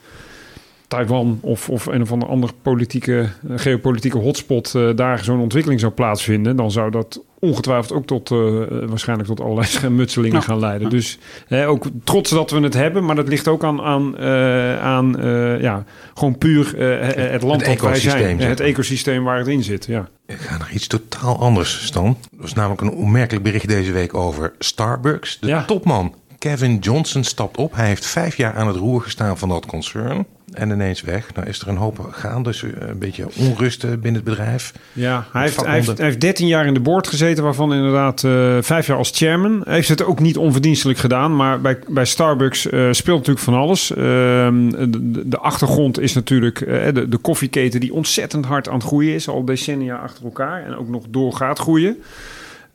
Taiwan 0.87 1.39
of, 1.41 1.69
of 1.69 1.85
een 1.85 2.01
of 2.01 2.11
andere, 2.11 2.31
andere 2.31 2.53
politieke, 2.61 3.29
eh, 3.49 3.57
geopolitieke 3.57 4.17
hotspot 4.17 4.73
uh, 4.75 4.95
daar 4.95 5.23
zo'n 5.23 5.39
ontwikkeling 5.39 5.79
zou 5.79 5.91
plaatsvinden, 5.91 6.55
dan 6.55 6.71
zou 6.71 6.91
dat 6.91 7.21
ongetwijfeld 7.39 7.93
ook 7.93 8.05
tot 8.05 8.31
uh, 8.31 8.63
waarschijnlijk 8.85 9.29
tot 9.29 9.41
allerlei 9.41 9.67
schermutselingen 9.77 10.41
gaan 10.41 10.59
leiden. 10.59 10.89
Dus 10.89 11.19
hè, 11.47 11.67
ook 11.67 11.85
trots 12.03 12.29
dat 12.29 12.51
we 12.51 12.59
het 12.59 12.73
hebben, 12.73 13.05
maar 13.05 13.15
dat 13.15 13.27
ligt 13.27 13.47
ook 13.47 13.63
aan, 13.63 13.81
aan, 13.81 14.15
uh, 14.19 14.81
aan 14.81 15.15
ja, 15.61 15.83
gewoon 16.13 16.37
puur 16.37 16.77
het 16.77 17.41
land 17.41 17.65
het 17.65 17.79
dat 17.79 17.89
wij 17.89 17.99
zijn. 17.99 18.39
Het 18.39 18.59
ecosysteem 18.59 19.23
waar 19.23 19.37
het 19.37 19.47
in 19.47 19.63
zit. 19.63 19.85
Ja. 19.85 20.09
Ik 20.25 20.37
ga 20.37 20.57
naar 20.57 20.71
iets 20.73 20.87
totaal 20.87 21.39
anders, 21.39 21.85
Stan. 21.85 22.17
Er 22.31 22.41
was 22.41 22.53
namelijk 22.53 22.81
een 22.81 22.91
onmerkelijk 22.91 23.43
bericht 23.43 23.67
deze 23.67 23.91
week 23.91 24.13
over 24.13 24.53
Starbucks. 24.59 25.39
De 25.39 25.47
ja. 25.47 25.65
topman 25.65 26.13
Kevin 26.37 26.77
Johnson 26.77 27.23
stapt 27.23 27.57
op. 27.57 27.75
Hij 27.75 27.87
heeft 27.87 28.05
vijf 28.05 28.37
jaar 28.37 28.53
aan 28.53 28.67
het 28.67 28.75
roer 28.75 29.01
gestaan 29.01 29.37
van 29.37 29.49
dat 29.49 29.65
concern. 29.65 30.25
En 30.53 30.69
ineens 30.69 31.01
weg. 31.01 31.33
Nou 31.33 31.47
is 31.47 31.59
er 31.59 31.67
een 31.67 31.77
hoop 31.77 32.07
gaande, 32.11 32.49
dus 32.49 32.61
een 32.61 32.99
beetje 32.99 33.27
onrust 33.37 33.81
binnen 33.81 34.13
het 34.13 34.23
bedrijf. 34.23 34.73
Ja, 34.93 35.27
hij 35.31 35.41
heeft, 35.41 35.65
hij, 35.65 35.73
heeft, 35.73 35.97
hij 35.97 36.05
heeft 36.05 36.21
13 36.21 36.47
jaar 36.47 36.65
in 36.65 36.73
de 36.73 36.79
board 36.79 37.07
gezeten, 37.07 37.43
waarvan 37.43 37.73
inderdaad 37.73 38.23
uh, 38.23 38.57
vijf 38.61 38.87
jaar 38.87 38.97
als 38.97 39.11
chairman. 39.13 39.61
Hij 39.63 39.73
heeft 39.73 39.89
het 39.89 40.03
ook 40.03 40.19
niet 40.19 40.37
onverdienstelijk 40.37 40.99
gedaan, 40.99 41.35
maar 41.35 41.61
bij, 41.61 41.79
bij 41.87 42.05
Starbucks 42.05 42.65
uh, 42.65 42.87
speelt 42.91 43.17
natuurlijk 43.17 43.45
van 43.45 43.53
alles. 43.53 43.91
Uh, 43.91 43.97
de, 43.97 45.21
de, 45.25 45.37
achtergrond 45.37 45.99
is 45.99 46.13
natuurlijk 46.13 46.59
de, 46.93 47.09
de 47.09 47.17
koffieketen 47.17 47.79
die 47.79 47.93
ontzettend 47.93 48.45
hard 48.45 48.67
aan 48.67 48.73
het 48.73 48.83
groeien 48.83 49.13
is, 49.13 49.27
al 49.27 49.45
decennia 49.45 49.95
achter 49.95 50.23
elkaar 50.23 50.65
en 50.65 50.75
ook 50.75 50.87
nog 50.87 51.03
door 51.09 51.33
gaat 51.33 51.59
groeien. 51.59 51.97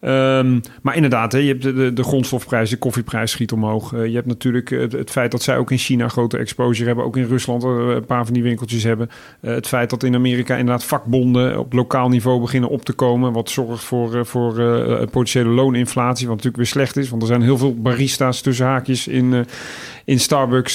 Um, 0.04 0.60
maar 0.82 0.94
inderdaad, 0.94 1.32
hè, 1.32 1.38
je 1.38 1.48
hebt 1.48 1.62
de, 1.62 1.72
de, 1.72 1.92
de, 1.92 2.02
grondstofprijs, 2.02 2.70
de 2.70 2.76
koffieprijs 2.76 3.30
schiet 3.30 3.52
omhoog. 3.52 3.92
Uh, 3.92 4.06
je 4.06 4.14
hebt 4.14 4.26
natuurlijk 4.26 4.70
het, 4.70 4.92
het, 4.92 5.10
feit 5.10 5.30
dat 5.30 5.42
zij 5.42 5.56
ook 5.56 5.70
in 5.70 5.78
China 5.78 6.08
grote 6.08 6.38
exposure 6.38 6.86
hebben. 6.86 7.04
Ook 7.04 7.16
in 7.16 7.26
Rusland 7.26 7.64
uh, 7.64 7.70
een 7.70 8.04
paar 8.04 8.24
van 8.24 8.34
die 8.34 8.42
winkeltjes 8.42 8.82
hebben. 8.82 9.10
Uh, 9.40 9.54
het 9.54 9.66
feit 9.66 9.90
dat 9.90 10.02
in 10.02 10.14
Amerika 10.14 10.56
inderdaad 10.56 10.84
vakbonden 10.84 11.58
op 11.58 11.72
lokaal 11.72 12.08
niveau 12.08 12.40
beginnen 12.40 12.70
op 12.70 12.84
te 12.84 12.92
komen. 12.92 13.32
Wat 13.32 13.50
zorgt 13.50 13.84
voor, 13.84 14.26
voor 14.26 14.54
potentiële 15.10 15.48
looninflatie. 15.48 16.26
Wat 16.26 16.36
natuurlijk 16.36 16.62
weer 16.62 16.72
slecht 16.72 16.96
is. 16.96 17.10
Want 17.10 17.22
er 17.22 17.28
zijn 17.28 17.42
heel 17.42 17.58
veel 17.58 17.74
barista's 17.74 18.40
tussen 18.40 18.66
haakjes 18.66 19.08
in, 19.08 19.46
in 20.04 20.20
Starbucks 20.20 20.74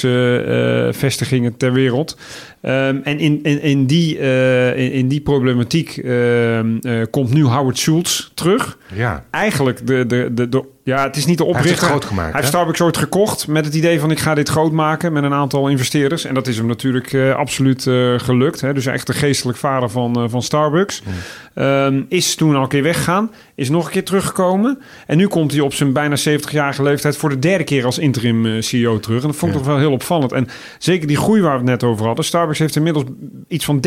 vestigingen 0.92 1.58
ter 1.58 1.74
wereld. 1.74 2.18
Um, 2.62 3.02
en 3.04 3.20
in, 3.20 3.40
in, 3.44 3.62
in, 3.62 3.86
die, 3.86 4.18
in, 4.76 4.92
in, 4.92 5.08
die 5.08 5.22
problematiek 5.22 5.98
ehm, 5.98 7.06
komt 7.10 7.34
nu 7.34 7.44
Howard 7.44 7.78
Schultz 7.78 8.30
terug. 8.34 8.78
Ja. 8.94 9.24
Eigenlijk 9.32 9.88
de, 9.88 10.06
de, 10.06 10.30
de, 10.34 10.50
de 10.50 10.64
ja, 10.88 11.04
het 11.04 11.16
is 11.16 11.26
niet 11.26 11.38
de 11.38 11.44
oprichter. 11.44 11.70
Hij 11.70 11.80
heeft 11.80 11.82
het 11.82 11.90
groot 11.90 12.06
gemaakt. 12.06 12.32
Hij 12.32 12.40
heeft 12.40 12.54
Starbucks 12.54 12.82
ooit 12.82 12.98
gekocht 12.98 13.48
met 13.48 13.66
het 13.66 13.74
idee 13.74 14.00
van 14.00 14.12
ik 14.12 14.20
ga 14.20 14.34
dit 14.34 14.50
groot 14.50 14.72
maken 14.72 15.14
met 15.14 15.24
een 15.24 15.34
aantal 15.34 15.68
investeerders. 15.68 16.26
En 16.26 16.34
dat 16.34 16.48
is 16.48 16.58
hem 16.58 16.66
natuurlijk 16.66 17.14
uh, 17.14 17.36
absoluut 17.36 17.86
uh, 17.86 18.20
gelukt. 18.20 18.62
Hè? 18.62 18.74
Dus 18.74 18.86
echt 18.86 19.08
de 19.08 19.14
geestelijk 19.14 19.58
vader 19.58 19.90
van, 19.90 20.24
uh, 20.24 20.30
van 20.30 20.42
Starbucks. 20.42 21.02
Mm. 21.04 21.64
Um, 21.64 22.06
is 22.10 22.36
toen 22.36 22.56
al 22.56 22.62
een 22.62 22.68
keer 22.68 22.84
weggegaan. 22.84 23.32
Is 23.56 23.70
nog 23.70 23.86
een 23.86 23.92
keer 23.92 24.04
teruggekomen. 24.04 24.80
En 25.08 25.18
nu 25.18 25.28
komt 25.28 25.52
hij 25.52 25.62
op 25.62 25.74
zijn 25.74 25.94
bijna 25.94 26.16
70-jarige 26.30 26.84
leeftijd 26.84 27.18
voor 27.18 27.30
de 27.30 27.40
derde 27.40 27.64
keer 27.64 27.86
als 27.86 27.98
interim 27.98 28.62
CEO 28.62 29.00
terug. 29.00 29.22
En 29.22 29.28
dat 29.28 29.38
vond 29.38 29.52
ik 29.52 29.58
ja. 29.58 29.64
toch 29.64 29.74
wel 29.74 29.82
heel 29.82 29.94
opvallend. 29.94 30.32
En 30.32 30.48
zeker 30.78 31.08
die 31.08 31.18
groei 31.18 31.42
waar 31.42 31.52
we 31.52 31.58
het 31.58 31.82
net 31.82 31.84
over 31.84 32.06
hadden. 32.06 32.26
Starbucks 32.26 32.60
heeft 32.60 32.76
inmiddels 32.76 33.06
iets 33.48 33.66
van 33.66 33.86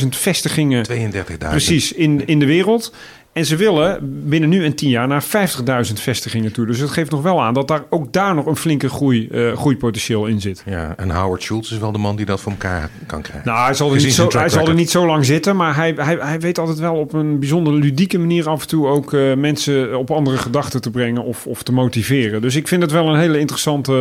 30.000 0.00 0.08
vestigingen. 0.08 0.86
32.000. 0.90 1.38
Precies, 1.38 1.92
in, 1.92 2.26
in 2.26 2.38
de 2.38 2.46
wereld. 2.46 2.92
En 3.32 3.46
ze 3.46 3.56
willen 3.56 3.98
binnen 4.28 4.48
nu 4.48 4.64
en 4.64 4.74
tien 4.74 4.88
jaar 4.88 5.08
naar 5.08 5.24
50.000 5.24 5.92
vestigingen 5.92 6.52
toe. 6.52 6.66
Dus 6.66 6.78
dat 6.78 6.90
geeft 6.90 7.10
nog 7.10 7.22
wel 7.22 7.42
aan 7.42 7.54
dat 7.54 7.68
daar 7.68 7.84
ook 7.90 8.12
daar 8.12 8.34
nog 8.34 8.46
een 8.46 8.56
flinke 8.56 8.88
groei, 8.88 9.28
uh, 9.30 9.56
groeipotentieel 9.56 10.26
in 10.26 10.40
zit. 10.40 10.62
Ja, 10.66 10.94
en 10.96 11.10
Howard 11.10 11.42
Schultz 11.42 11.70
is 11.70 11.78
wel 11.78 11.92
de 11.92 11.98
man 11.98 12.16
die 12.16 12.26
dat 12.26 12.40
voor 12.40 12.52
elkaar 12.52 12.90
kan 13.06 13.22
krijgen. 13.22 13.50
Nou, 13.50 13.64
hij 13.64 13.74
zal 13.74 13.94
er, 13.94 14.02
niet 14.02 14.14
zo, 14.14 14.28
hij 14.28 14.48
zal 14.48 14.68
er 14.68 14.74
niet 14.74 14.90
zo 14.90 15.06
lang 15.06 15.24
zitten, 15.24 15.56
maar 15.56 15.76
hij, 15.76 15.94
hij, 15.96 16.16
hij 16.20 16.40
weet 16.40 16.58
altijd 16.58 16.78
wel 16.78 16.94
op 16.94 17.12
een 17.12 17.38
bijzonder 17.38 17.72
ludieke 17.72 18.18
manier 18.18 18.48
af 18.48 18.60
en 18.60 18.68
toe 18.68 18.86
ook 18.86 19.12
uh, 19.12 19.34
mensen 19.34 19.98
op 19.98 20.10
andere 20.10 20.36
gedachten 20.36 20.80
te 20.80 20.90
brengen 20.90 21.24
of, 21.24 21.46
of 21.46 21.62
te 21.62 21.72
motiveren. 21.72 22.40
Dus 22.40 22.56
ik 22.56 22.68
vind 22.68 22.82
het 22.82 22.90
wel 22.90 23.08
een 23.08 23.18
hele 23.18 23.38
interessante 23.38 23.92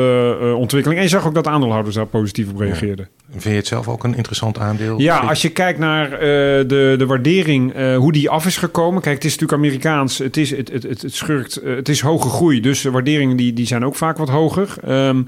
uh, 0.41 0.53
ontwikkeling. 0.53 0.99
En 0.99 1.05
je 1.05 1.11
zag 1.11 1.27
ook 1.27 1.35
dat 1.35 1.47
aandeelhouders 1.47 1.95
daar 1.95 2.05
positief 2.05 2.49
op 2.49 2.59
reageerden. 2.59 3.09
Ja. 3.17 3.31
Vind 3.31 3.43
je 3.43 3.49
het 3.49 3.67
zelf 3.67 3.87
ook 3.87 4.03
een 4.03 4.15
interessant 4.15 4.59
aandeel? 4.59 4.99
Ja, 4.99 5.17
als 5.17 5.41
je 5.41 5.49
kijkt 5.49 5.79
naar 5.79 6.09
de, 6.09 6.95
de 6.97 7.05
waardering, 7.05 7.73
hoe 7.95 8.11
die 8.11 8.29
af 8.29 8.45
is 8.45 8.57
gekomen. 8.57 9.01
Kijk, 9.01 9.20
het 9.21 9.31
is 9.31 9.37
natuurlijk 9.37 9.67
Amerikaans. 9.67 10.17
Het 10.17 10.37
is, 10.37 10.49
het, 10.49 10.71
het, 10.71 10.83
het, 10.83 11.01
het 11.01 11.13
schurkt. 11.13 11.61
Het 11.63 11.89
is 11.89 12.01
hoge 12.01 12.29
groei. 12.29 12.61
Dus 12.61 12.81
de 12.81 12.91
waarderingen 12.91 13.37
die, 13.37 13.53
die 13.53 13.65
zijn 13.65 13.85
ook 13.85 13.95
vaak 13.95 14.17
wat 14.17 14.29
hoger. 14.29 14.75
Um, 14.87 15.27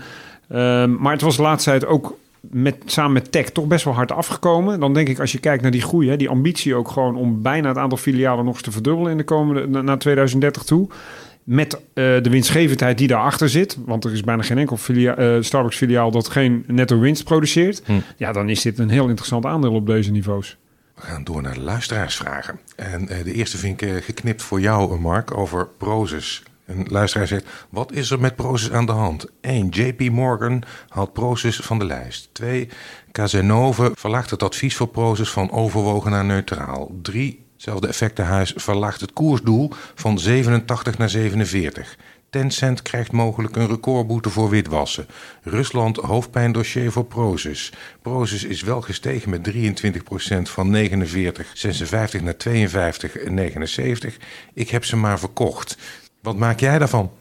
um, 0.51 0.97
maar 0.99 1.11
het 1.11 1.21
was 1.21 1.35
de 1.35 1.41
laatste 1.41 1.69
tijd 1.69 1.85
ook 1.85 2.17
met, 2.39 2.75
samen 2.85 3.13
met 3.13 3.31
tech 3.31 3.49
toch 3.49 3.67
best 3.67 3.85
wel 3.85 3.93
hard 3.93 4.11
afgekomen. 4.11 4.79
Dan 4.79 4.93
denk 4.93 5.09
ik, 5.09 5.19
als 5.19 5.31
je 5.31 5.39
kijkt 5.39 5.61
naar 5.61 5.71
die 5.71 5.81
groei, 5.81 6.09
hè, 6.09 6.17
die 6.17 6.29
ambitie 6.29 6.75
ook 6.75 6.89
gewoon 6.89 7.15
om 7.15 7.41
bijna 7.41 7.67
het 7.67 7.77
aantal 7.77 7.97
filialen 7.97 8.45
nog 8.45 8.53
eens 8.53 8.63
te 8.63 8.71
verdubbelen 8.71 9.11
in 9.11 9.17
de 9.17 9.23
komende 9.23 9.81
naar 9.81 9.97
2030 9.97 10.63
toe. 10.63 10.87
Met 11.43 11.73
uh, 11.75 11.81
de 11.93 12.29
winstgevendheid 12.29 12.97
die 12.97 13.07
daarachter 13.07 13.49
zit. 13.49 13.77
Want 13.85 14.05
er 14.05 14.11
is 14.11 14.21
bijna 14.21 14.43
geen 14.43 14.57
enkel 14.57 14.77
filia 14.77 15.19
uh, 15.19 15.41
Starbucks 15.41 15.77
filiaal 15.77 16.11
dat 16.11 16.27
geen 16.27 16.63
netto 16.67 16.99
winst 16.99 17.23
produceert. 17.23 17.81
Hm. 17.85 17.91
Ja, 18.17 18.31
dan 18.31 18.49
is 18.49 18.61
dit 18.61 18.79
een 18.79 18.89
heel 18.89 19.07
interessant 19.07 19.45
aandeel 19.45 19.73
op 19.73 19.85
deze 19.85 20.11
niveaus. 20.11 20.57
Gaan 21.03 21.23
door 21.23 21.41
naar 21.41 21.53
de 21.53 21.61
luisteraarsvragen. 21.61 22.59
En 22.75 23.01
uh, 23.01 23.23
de 23.23 23.33
eerste 23.33 23.57
vind 23.57 23.81
ik 23.81 23.89
uh, 23.89 24.01
geknipt 24.01 24.41
voor 24.41 24.59
jou, 24.59 24.99
Mark, 24.99 25.37
over 25.37 25.67
Prozus. 25.67 26.43
Een 26.65 26.87
luisteraar 26.89 27.27
zegt, 27.27 27.45
wat 27.69 27.91
is 27.91 28.11
er 28.11 28.19
met 28.19 28.35
Prozus 28.35 28.71
aan 28.71 28.85
de 28.85 28.91
hand? 28.91 29.25
1. 29.41 29.69
JP 29.69 30.09
Morgan 30.09 30.63
haalt 30.87 31.13
Prozus 31.13 31.55
van 31.55 31.79
de 31.79 31.85
lijst. 31.85 32.29
2. 32.31 32.69
Cazenove 33.11 33.91
verlaagt 33.95 34.29
het 34.29 34.43
advies 34.43 34.75
voor 34.75 34.87
Prozus 34.87 35.29
van 35.29 35.51
overwogen 35.51 36.11
naar 36.11 36.25
neutraal. 36.25 36.91
3. 37.01 37.45
Hetzelfde 37.53 37.87
effectenhuis 37.87 38.53
verlaagt 38.55 39.01
het 39.01 39.13
koersdoel 39.13 39.71
van 39.95 40.19
87 40.19 40.97
naar 40.97 41.09
47. 41.09 41.97
Tencent 42.33 42.81
krijgt 42.81 43.11
mogelijk 43.11 43.55
een 43.55 43.67
recordboete 43.67 44.29
voor 44.29 44.49
witwassen. 44.49 45.05
Rusland 45.43 45.97
hoofdpijndossier 45.97 46.91
voor 46.91 47.05
Prozus. 47.05 47.71
Prozus 48.01 48.43
is 48.43 48.61
wel 48.61 48.81
gestegen 48.81 49.29
met 49.29 49.51
23% 49.51 49.51
van 50.41 50.75
49,56 50.75 50.89
naar 52.23 52.35
52,79. 52.49 54.13
Ik 54.53 54.69
heb 54.69 54.85
ze 54.85 54.95
maar 54.95 55.19
verkocht. 55.19 55.77
Wat 56.21 56.37
maak 56.37 56.59
jij 56.59 56.79
daarvan? 56.79 57.11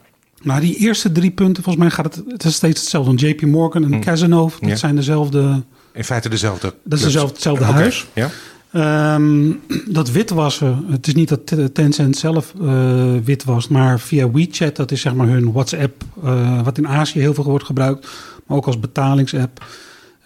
Nou, 0.42 0.60
die 0.60 0.76
eerste 0.76 1.12
drie 1.12 1.30
punten, 1.30 1.62
volgens 1.62 1.84
mij 1.84 1.94
gaat 1.94 2.14
het, 2.14 2.24
het 2.28 2.44
is 2.44 2.54
steeds 2.54 2.80
hetzelfde. 2.80 3.28
JP 3.28 3.42
Morgan 3.42 3.84
en 3.84 3.92
hm. 3.92 4.00
Cazenove, 4.00 4.60
dat 4.60 4.68
ja. 4.68 4.76
zijn 4.76 4.96
dezelfde... 4.96 5.62
In 5.92 6.04
feite 6.04 6.28
dezelfde 6.28 6.74
Dat 6.84 6.98
is 6.98 7.04
dezelfde, 7.04 7.32
hetzelfde 7.32 7.64
okay. 7.64 7.76
huis. 7.76 8.06
Ja. 8.12 8.30
Um, 8.76 9.60
dat 9.88 10.10
witwassen, 10.10 10.84
het 10.88 11.06
is 11.06 11.14
niet 11.14 11.28
dat 11.28 11.74
Tencent 11.74 12.16
zelf 12.16 12.54
uh, 12.62 13.14
witwast, 13.24 13.70
maar 13.70 14.00
via 14.00 14.30
WeChat, 14.30 14.76
dat 14.76 14.90
is 14.90 15.00
zeg 15.00 15.14
maar 15.14 15.28
hun 15.28 15.52
WhatsApp, 15.52 16.04
uh, 16.24 16.62
wat 16.62 16.78
in 16.78 16.88
Azië 16.88 17.20
heel 17.20 17.34
veel 17.34 17.44
wordt 17.44 17.64
gebruikt, 17.64 18.08
maar 18.46 18.56
ook 18.56 18.66
als 18.66 18.80
betalingsapp. 18.80 19.64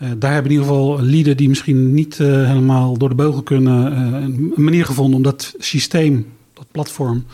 Uh, 0.03 0.09
daar 0.19 0.33
hebben 0.33 0.53
in 0.53 0.59
ieder 0.59 0.73
geval 0.75 1.01
lieden 1.01 1.37
die 1.37 1.49
misschien 1.49 1.95
niet 1.95 2.19
helemaal 2.19 2.99
door 2.99 3.09
de 3.09 3.15
beugel 3.15 3.43
kunnen, 3.43 3.99
een 4.23 4.53
manier 4.57 4.85
gevonden 4.85 5.17
om 5.17 5.23
dat 5.23 5.55
systeem, 5.59 6.27
dat 6.53 6.67
platform, 6.71 7.25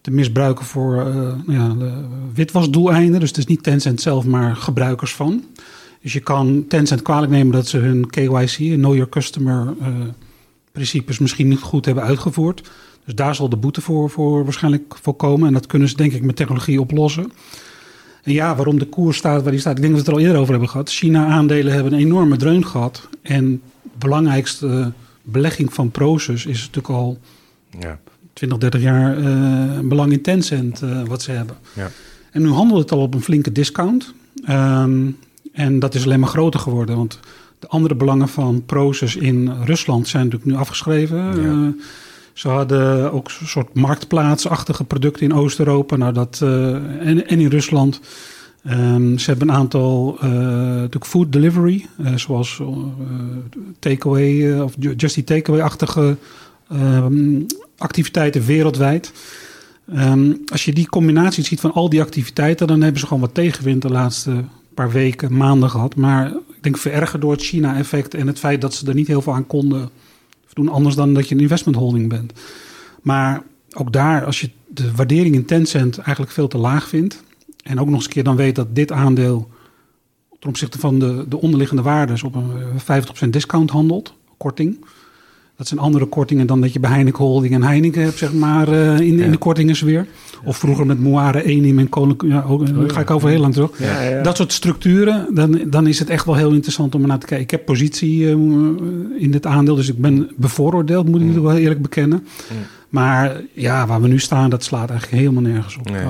te 0.00 0.10
misbruiken 0.10 0.64
voor 0.64 0.94
ja, 1.46 1.76
witwasdoeleinden. 2.34 3.20
Dus 3.20 3.28
het 3.28 3.38
is 3.38 3.46
niet 3.46 3.62
Tencent 3.62 4.00
zelf, 4.00 4.24
maar 4.24 4.56
gebruikers 4.56 5.14
van. 5.14 5.44
Dus 6.02 6.12
je 6.12 6.20
kan 6.20 6.64
Tencent 6.68 7.02
kwalijk 7.02 7.32
nemen 7.32 7.52
dat 7.52 7.66
ze 7.66 7.78
hun 7.78 8.10
KYC, 8.10 8.56
Know 8.56 8.94
Your 8.94 9.08
Customer 9.08 9.74
principes 10.72 11.18
misschien 11.18 11.48
niet 11.48 11.60
goed 11.60 11.84
hebben 11.84 12.04
uitgevoerd. 12.04 12.70
Dus 13.04 13.14
daar 13.14 13.34
zal 13.34 13.48
de 13.48 13.56
boete 13.56 13.80
voor, 13.80 14.10
voor 14.10 14.44
waarschijnlijk 14.44 14.96
voor 15.02 15.14
komen. 15.14 15.46
En 15.46 15.52
dat 15.52 15.66
kunnen 15.66 15.88
ze 15.88 15.96
denk 15.96 16.12
ik 16.12 16.22
met 16.22 16.36
technologie 16.36 16.80
oplossen. 16.80 17.32
En 18.22 18.32
ja, 18.32 18.56
waarom 18.56 18.78
de 18.78 18.86
koers 18.86 19.16
staat 19.16 19.42
waar 19.42 19.50
die 19.50 19.60
staat. 19.60 19.76
Ik 19.76 19.82
denk 19.82 19.94
dat 19.94 20.04
we 20.04 20.10
het 20.10 20.16
er 20.16 20.22
al 20.22 20.26
eerder 20.26 20.40
over 20.40 20.52
hebben 20.52 20.70
gehad. 20.70 20.90
China-aandelen 20.90 21.72
hebben 21.72 21.92
een 21.92 21.98
enorme 21.98 22.36
dreun 22.36 22.66
gehad. 22.66 23.08
En 23.22 23.62
de 23.82 23.90
belangrijkste 23.98 24.92
belegging 25.22 25.74
van 25.74 25.90
Proces 25.90 26.46
is 26.46 26.58
natuurlijk 26.58 26.88
al 26.88 27.18
ja. 27.80 28.00
20, 28.32 28.58
30 28.58 28.80
jaar 28.80 29.18
uh, 29.18 29.78
belang 29.78 30.12
in 30.12 30.22
Tencent 30.22 30.82
uh, 30.82 31.02
wat 31.02 31.22
ze 31.22 31.30
hebben. 31.30 31.56
Ja. 31.74 31.90
En 32.30 32.42
nu 32.42 32.48
handelt 32.48 32.80
het 32.80 32.92
al 32.92 33.00
op 33.00 33.14
een 33.14 33.22
flinke 33.22 33.52
discount. 33.52 34.14
Um, 34.50 35.18
en 35.52 35.78
dat 35.78 35.94
is 35.94 36.04
alleen 36.04 36.20
maar 36.20 36.28
groter 36.28 36.60
geworden. 36.60 36.96
Want 36.96 37.18
de 37.62 37.68
andere 37.68 37.94
belangen 37.94 38.28
van 38.28 38.62
Proces 38.66 39.16
in 39.16 39.52
Rusland 39.64 40.08
zijn 40.08 40.24
natuurlijk 40.24 40.50
nu 40.50 40.56
afgeschreven. 40.58 41.18
Ja. 41.18 41.32
Uh, 41.32 41.68
ze 42.32 42.48
hadden 42.48 43.12
ook 43.12 43.30
een 43.40 43.46
soort 43.46 43.74
marktplaatsachtige 43.74 44.84
producten 44.84 45.22
in 45.22 45.34
Oost-Europa. 45.34 45.96
Nou, 45.96 46.12
dat, 46.12 46.40
uh, 46.42 46.74
en, 47.06 47.28
en, 47.28 47.40
in 47.40 47.48
Rusland. 47.48 48.00
Um, 48.70 49.18
ze 49.18 49.30
hebben 49.30 49.48
een 49.48 49.54
aantal 49.54 50.18
uh, 50.22 50.30
natuurlijk 50.30 51.06
food 51.06 51.32
delivery, 51.32 51.86
zoals 52.14 52.62
takeaway 53.78 54.60
of 54.60 54.74
just 54.96 55.14
die 55.14 55.24
takeaway-achtige 55.24 56.16
um, 56.72 57.46
activiteiten 57.78 58.44
wereldwijd. 58.44 59.12
Um, 59.96 60.42
als 60.52 60.64
je 60.64 60.72
die 60.72 60.88
combinatie 60.88 61.44
ziet 61.44 61.60
van 61.60 61.72
al 61.72 61.88
die 61.88 62.00
activiteiten, 62.00 62.66
dan 62.66 62.80
hebben 62.80 63.00
ze 63.00 63.06
gewoon 63.06 63.22
wat 63.22 63.34
tegenwind 63.34 63.82
de 63.82 63.90
laatste 63.90 64.44
paar 64.74 64.90
weken, 64.90 65.36
maanden 65.36 65.70
gehad. 65.70 65.96
Maar 65.96 66.32
ik 66.62 66.68
denk 66.72 66.82
verergerd 66.82 67.20
door 67.20 67.32
het 67.32 67.42
China-effect 67.42 68.14
en 68.14 68.26
het 68.26 68.38
feit 68.38 68.60
dat 68.60 68.74
ze 68.74 68.86
er 68.86 68.94
niet 68.94 69.06
heel 69.06 69.22
veel 69.22 69.34
aan 69.34 69.46
konden 69.46 69.90
doen, 70.52 70.68
anders 70.68 70.94
dan 70.94 71.14
dat 71.14 71.28
je 71.28 71.34
een 71.34 71.40
investment 71.40 71.76
holding 71.76 72.08
bent. 72.08 72.32
Maar 73.00 73.42
ook 73.72 73.92
daar, 73.92 74.24
als 74.24 74.40
je 74.40 74.50
de 74.68 74.94
waardering 74.94 75.34
in 75.34 75.44
Tencent 75.44 75.98
eigenlijk 75.98 76.32
veel 76.32 76.48
te 76.48 76.58
laag 76.58 76.88
vindt, 76.88 77.22
en 77.62 77.80
ook 77.80 77.86
nog 77.86 77.94
eens 77.94 78.04
een 78.04 78.10
keer 78.10 78.24
dan 78.24 78.36
weet 78.36 78.54
dat 78.54 78.74
dit 78.74 78.92
aandeel 78.92 79.50
ten 80.38 80.48
opzichte 80.48 80.78
van 80.78 80.98
de, 80.98 81.24
de 81.28 81.40
onderliggende 81.40 81.82
waardes 81.82 82.22
op 82.22 82.34
een 82.34 83.26
50% 83.26 83.28
discount 83.28 83.70
handelt, 83.70 84.14
korting. 84.36 84.84
Dat 85.56 85.68
zijn 85.68 85.80
andere 85.80 86.06
kortingen 86.06 86.46
dan 86.46 86.60
dat 86.60 86.72
je 86.72 86.80
bij 86.80 86.90
Heineken 86.90 87.24
Holding 87.24 87.54
en 87.54 87.62
Heineken 87.62 88.02
hebt, 88.02 88.18
zeg 88.18 88.32
maar, 88.32 88.68
uh, 88.68 89.00
in, 89.00 89.16
ja. 89.16 89.24
in 89.24 89.30
de 89.30 89.36
kortingensfeer. 89.36 90.06
Of 90.44 90.56
vroeger 90.56 90.86
met 90.86 91.00
Moire 91.00 91.44
Enim 91.44 91.78
en 91.78 91.88
Koning. 91.88 92.22
Ja, 92.26 92.44
ook, 92.48 92.60
oh, 92.60 92.68
ga 92.86 93.00
ik 93.00 93.10
over 93.10 93.28
heel 93.28 93.40
lang 93.40 93.52
terug. 93.52 93.70
Dat 94.22 94.36
soort 94.36 94.52
structuren, 94.52 95.34
dan, 95.34 95.60
dan 95.66 95.86
is 95.86 95.98
het 95.98 96.10
echt 96.10 96.24
wel 96.24 96.34
heel 96.34 96.52
interessant 96.52 96.94
om 96.94 97.06
naar 97.06 97.18
te 97.18 97.26
kijken. 97.26 97.44
Ik 97.44 97.50
heb 97.50 97.64
positie 97.64 98.18
uh, 98.18 98.30
in 99.18 99.30
dit 99.30 99.46
aandeel, 99.46 99.74
dus 99.74 99.88
ik 99.88 99.98
ben 99.98 100.30
bevooroordeeld, 100.36 101.08
moet 101.08 101.20
ik 101.20 101.26
mm. 101.26 101.42
wel 101.42 101.56
eerlijk 101.56 101.82
bekennen. 101.82 102.18
Mm. 102.18 102.56
Maar 102.88 103.40
ja, 103.52 103.86
waar 103.86 104.00
we 104.00 104.08
nu 104.08 104.18
staan, 104.18 104.50
dat 104.50 104.64
slaat 104.64 104.90
eigenlijk 104.90 105.22
helemaal 105.22 105.42
nergens 105.42 105.76
op. 105.76 105.90
Nee. 105.90 106.04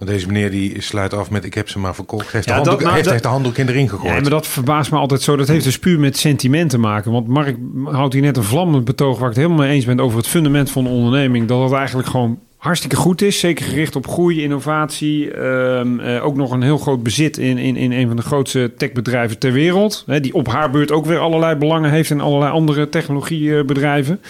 Want 0.00 0.12
deze 0.12 0.26
meneer 0.26 0.50
die 0.50 0.82
sluit 0.82 1.14
af 1.14 1.30
met 1.30 1.44
ik 1.44 1.54
heb 1.54 1.68
ze 1.68 1.78
maar 1.78 1.94
verkocht. 1.94 2.32
Heeft, 2.32 2.46
de, 2.46 2.52
handdoek, 2.52 2.80
nou, 2.80 2.94
heeft, 2.94 3.10
heeft 3.10 3.22
de 3.22 3.28
handdoek 3.28 3.56
in 3.56 3.66
de 3.66 3.72
ring 3.72 3.90
gegooid. 3.90 4.14
Ja, 4.14 4.20
maar 4.20 4.30
dat 4.30 4.46
verbaast 4.46 4.90
me 4.90 4.98
altijd 4.98 5.22
zo. 5.22 5.36
Dat 5.36 5.48
heeft 5.48 5.64
dus 5.64 5.78
puur 5.78 5.98
met 5.98 6.16
sentiment 6.16 6.70
te 6.70 6.78
maken. 6.78 7.12
Want 7.12 7.26
Mark 7.26 7.56
houdt 7.84 8.12
hier 8.12 8.22
net 8.22 8.36
een 8.36 8.42
vlammend 8.42 8.84
betoog 8.84 9.18
waar 9.18 9.28
ik 9.28 9.34
het 9.34 9.44
helemaal 9.44 9.66
mee 9.66 9.74
eens 9.74 9.84
ben 9.84 10.00
over 10.00 10.18
het 10.18 10.26
fundament 10.26 10.70
van 10.70 10.84
de 10.84 10.90
onderneming. 10.90 11.48
Dat 11.48 11.62
het 11.62 11.72
eigenlijk 11.72 12.08
gewoon 12.08 12.38
hartstikke 12.56 12.96
goed 12.96 13.22
is. 13.22 13.38
Zeker 13.38 13.64
gericht 13.64 13.96
op 13.96 14.08
groei, 14.08 14.42
innovatie. 14.42 15.30
Ehm, 15.30 16.00
eh, 16.00 16.24
ook 16.24 16.36
nog 16.36 16.50
een 16.50 16.62
heel 16.62 16.78
groot 16.78 17.02
bezit 17.02 17.38
in, 17.38 17.58
in, 17.58 17.76
in 17.76 17.92
een 17.92 18.06
van 18.06 18.16
de 18.16 18.22
grootste 18.22 18.72
techbedrijven 18.76 19.38
ter 19.38 19.52
wereld. 19.52 20.04
Hè, 20.06 20.20
die 20.20 20.34
op 20.34 20.48
haar 20.48 20.70
beurt 20.70 20.92
ook 20.92 21.06
weer 21.06 21.18
allerlei 21.18 21.54
belangen 21.54 21.90
heeft 21.90 22.10
in 22.10 22.20
allerlei 22.20 22.52
andere 22.52 22.88
technologiebedrijven. 22.88 24.20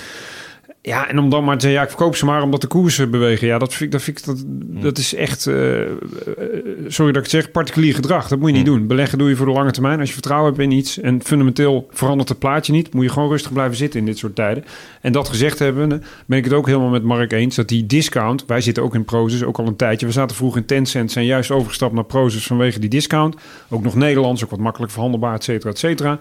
Ja, 0.82 1.08
en 1.08 1.18
om 1.18 1.30
dan 1.30 1.44
maar 1.44 1.54
te 1.54 1.60
zeggen, 1.60 1.80
ja, 1.80 1.86
ik 1.86 1.96
verkoop 1.96 2.16
ze 2.16 2.24
maar 2.24 2.42
omdat 2.42 2.60
de 2.60 2.66
koersen 2.66 3.10
bewegen. 3.10 3.46
Ja, 3.46 3.58
dat 3.58 3.74
vind 3.74 3.82
ik, 3.82 3.90
dat, 3.90 4.02
vind 4.02 4.18
ik, 4.18 4.24
dat, 4.24 4.38
hmm. 4.38 4.80
dat 4.80 4.98
is 4.98 5.14
echt, 5.14 5.46
uh, 5.46 5.80
sorry 6.86 7.12
dat 7.12 7.24
ik 7.24 7.30
het 7.30 7.30
zeg, 7.30 7.50
particulier 7.50 7.94
gedrag. 7.94 8.28
Dat 8.28 8.38
moet 8.38 8.50
je 8.50 8.56
niet 8.56 8.66
hmm. 8.66 8.76
doen. 8.76 8.86
Beleggen 8.86 9.18
doe 9.18 9.28
je 9.28 9.36
voor 9.36 9.46
de 9.46 9.52
lange 9.52 9.70
termijn. 9.70 9.98
Als 9.98 10.08
je 10.08 10.14
vertrouwen 10.14 10.50
hebt 10.50 10.62
in 10.62 10.70
iets 10.70 11.00
en 11.00 11.22
fundamenteel 11.22 11.88
verandert 11.90 12.28
het 12.28 12.38
plaatje 12.38 12.72
niet, 12.72 12.94
moet 12.94 13.04
je 13.04 13.10
gewoon 13.10 13.28
rustig 13.28 13.52
blijven 13.52 13.76
zitten 13.76 14.00
in 14.00 14.06
dit 14.06 14.18
soort 14.18 14.34
tijden. 14.34 14.64
En 15.00 15.12
dat 15.12 15.28
gezegd 15.28 15.58
hebben, 15.58 16.02
ben 16.26 16.38
ik 16.38 16.44
het 16.44 16.52
ook 16.52 16.66
helemaal 16.66 16.88
met 16.88 17.02
Mark 17.02 17.32
eens, 17.32 17.56
dat 17.56 17.68
die 17.68 17.86
discount, 17.86 18.44
wij 18.46 18.60
zitten 18.60 18.82
ook 18.82 18.94
in 18.94 19.04
Prozus, 19.04 19.42
ook 19.42 19.58
al 19.58 19.66
een 19.66 19.76
tijdje. 19.76 20.06
We 20.06 20.12
zaten 20.12 20.36
vroeg 20.36 20.56
in 20.56 20.64
Tencent, 20.64 21.12
zijn 21.12 21.26
juist 21.26 21.50
overgestapt 21.50 21.94
naar 21.94 22.04
Prozus 22.04 22.46
vanwege 22.46 22.78
die 22.78 22.90
discount. 22.90 23.36
Ook 23.68 23.82
nog 23.82 23.94
Nederlands, 23.94 24.44
ook 24.44 24.50
wat 24.50 24.58
makkelijk 24.58 24.92
verhandelbaar, 24.92 25.34
et 25.34 25.44
cetera, 25.44 25.70
et 25.70 25.78
cetera. 25.78 26.18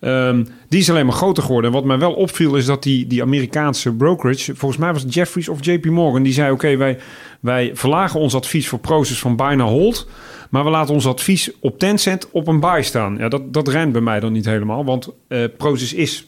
Ehm, 0.00 0.44
die 0.68 0.80
is 0.80 0.90
alleen 0.90 1.06
maar 1.06 1.14
groter 1.14 1.42
geworden. 1.42 1.70
En 1.70 1.76
wat 1.76 1.86
mij 1.86 1.98
wel 1.98 2.12
opviel 2.12 2.56
is 2.56 2.66
dat 2.66 2.82
die, 2.82 3.06
die 3.06 3.22
Amerikaanse 3.22 3.92
brokerage, 3.92 4.54
volgens 4.54 4.80
mij 4.80 4.92
was 4.92 5.02
het 5.02 5.14
Jeffries 5.14 5.48
of 5.48 5.64
JP 5.64 5.84
Morgan, 5.84 6.22
die 6.22 6.32
zei: 6.32 6.52
Oké, 6.52 6.76
wij, 6.76 6.98
wij 7.40 7.70
verlagen 7.74 8.20
ons 8.20 8.34
advies 8.34 8.68
voor 8.68 8.78
Proces 8.78 9.18
van 9.18 9.36
bijna 9.36 9.64
hold. 9.64 10.06
Maar 10.50 10.64
we 10.64 10.70
laten 10.70 10.94
ons 10.94 11.06
advies 11.06 11.50
op 11.60 11.78
Tencent 11.78 12.30
op 12.30 12.46
een 12.46 12.60
buy 12.60 12.82
staan. 12.82 13.16
Ja, 13.18 13.28
dat, 13.28 13.52
dat 13.52 13.68
rijmt 13.68 13.92
bij 13.92 14.00
mij 14.00 14.20
dan 14.20 14.32
niet 14.32 14.44
helemaal. 14.44 14.84
Want 14.84 15.08
uh, 15.28 15.44
Proces 15.56 15.92
is 15.92 16.24
80% 16.24 16.26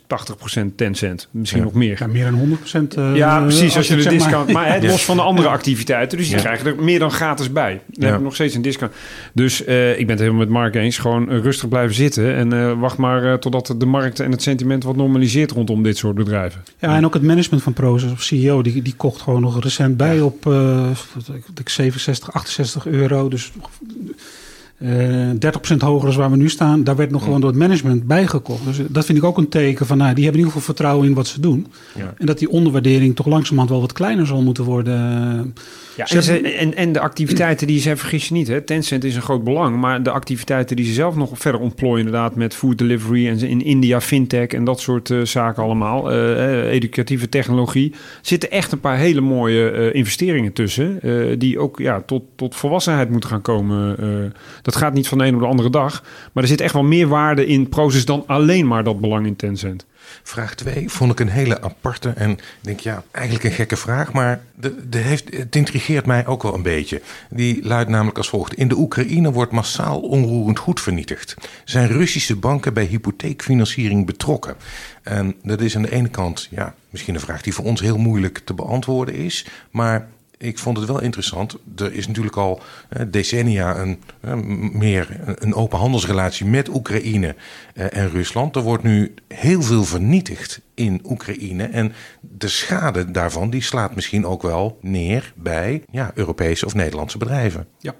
Tencent. 0.76 1.28
Misschien 1.30 1.62
nog 1.62 1.72
meer. 1.72 1.96
Ja, 1.98 2.06
meer 2.06 2.30
dan 2.30 2.58
100%. 2.94 2.98
Uh, 2.98 3.16
ja, 3.16 3.40
precies. 3.40 3.76
Als, 3.76 3.88
je 3.88 3.96
de 3.96 4.08
discount... 4.08 4.52
Maar, 4.52 4.72
het 4.72 4.82
los 4.90 5.04
van 5.04 5.16
de 5.16 5.22
andere 5.22 5.48
activiteiten. 5.48 6.18
Dus 6.18 6.28
die 6.28 6.38
krijgen 6.38 6.66
er 6.66 6.82
meer 6.82 6.98
dan 6.98 7.10
gratis 7.10 7.52
bij. 7.52 7.80
Dan 7.86 8.08
heb 8.08 8.18
ik 8.18 8.24
nog 8.24 8.34
steeds 8.34 8.54
een 8.54 8.62
discount. 8.62 8.92
Dus 9.32 9.66
uh, 9.66 9.90
ik 9.90 10.06
ben 10.06 10.08
het 10.08 10.18
helemaal 10.18 10.40
met 10.40 10.48
Mark 10.48 10.74
eens. 10.74 10.98
Gewoon 10.98 11.28
rustig 11.28 11.68
blijven 11.68 11.94
zitten. 11.94 12.34
En 12.34 12.78
wacht 12.78 12.96
maar 12.96 13.38
totdat 13.38 13.74
de 13.78 13.86
markt 13.86 14.20
en 14.20 14.30
het 14.30 14.42
sentiment 14.42 14.84
wat 14.84 14.96
normaliseert 14.96 15.50
rondom 15.50 15.82
dit 15.82 15.96
soort 15.96 16.14
bedrijven. 16.14 16.62
Ja, 16.78 16.96
en 16.96 17.04
ook 17.04 17.14
het 17.14 17.22
management 17.22 17.62
van 17.62 17.72
Proces 17.72 18.12
of 18.12 18.22
CEO. 18.22 18.62
Die, 18.62 18.82
die 18.82 18.94
kocht 18.96 19.20
gewoon 19.20 19.40
nog 19.40 19.62
recent 19.62 19.96
bij 19.96 20.20
op 20.20 20.44
67, 21.64 22.32
68 22.32 22.86
euro. 22.86 23.28
Dus 23.28 23.52
uh, 24.78 25.30
eh, 25.30 25.36
30% 25.36 25.76
hoger 25.76 26.08
dan 26.08 26.16
waar 26.16 26.30
we 26.30 26.36
nu 26.36 26.48
staan. 26.48 26.84
Daar 26.84 26.96
werd 26.96 27.10
nog 27.10 27.22
gewoon 27.22 27.40
door 27.40 27.50
het 27.50 27.58
management 27.58 28.06
bijgekocht. 28.06 28.64
Dus 28.64 28.80
dat 28.88 29.04
vind 29.04 29.18
ik 29.18 29.24
ook 29.24 29.38
een 29.38 29.48
teken 29.48 29.86
van, 29.86 29.98
nou, 29.98 30.14
die 30.14 30.24
hebben 30.24 30.40
in 30.40 30.46
ieder 30.46 30.60
geval 30.60 30.74
vertrouwen 30.74 31.06
in 31.06 31.14
wat 31.14 31.26
ze 31.26 31.40
doen. 31.40 31.66
Ja. 31.94 32.14
En 32.16 32.26
dat 32.26 32.38
die 32.38 32.50
onderwaardering 32.50 33.16
toch 33.16 33.26
langzamerhand 33.26 33.70
wel 33.70 33.80
wat 33.80 33.92
kleiner 33.92 34.26
zal 34.26 34.42
moeten 34.42 34.64
worden. 34.64 35.54
Ja, 36.06 36.06
en, 36.06 36.44
en, 36.44 36.74
en, 36.74 36.92
de 36.92 37.00
activiteiten 37.00 37.66
die 37.66 37.80
ze, 37.80 37.96
vergis 37.96 38.28
je 38.28 38.34
niet, 38.34 38.48
hè, 38.48 38.60
Tencent 38.60 39.04
is 39.04 39.16
een 39.16 39.22
groot 39.22 39.44
belang, 39.44 39.76
maar 39.76 40.02
de 40.02 40.10
activiteiten 40.10 40.76
die 40.76 40.84
ze 40.84 40.92
zelf 40.92 41.14
nog 41.14 41.38
verder 41.38 41.60
ontplooien, 41.60 42.06
inderdaad, 42.06 42.34
met 42.34 42.54
food 42.54 42.78
delivery 42.78 43.28
en 43.28 43.38
in 43.38 43.62
India 43.62 44.00
fintech 44.00 44.46
en 44.46 44.64
dat 44.64 44.80
soort 44.80 45.08
uh, 45.08 45.24
zaken 45.24 45.62
allemaal, 45.62 46.12
uh, 46.12 46.72
educatieve 46.72 47.28
technologie, 47.28 47.94
zitten 48.22 48.50
echt 48.50 48.72
een 48.72 48.80
paar 48.80 48.96
hele 48.96 49.20
mooie 49.20 49.72
uh, 49.72 49.94
investeringen 49.94 50.52
tussen, 50.52 51.00
die 51.38 51.58
ook 51.58 51.78
ja, 51.78 52.00
tot, 52.00 52.22
tot 52.36 52.56
volwassenheid 52.56 53.10
moeten 53.10 53.30
gaan 53.30 53.42
komen. 53.42 53.96
dat 54.62 54.76
gaat 54.76 54.94
niet 54.94 55.08
van 55.08 55.18
de 55.18 55.26
een 55.26 55.34
op 55.34 55.40
de 55.40 55.46
andere 55.46 55.70
dag, 55.70 56.04
maar 56.32 56.42
er 56.42 56.48
zit 56.48 56.60
echt 56.60 56.72
wel 56.72 56.82
meer 56.82 57.08
waarde 57.08 57.46
in 57.46 57.68
proces 57.68 58.04
dan 58.04 58.24
alleen 58.26 58.66
maar 58.66 58.84
dat 58.84 59.00
belang 59.00 59.26
in 59.26 59.36
Tencent. 59.36 59.86
Vraag 60.22 60.54
2 60.54 60.88
vond 60.88 61.12
ik 61.12 61.20
een 61.20 61.28
hele 61.28 61.62
aparte 61.62 62.08
en 62.08 62.30
ik 62.30 62.40
denk 62.60 62.80
ja, 62.80 63.02
eigenlijk 63.10 63.44
een 63.44 63.52
gekke 63.52 63.76
vraag, 63.76 64.12
maar 64.12 64.40
de, 64.54 64.88
de 64.88 64.98
heeft, 64.98 65.36
het 65.36 65.56
intrigeert 65.56 66.06
mij 66.06 66.26
ook 66.26 66.42
wel 66.42 66.54
een 66.54 66.62
beetje. 66.62 67.02
Die 67.30 67.66
luidt 67.66 67.90
namelijk 67.90 68.16
als 68.16 68.28
volgt. 68.28 68.54
In 68.54 68.68
de 68.68 68.76
Oekraïne 68.76 69.32
wordt 69.32 69.52
massaal 69.52 70.00
onroerend 70.00 70.58
goed 70.58 70.80
vernietigd. 70.80 71.34
Zijn 71.64 71.88
Russische 71.88 72.36
banken 72.36 72.74
bij 72.74 72.84
hypotheekfinanciering 72.84 74.06
betrokken? 74.06 74.56
En 75.02 75.34
dat 75.42 75.60
is 75.60 75.76
aan 75.76 75.82
de 75.82 75.92
ene 75.92 76.08
kant 76.08 76.48
ja, 76.50 76.74
misschien 76.90 77.14
een 77.14 77.20
vraag 77.20 77.42
die 77.42 77.54
voor 77.54 77.64
ons 77.64 77.80
heel 77.80 77.98
moeilijk 77.98 78.40
te 78.44 78.54
beantwoorden 78.54 79.14
is, 79.14 79.46
maar 79.70 80.08
ik 80.38 80.58
vond 80.58 80.76
het 80.76 80.86
wel 80.86 81.02
interessant. 81.02 81.56
Er 81.76 81.92
is 81.92 82.06
natuurlijk 82.06 82.36
al 82.36 82.60
eh, 82.88 83.06
decennia 83.10 83.78
een, 83.78 83.98
eh, 84.20 84.34
meer 84.72 85.20
een 85.38 85.54
open 85.54 85.78
handelsrelatie 85.78 86.46
met 86.46 86.68
Oekraïne 86.68 87.34
eh, 87.74 87.96
en 87.96 88.10
Rusland. 88.10 88.56
Er 88.56 88.62
wordt 88.62 88.82
nu 88.82 89.14
heel 89.28 89.62
veel 89.62 89.84
vernietigd 89.84 90.60
in 90.74 91.00
Oekraïne. 91.04 91.64
En 91.64 91.92
de 92.20 92.48
schade 92.48 93.10
daarvan 93.10 93.50
die 93.50 93.62
slaat 93.62 93.94
misschien 93.94 94.26
ook 94.26 94.42
wel 94.42 94.78
neer 94.80 95.32
bij 95.36 95.82
ja, 95.90 96.10
Europese 96.14 96.66
of 96.66 96.74
Nederlandse 96.74 97.18
bedrijven. 97.18 97.66
Ja. 97.78 97.94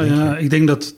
Uh, 0.00 0.40
ik 0.40 0.50
denk 0.50 0.68
dat, 0.68 0.94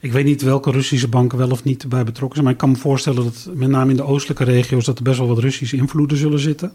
ik 0.00 0.12
weet 0.12 0.24
niet 0.24 0.42
welke 0.42 0.70
Russische 0.70 1.08
banken 1.08 1.38
wel 1.38 1.50
of 1.50 1.64
niet 1.64 1.88
bij 1.88 2.04
betrokken 2.04 2.32
zijn, 2.32 2.44
maar 2.44 2.52
ik 2.52 2.58
kan 2.58 2.70
me 2.70 2.76
voorstellen 2.76 3.24
dat 3.24 3.48
met 3.54 3.68
name 3.68 3.90
in 3.90 3.96
de 3.96 4.02
oostelijke 4.02 4.44
regio's 4.44 4.84
dat 4.84 4.98
er 4.98 5.04
best 5.04 5.18
wel 5.18 5.28
wat 5.28 5.38
Russische 5.38 5.76
invloeden 5.76 6.16
zullen 6.16 6.38
zitten. 6.38 6.72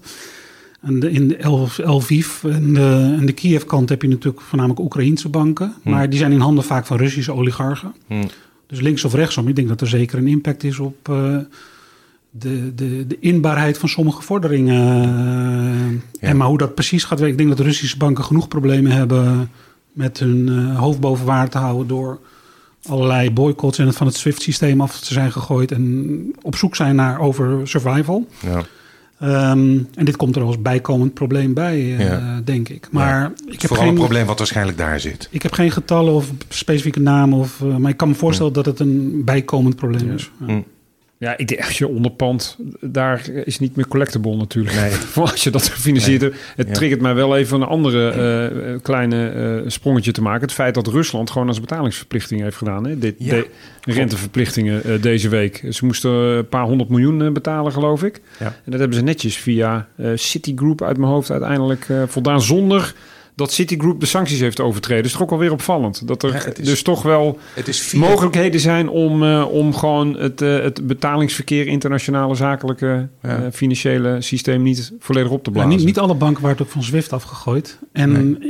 En 0.81 0.99
de, 0.99 1.11
in 1.11 1.27
de 1.27 1.37
Lviv 1.77 2.43
en 2.43 2.73
de, 2.73 3.15
en 3.19 3.25
de 3.25 3.31
Kiev-kant 3.31 3.89
heb 3.89 4.01
je 4.01 4.07
natuurlijk 4.07 4.43
voornamelijk 4.43 4.81
Oekraïense 4.81 5.29
banken. 5.29 5.73
Hmm. 5.81 5.91
Maar 5.91 6.09
die 6.09 6.19
zijn 6.19 6.31
in 6.31 6.39
handen 6.39 6.63
vaak 6.63 6.85
van 6.85 6.97
Russische 6.97 7.33
oligarchen. 7.33 7.93
Hmm. 8.07 8.27
Dus 8.67 8.79
links 8.79 9.05
of 9.05 9.13
rechtsom, 9.13 9.47
ik 9.47 9.55
denk 9.55 9.67
dat 9.67 9.81
er 9.81 9.87
zeker 9.87 10.17
een 10.17 10.27
impact 10.27 10.63
is 10.63 10.79
op 10.79 11.07
uh, 11.09 11.37
de, 12.29 12.75
de, 12.75 13.07
de 13.07 13.19
inbaarheid 13.19 13.77
van 13.77 13.89
sommige 13.89 14.21
vorderingen. 14.21 14.73
Ja. 14.73 15.99
En 16.19 16.37
maar 16.37 16.47
hoe 16.47 16.57
dat 16.57 16.75
precies 16.75 17.03
gaat 17.03 17.19
werken. 17.19 17.31
Ik 17.31 17.37
denk 17.37 17.49
dat 17.49 17.57
de 17.57 17.63
Russische 17.63 17.97
banken 17.97 18.23
genoeg 18.23 18.47
problemen 18.47 18.91
hebben 18.91 19.49
met 19.91 20.19
hun 20.19 20.47
uh, 20.47 20.79
hoofd 20.79 20.99
boven 20.99 21.25
water 21.25 21.49
te 21.49 21.57
houden 21.57 21.87
door 21.87 22.19
allerlei 22.87 23.31
boycotts 23.31 23.77
en 23.77 23.87
het 23.87 23.95
van 23.95 24.07
het 24.07 24.15
SWIFT-systeem 24.15 24.81
af 24.81 24.99
te 24.99 25.13
zijn 25.13 25.31
gegooid 25.31 25.71
en 25.71 26.35
op 26.41 26.55
zoek 26.55 26.75
zijn 26.75 26.95
naar 26.95 27.19
over 27.19 27.67
survival. 27.67 28.27
Ja. 28.39 28.63
Ehm, 29.21 29.79
en 29.95 30.05
dit 30.05 30.15
komt 30.15 30.35
er 30.35 30.41
als 30.41 30.61
bijkomend 30.61 31.13
probleem 31.13 31.53
bij, 31.53 31.81
uh, 31.81 32.37
denk 32.43 32.69
ik. 32.69 32.87
Maar 32.91 33.31
ik 33.45 33.51
heb 33.51 33.59
Vooral 33.59 33.85
geen, 33.85 33.87
een 33.87 33.99
probleem 33.99 34.25
wat 34.25 34.37
waarschijnlijk 34.37 34.77
daar 34.77 34.99
zit. 34.99 35.27
Ik 35.31 35.41
heb 35.41 35.53
geen 35.53 35.71
getallen 35.71 36.13
of 36.13 36.31
specifieke 36.49 36.99
namen. 36.99 37.39
Of, 37.39 37.59
uh, 37.63 37.75
maar 37.75 37.91
ik 37.91 37.97
kan 37.97 38.07
me 38.07 38.13
voorstellen 38.13 38.53
dat 38.53 38.65
het 38.65 38.79
een 38.79 39.21
bijkomend 39.25 39.75
probleem 39.75 40.11
is. 40.11 40.31
Ja. 40.47 40.63
Ja, 41.21 41.37
ik 41.37 41.47
denk 41.47 41.61
als 41.61 41.77
je 41.77 41.87
onderpand, 41.87 42.57
daar 42.79 43.29
is 43.29 43.59
niet 43.59 43.75
meer 43.75 43.87
collectible 43.87 44.35
natuurlijk. 44.35 44.75
Nee. 44.75 44.91
als 45.25 45.43
je 45.43 45.49
dat 45.49 45.67
gefinancierd 45.67 46.21
hebt. 46.21 46.35
Het 46.55 46.73
triggert 46.73 47.01
mij 47.01 47.15
wel 47.15 47.37
even 47.37 47.61
een 47.61 47.67
andere 47.67 48.13
uh, 48.71 48.81
kleine 48.81 49.33
uh, 49.33 49.69
sprongetje 49.69 50.11
te 50.11 50.21
maken. 50.21 50.41
Het 50.41 50.51
feit 50.51 50.73
dat 50.73 50.87
Rusland 50.87 51.29
gewoon 51.29 51.47
als 51.47 51.59
betalingsverplichting 51.59 52.41
heeft 52.41 52.57
gedaan. 52.57 52.85
Hè? 52.85 52.97
Dit, 52.97 53.15
de, 53.19 53.47
renteverplichtingen 53.81 54.81
uh, 54.85 55.01
deze 55.01 55.29
week. 55.29 55.65
Ze 55.69 55.85
moesten 55.85 56.11
een 56.11 56.47
paar 56.47 56.65
honderd 56.65 56.89
miljoen 56.89 57.33
betalen, 57.33 57.71
geloof 57.71 58.03
ik. 58.03 58.21
Ja. 58.39 58.45
En 58.45 58.71
dat 58.71 58.79
hebben 58.79 58.97
ze 58.97 59.03
netjes 59.03 59.37
via 59.37 59.87
Citigroup 60.15 60.81
uit 60.81 60.97
mijn 60.97 61.11
hoofd 61.11 61.31
uiteindelijk 61.31 61.87
voldaan 62.07 62.41
zonder 62.41 62.93
dat 63.35 63.51
Citigroup 63.51 63.99
de 63.99 64.05
sancties 64.05 64.39
heeft 64.39 64.59
overtreden. 64.59 65.05
is 65.05 65.11
toch 65.11 65.21
ook 65.21 65.31
alweer 65.31 65.51
opvallend. 65.51 66.07
Dat 66.07 66.23
er 66.23 66.53
dus 66.63 66.81
toch 66.81 67.01
wel 67.01 67.39
mogelijkheden 67.93 68.59
zijn 68.59 68.89
om, 68.89 69.23
uh, 69.23 69.51
om 69.51 69.75
gewoon 69.75 70.17
het, 70.17 70.41
uh, 70.41 70.61
het 70.61 70.87
betalingsverkeer, 70.87 71.67
internationale 71.67 72.35
zakelijke 72.35 73.07
uh, 73.25 73.33
financiële 73.51 74.21
systeem 74.21 74.63
niet 74.63 74.91
volledig 74.99 75.31
op 75.31 75.43
te 75.43 75.51
blazen. 75.51 75.69
niet, 75.69 75.85
niet, 75.85 75.99
alle 75.99 76.15
banken 76.15 76.43
waren 76.43 76.59
ook 76.59 76.69
van 76.69 76.83
SWIFT 76.83 77.13
afgegooid. 77.13 77.77
En 77.91 78.43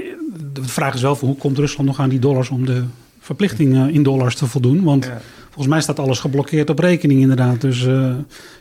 de 0.53 0.63
vraag 0.63 0.93
is 0.93 1.01
wel: 1.01 1.17
hoe 1.19 1.35
komt 1.35 1.57
Rusland 1.57 1.87
nog 1.87 1.99
aan 1.99 2.09
die 2.09 2.19
dollars 2.19 2.49
om 2.49 2.65
de 2.65 2.83
verplichtingen 3.19 3.91
in 3.91 4.03
dollars 4.03 4.35
te 4.35 4.47
voldoen? 4.47 4.83
Want 4.83 5.11
Volgens 5.51 5.73
mij 5.73 5.81
staat 5.81 5.99
alles 5.99 6.19
geblokkeerd 6.19 6.69
op 6.69 6.79
rekening 6.79 7.21
inderdaad. 7.21 7.61
Dus 7.61 7.85
uh, 7.85 8.11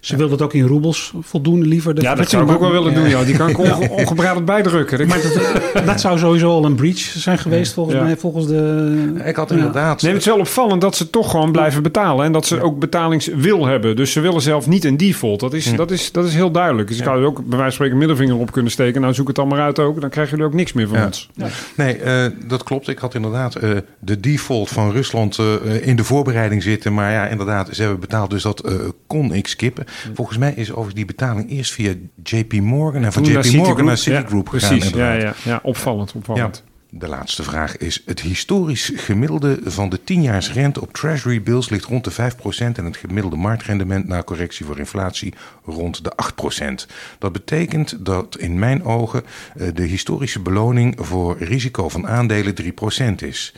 ze 0.00 0.16
wil 0.16 0.28
dat 0.28 0.42
ook 0.42 0.54
in 0.54 0.66
roebels 0.66 1.12
voldoen 1.20 1.62
liever. 1.66 2.02
ja, 2.02 2.14
dat 2.14 2.30
zou 2.30 2.44
ik 2.44 2.50
ook 2.50 2.60
wel 2.60 2.70
willen 2.70 2.94
doen. 2.94 3.08
Ja. 3.08 3.24
Die 3.24 3.36
kan 3.36 3.48
ik 3.48 3.58
onge 3.58 3.88
ongebreideld 3.90 4.44
bijdrukken. 4.44 5.06
Maar 5.08 5.20
dat, 5.22 5.86
dat, 5.86 6.00
zou 6.00 6.18
sowieso 6.18 6.50
al 6.50 6.64
een 6.64 6.74
breach 6.74 6.98
zijn 6.98 7.38
geweest 7.38 7.72
volgens 7.72 8.00
mij. 8.00 8.16
Volgens 8.16 8.46
de, 8.46 9.22
ik 9.24 9.36
had 9.36 9.50
inderdaad... 9.50 10.02
Nee, 10.02 10.12
het 10.12 10.20
is 10.20 10.26
wel 10.26 10.38
opvallend 10.38 10.80
dat 10.80 10.96
ze 10.96 11.10
toch 11.10 11.30
gewoon 11.30 11.52
blijven 11.52 11.82
betalen. 11.82 12.24
En 12.24 12.32
dat 12.32 12.46
ze 12.46 12.62
ook 12.62 12.78
betalingswil 12.78 13.66
hebben. 13.66 13.96
Dus 13.96 14.12
ze 14.12 14.20
willen 14.20 14.42
zelf 14.42 14.66
niet 14.66 14.84
een 14.84 14.96
default. 14.96 15.40
Dat 15.40 15.52
is, 15.52 15.76
dat 15.76 15.90
is, 15.90 16.12
dat 16.12 16.24
is 16.24 16.34
heel 16.34 16.50
duidelijk. 16.50 16.88
Dus 16.88 16.98
ik 16.98 17.04
zou 17.04 17.24
ook 17.24 17.36
bij 17.36 17.44
wijze 17.48 17.62
van 17.62 17.72
spreken 17.72 17.98
middelvinger 17.98 18.36
op 18.36 18.52
kunnen 18.52 18.72
steken. 18.72 19.00
Nou, 19.00 19.14
zoek 19.14 19.26
het 19.26 19.36
dan 19.36 19.48
maar 19.48 19.60
uit 19.60 19.78
ook. 19.78 20.00
Dan 20.00 20.10
krijgen 20.10 20.32
jullie 20.32 20.52
ook 20.52 20.58
niks 20.58 20.72
meer 20.72 20.88
van 20.88 21.04
ons. 21.04 21.30
Nee, 21.76 22.00
uh, 22.00 22.24
dat 22.46 22.62
klopt. 22.62 22.88
Ik 22.88 22.98
had 22.98 23.14
inderdaad 23.14 23.62
uh, 23.62 23.70
de 23.98 24.20
default 24.20 24.68
van 24.68 24.92
Rusland 24.92 25.38
uh, 25.38 25.86
in 25.86 25.96
de 25.96 26.04
voorbereiding 26.04 26.62
zitten. 26.62 26.79
Maar 26.88 27.12
ja, 27.12 27.26
inderdaad, 27.26 27.68
ze 27.72 27.80
hebben 27.82 28.00
betaald. 28.00 28.30
Dus 28.30 28.42
dat 28.42 28.70
kon 29.06 29.34
ik 29.34 29.46
skippen. 29.46 29.84
Volgens 30.14 30.38
mij 30.38 30.52
is 30.52 30.72
over 30.72 30.94
die 30.94 31.04
betaling 31.04 31.50
eerst 31.50 31.72
via 31.72 31.94
JP 32.22 32.52
Morgan. 32.52 33.04
En 33.04 33.12
van 33.12 33.24
JP 33.24 33.52
Morgan 33.52 33.84
naar 33.84 33.98
Citigroup 33.98 34.48
ja, 34.52 34.58
gegaan. 34.58 34.78
Precies, 34.78 34.94
ja, 34.94 35.12
ja, 35.12 35.34
ja, 35.44 35.60
opvallend. 35.62 36.12
opvallend. 36.12 36.62
De 36.92 37.08
laatste 37.08 37.42
vraag 37.42 37.76
is: 37.76 38.02
het 38.06 38.20
historisch 38.20 38.92
gemiddelde 38.94 39.58
van 39.64 39.88
de 39.88 40.04
10 40.04 40.40
rente 40.40 40.80
op 40.80 40.92
Treasury 40.92 41.42
bills 41.42 41.68
ligt 41.68 41.84
rond 41.84 42.04
de 42.04 42.12
5% 42.12 42.14
en 42.56 42.84
het 42.84 42.96
gemiddelde 42.96 43.36
marktrendement 43.36 44.08
na 44.08 44.22
correctie 44.22 44.66
voor 44.66 44.78
inflatie 44.78 45.34
rond 45.64 46.04
de 46.04 46.12
8%. 46.60 46.92
Dat 47.18 47.32
betekent 47.32 48.04
dat 48.04 48.38
in 48.38 48.58
mijn 48.58 48.84
ogen 48.84 49.22
eh, 49.56 49.68
de 49.74 49.82
historische 49.82 50.40
beloning 50.40 50.94
voor 50.98 51.36
risico 51.38 51.88
van 51.88 52.08
aandelen 52.08 52.54
3% 52.62 53.14
is. 53.16 53.54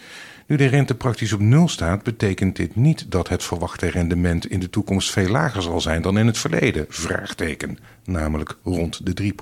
Nu 0.53 0.59
de 0.59 0.67
rente 0.67 0.95
praktisch 0.95 1.33
op 1.33 1.41
nul 1.41 1.69
staat, 1.69 2.03
betekent 2.03 2.57
dit 2.57 2.77
niet 2.77 3.11
dat 3.11 3.29
het 3.29 3.45
verwachte 3.45 3.87
rendement 3.87 4.47
in 4.47 4.61
de 4.61 4.71
toekomst 4.71 5.11
veel 5.11 5.29
lager 5.29 5.63
zal 5.63 5.81
zijn 5.81 6.03
dan 6.03 6.19
in 6.19 6.27
het 6.27 6.39
verleden? 6.39 6.87
Vraagteken, 6.89 7.79
namelijk 8.05 8.57
rond 8.63 9.07
de 9.07 9.33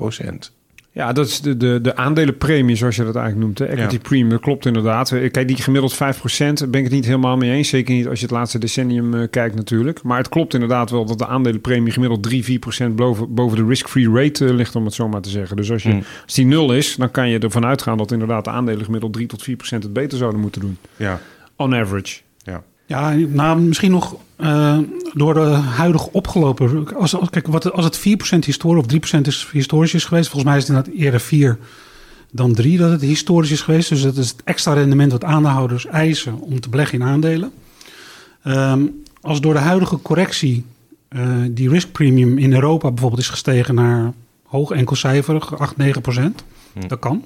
3%. 0.51 0.60
Ja, 0.93 1.13
dat 1.13 1.27
is 1.27 1.41
de, 1.41 1.57
de, 1.57 1.79
de 1.83 1.97
aandelenpremie, 1.97 2.77
zoals 2.77 2.97
je 2.97 3.05
dat 3.05 3.17
eigenlijk 3.17 3.45
noemt. 3.45 3.57
De 3.57 3.67
equity 3.67 3.99
premium, 3.99 4.29
dat 4.29 4.41
klopt 4.41 4.67
inderdaad. 4.67 5.13
Eh, 5.13 5.31
kijk, 5.31 5.49
die 5.49 5.57
gemiddeld 5.57 5.95
5% 5.95 5.99
ben 5.99 6.81
ik 6.81 6.85
het 6.85 6.91
niet 6.91 7.05
helemaal 7.05 7.37
mee 7.37 7.51
eens. 7.51 7.69
Zeker 7.69 7.95
niet 7.95 8.09
als 8.09 8.19
je 8.19 8.27
het 8.27 8.35
laatste 8.35 8.59
decennium 8.59 9.15
uh, 9.15 9.27
kijkt 9.31 9.55
natuurlijk. 9.55 10.03
Maar 10.03 10.19
het 10.19 10.29
klopt 10.29 10.55
inderdaad 10.55 10.91
wel 10.91 11.05
dat 11.05 11.19
de 11.19 11.27
aandelenpremie 11.27 11.93
gemiddeld 11.93 12.23
3, 12.23 12.61
4% 12.89 12.95
boven, 12.95 13.35
boven 13.35 13.59
de 13.59 13.65
risk-free 13.65 14.11
rate 14.13 14.45
uh, 14.45 14.51
ligt, 14.51 14.77
om 14.77 14.85
het 14.85 14.95
zo 14.95 15.09
maar 15.09 15.21
te 15.21 15.31
zeggen. 15.31 15.57
Dus 15.57 15.71
als, 15.71 15.83
je, 15.83 15.93
mm. 15.93 16.03
als 16.25 16.35
die 16.35 16.47
nul 16.47 16.73
is, 16.73 16.97
dan 16.97 17.11
kan 17.11 17.29
je 17.29 17.39
ervan 17.39 17.65
uitgaan 17.65 17.99
dat 17.99 18.13
inderdaad 18.13 18.45
de 18.45 18.51
aandelen 18.51 18.85
gemiddeld 18.85 19.13
3 19.13 19.27
tot 19.27 19.51
4% 19.51 19.53
het 19.69 19.93
beter 19.93 20.19
zouden 20.19 20.41
moeten 20.41 20.61
doen. 20.61 20.79
Ja. 20.97 21.21
On 21.57 21.75
average. 21.75 22.21
Ja. 22.91 23.15
Nou, 23.15 23.61
misschien 23.61 23.91
nog 23.91 24.17
uh, 24.41 24.79
door 25.13 25.35
de 25.35 25.41
huidige 25.51 26.13
opgelopen. 26.13 26.97
Als, 26.97 27.15
als, 27.15 27.31
kijk, 27.31 27.47
wat, 27.47 27.73
als 27.73 27.85
het 27.85 27.99
4% 27.99 28.01
historisch 28.45 28.85
of 28.85 29.17
3% 29.17 29.21
is 29.21 29.49
historisch 29.53 29.95
is 29.95 30.05
geweest, 30.05 30.29
volgens 30.29 30.51
mij 30.51 30.61
is 30.61 30.69
het 30.69 30.77
inderdaad 30.77 31.03
eerder 31.03 31.21
4 31.21 31.59
dan 32.31 32.55
3 32.55 32.79
dat 32.79 32.91
het 32.91 33.01
historisch 33.01 33.51
is 33.51 33.61
geweest. 33.61 33.89
Dus 33.89 34.03
dat 34.03 34.17
is 34.17 34.29
het 34.29 34.43
extra 34.45 34.73
rendement 34.73 35.13
wat 35.13 35.25
aandeelhouders 35.25 35.87
eisen 35.87 36.41
om 36.41 36.61
te 36.61 36.69
beleggen 36.69 37.01
in 37.01 37.07
aandelen. 37.07 37.53
Um, 38.45 39.03
als 39.21 39.41
door 39.41 39.55
de 39.55 39.61
huidige 39.61 40.03
correctie 40.03 40.65
uh, 41.09 41.29
die 41.51 41.69
risk 41.69 41.93
premium 41.93 42.39
in 42.39 42.53
Europa 42.53 42.89
bijvoorbeeld 42.89 43.23
is 43.23 43.29
gestegen 43.29 43.75
naar 43.75 44.13
hoog 44.47 44.71
enkelcijferig, 44.71 45.59
8, 45.59 45.77
9 45.77 46.03
procent, 46.03 46.45
hm. 46.73 46.89
dat 46.89 46.99
kan. 46.99 47.25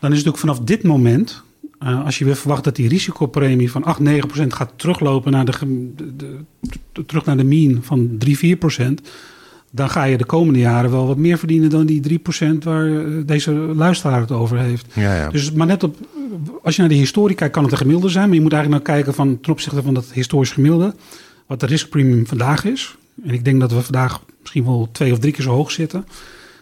Dan 0.00 0.12
is 0.12 0.18
het 0.18 0.28
ook 0.28 0.38
vanaf 0.38 0.58
dit 0.58 0.82
moment 0.82 1.42
uh, 1.82 2.04
als 2.04 2.18
je 2.18 2.24
weer 2.24 2.36
verwacht 2.36 2.64
dat 2.64 2.76
die 2.76 2.88
risicopremie 2.88 3.70
van 3.70 3.84
8, 3.84 3.98
9 3.98 4.26
procent 4.26 4.54
gaat 4.54 4.72
teruglopen 4.76 5.32
naar 5.32 5.44
de, 5.44 5.52
de, 5.96 6.38
de, 6.92 7.04
terug 7.06 7.24
naar 7.24 7.36
de 7.36 7.44
mean 7.44 7.78
van 7.82 8.16
3, 8.18 8.38
4 8.38 8.56
procent, 8.56 9.00
dan 9.70 9.90
ga 9.90 10.04
je 10.04 10.16
de 10.16 10.24
komende 10.24 10.58
jaren 10.58 10.90
wel 10.90 11.06
wat 11.06 11.16
meer 11.16 11.38
verdienen 11.38 11.70
dan 11.70 11.86
die 11.86 12.00
3 12.00 12.18
procent 12.18 12.64
waar 12.64 12.86
eh, 12.86 13.12
deze 13.26 13.52
luisteraar 13.52 14.20
het 14.20 14.32
over 14.32 14.58
heeft. 14.58 14.86
Ja, 14.92 15.14
ja. 15.14 15.30
Dus 15.30 15.52
maar 15.52 15.66
net 15.66 15.82
op, 15.82 15.96
als 16.62 16.74
je 16.74 16.80
naar 16.80 16.90
de 16.90 16.96
historie 16.96 17.36
kijkt, 17.36 17.54
kan 17.54 17.62
het 17.62 17.72
een 17.72 17.78
gemiddelde 17.78 18.08
zijn, 18.08 18.26
maar 18.26 18.36
je 18.36 18.42
moet 18.42 18.52
eigenlijk 18.52 18.84
naar 18.84 18.94
kijken 18.96 19.14
van 19.14 19.40
ten 19.40 19.52
opzichte 19.52 19.82
van 19.82 19.94
dat 19.94 20.12
historisch 20.12 20.52
gemiddelde, 20.52 20.94
wat 21.46 21.60
de 21.60 21.66
riskpremium 21.66 22.26
vandaag 22.26 22.64
is. 22.64 22.96
En 23.24 23.34
ik 23.34 23.44
denk 23.44 23.60
dat 23.60 23.72
we 23.72 23.80
vandaag 23.80 24.22
misschien 24.40 24.64
wel 24.64 24.88
twee 24.92 25.12
of 25.12 25.18
drie 25.18 25.32
keer 25.32 25.44
zo 25.44 25.50
hoog 25.50 25.70
zitten 25.70 26.06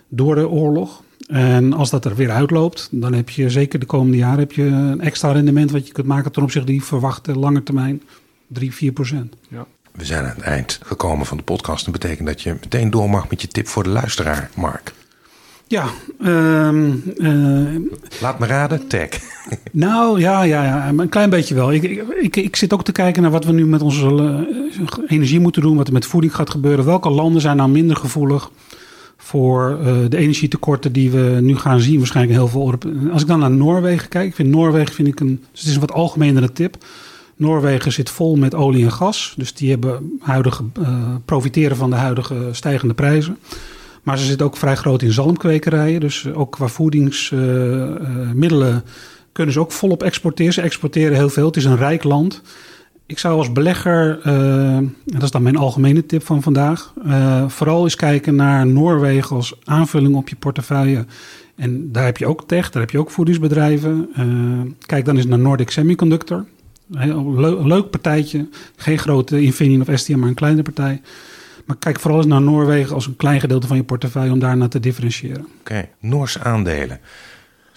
door 0.08 0.34
de 0.34 0.48
oorlog. 0.48 1.02
En 1.26 1.72
als 1.72 1.90
dat 1.90 2.04
er 2.04 2.14
weer 2.14 2.30
uitloopt, 2.30 2.88
dan 2.90 3.12
heb 3.12 3.30
je 3.30 3.50
zeker 3.50 3.78
de 3.78 3.86
komende 3.86 4.16
jaren 4.16 4.38
heb 4.38 4.52
je 4.52 4.62
een 4.62 5.00
extra 5.00 5.32
rendement 5.32 5.70
wat 5.70 5.86
je 5.86 5.92
kunt 5.92 6.06
maken 6.06 6.32
ten 6.32 6.42
opzichte 6.42 6.70
die 6.70 6.84
verwachte 6.84 7.38
lange 7.38 7.62
termijn 7.62 8.02
3, 8.46 8.74
4 8.74 8.92
procent. 8.92 9.34
Ja. 9.48 9.66
We 9.92 10.04
zijn 10.04 10.24
aan 10.24 10.34
het 10.34 10.40
eind 10.40 10.80
gekomen 10.82 11.26
van 11.26 11.36
de 11.36 11.42
podcast. 11.42 11.84
Dat 11.84 11.92
betekent 11.92 12.26
dat 12.26 12.42
je 12.42 12.56
meteen 12.60 12.90
door 12.90 13.10
mag 13.10 13.28
met 13.28 13.40
je 13.40 13.48
tip 13.48 13.68
voor 13.68 13.82
de 13.82 13.88
luisteraar, 13.88 14.50
Mark. 14.54 14.92
Ja. 15.66 15.86
Um, 16.22 17.02
uh, 17.16 17.90
Laat 18.20 18.38
me 18.38 18.46
raden, 18.46 18.86
tech. 18.86 19.08
Nou 19.72 20.20
ja, 20.20 20.42
ja, 20.42 20.64
ja, 20.64 20.88
een 20.88 21.08
klein 21.08 21.30
beetje 21.30 21.54
wel. 21.54 21.72
Ik, 21.72 21.82
ik, 22.20 22.36
ik, 22.36 22.56
zit 22.56 22.72
ook 22.72 22.84
te 22.84 22.92
kijken 22.92 23.22
naar 23.22 23.30
wat 23.30 23.44
we 23.44 23.52
nu 23.52 23.66
met 23.66 23.82
onze 23.82 24.06
uh, 24.06 24.86
energie 25.06 25.40
moeten 25.40 25.62
doen, 25.62 25.76
wat 25.76 25.86
er 25.86 25.92
met 25.92 26.06
voeding 26.06 26.34
gaat 26.34 26.50
gebeuren. 26.50 26.84
Welke 26.84 27.10
landen 27.10 27.40
zijn 27.40 27.56
nou 27.56 27.70
minder 27.70 27.96
gevoelig 27.96 28.50
voor 29.16 29.78
uh, 29.80 29.96
de 30.08 30.16
energietekorten 30.16 30.92
die 30.92 31.10
we 31.10 31.38
nu 31.40 31.56
gaan 31.56 31.80
zien. 31.80 31.98
Waarschijnlijk 31.98 32.36
heel 32.36 32.48
veel. 32.48 32.74
Als 33.12 33.22
ik 33.22 33.28
dan 33.28 33.38
naar 33.38 33.50
Noorwegen 33.50 34.08
kijk, 34.08 34.34
vind 34.34 34.48
Noorwegen 34.48 34.94
vind 34.94 35.08
ik 35.08 35.20
een. 35.20 35.44
Dus 35.50 35.60
het 35.60 35.68
is 35.68 35.74
een 35.74 35.80
wat 35.80 35.92
algemenere 35.92 36.52
tip. 36.52 36.76
Noorwegen 37.36 37.92
zit 37.92 38.10
vol 38.10 38.36
met 38.36 38.54
olie 38.54 38.84
en 38.84 38.92
gas. 38.92 39.34
Dus 39.36 39.54
die 39.54 39.70
hebben 39.70 40.18
huidige, 40.20 40.64
uh, 40.80 41.14
profiteren 41.24 41.76
van 41.76 41.90
de 41.90 41.96
huidige 41.96 42.48
stijgende 42.52 42.94
prijzen. 42.94 43.38
Maar 44.02 44.18
ze 44.18 44.24
zitten 44.24 44.46
ook 44.46 44.56
vrij 44.56 44.76
groot 44.76 45.02
in 45.02 45.12
zalmkwekerijen. 45.12 46.00
Dus 46.00 46.26
ook 46.32 46.52
qua 46.52 46.66
voedingsmiddelen 46.66 48.72
uh, 48.72 48.76
kunnen 49.32 49.54
ze 49.54 49.60
ook 49.60 49.72
volop 49.72 50.02
exporteren. 50.02 50.52
Ze 50.52 50.60
exporteren 50.60 51.16
heel 51.16 51.28
veel. 51.28 51.46
Het 51.46 51.56
is 51.56 51.64
een 51.64 51.76
rijk 51.76 52.04
land. 52.04 52.42
Ik 53.06 53.18
zou 53.18 53.38
als 53.38 53.52
belegger, 53.52 54.26
uh, 54.26 54.78
dat 55.04 55.22
is 55.22 55.30
dan 55.30 55.42
mijn 55.42 55.56
algemene 55.56 56.06
tip 56.06 56.24
van 56.24 56.42
vandaag, 56.42 56.92
uh, 57.06 57.48
vooral 57.48 57.84
eens 57.84 57.94
kijken 57.94 58.34
naar 58.34 58.66
Noorwegen 58.66 59.36
als 59.36 59.54
aanvulling 59.64 60.14
op 60.14 60.28
je 60.28 60.36
portefeuille. 60.36 61.04
En 61.56 61.92
daar 61.92 62.04
heb 62.04 62.16
je 62.16 62.26
ook 62.26 62.48
tech, 62.48 62.70
daar 62.70 62.82
heb 62.82 62.90
je 62.90 62.98
ook 62.98 63.10
voedingsbedrijven. 63.10 64.08
Uh, 64.18 64.72
kijk 64.86 65.04
dan 65.04 65.16
eens 65.16 65.26
naar 65.26 65.38
Nordic 65.38 65.70
Semiconductor. 65.70 66.44
Een 66.90 67.66
leuk 67.66 67.90
partijtje, 67.90 68.48
geen 68.76 68.98
grote 68.98 69.40
Infineon 69.40 69.80
of 69.80 69.98
STM, 69.98 70.18
maar 70.18 70.28
een 70.28 70.34
kleine 70.34 70.62
partij. 70.62 71.00
Maar 71.64 71.76
kijk 71.76 72.00
vooral 72.00 72.18
eens 72.18 72.28
naar 72.28 72.42
Noorwegen 72.42 72.94
als 72.94 73.06
een 73.06 73.16
klein 73.16 73.40
gedeelte 73.40 73.66
van 73.66 73.76
je 73.76 73.84
portefeuille 73.84 74.32
om 74.32 74.38
daarna 74.38 74.68
te 74.68 74.80
differentiëren. 74.80 75.40
Oké, 75.40 75.48
okay. 75.60 75.90
Noors 76.00 76.38
aandelen. 76.38 77.00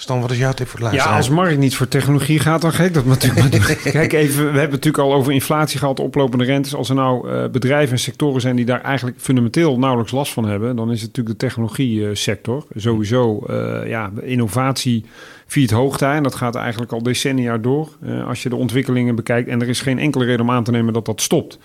Stan, 0.01 0.21
wat 0.21 0.31
is 0.31 0.37
jouw 0.37 0.53
tip 0.53 0.67
voor 0.67 0.79
de 0.79 0.95
Ja, 0.95 1.15
als 1.15 1.29
markt 1.29 1.57
niet 1.57 1.75
voor 1.75 1.87
technologie 1.87 2.39
gaat, 2.39 2.61
dan 2.61 2.73
gek 2.73 2.93
dat 2.93 3.05
natuurlijk. 3.05 3.79
Kijk 3.91 4.13
even, 4.13 4.37
we 4.37 4.59
hebben 4.59 4.69
natuurlijk 4.69 5.03
al 5.03 5.13
over 5.13 5.33
inflatie 5.33 5.79
gehad, 5.79 5.99
oplopende 5.99 6.45
rentes. 6.45 6.75
Als 6.75 6.89
er 6.89 6.95
nou 6.95 7.29
uh, 7.29 7.47
bedrijven 7.47 7.93
en 7.93 7.99
sectoren 7.99 8.41
zijn 8.41 8.55
die 8.55 8.65
daar 8.65 8.81
eigenlijk 8.81 9.17
fundamenteel 9.19 9.79
nauwelijks 9.79 10.11
last 10.11 10.33
van 10.33 10.45
hebben, 10.45 10.75
dan 10.75 10.91
is 10.91 11.01
het 11.01 11.07
natuurlijk 11.07 11.39
de 11.39 11.45
technologie 11.45 11.99
uh, 11.99 12.09
sector. 12.13 12.65
Sowieso, 12.75 13.43
uh, 13.49 13.87
ja, 13.87 14.11
innovatie 14.21 15.05
viert 15.47 15.71
hoogtij 15.71 16.15
en 16.15 16.23
dat 16.23 16.35
gaat 16.35 16.55
eigenlijk 16.55 16.91
al 16.91 17.03
decennia 17.03 17.57
door. 17.57 17.89
als 18.27 18.43
je 18.43 18.49
de 18.49 18.55
ontwikkelingen 18.55 19.15
bekijkt 19.15 19.49
en 19.49 19.61
er 19.61 19.69
is 19.69 19.81
geen 19.81 19.99
enkele 19.99 20.25
reden 20.25 20.41
om 20.41 20.51
aan 20.51 20.63
te 20.63 20.71
nemen 20.71 20.93
dat 20.93 21.05
dat 21.05 21.21
stopt. 21.21 21.59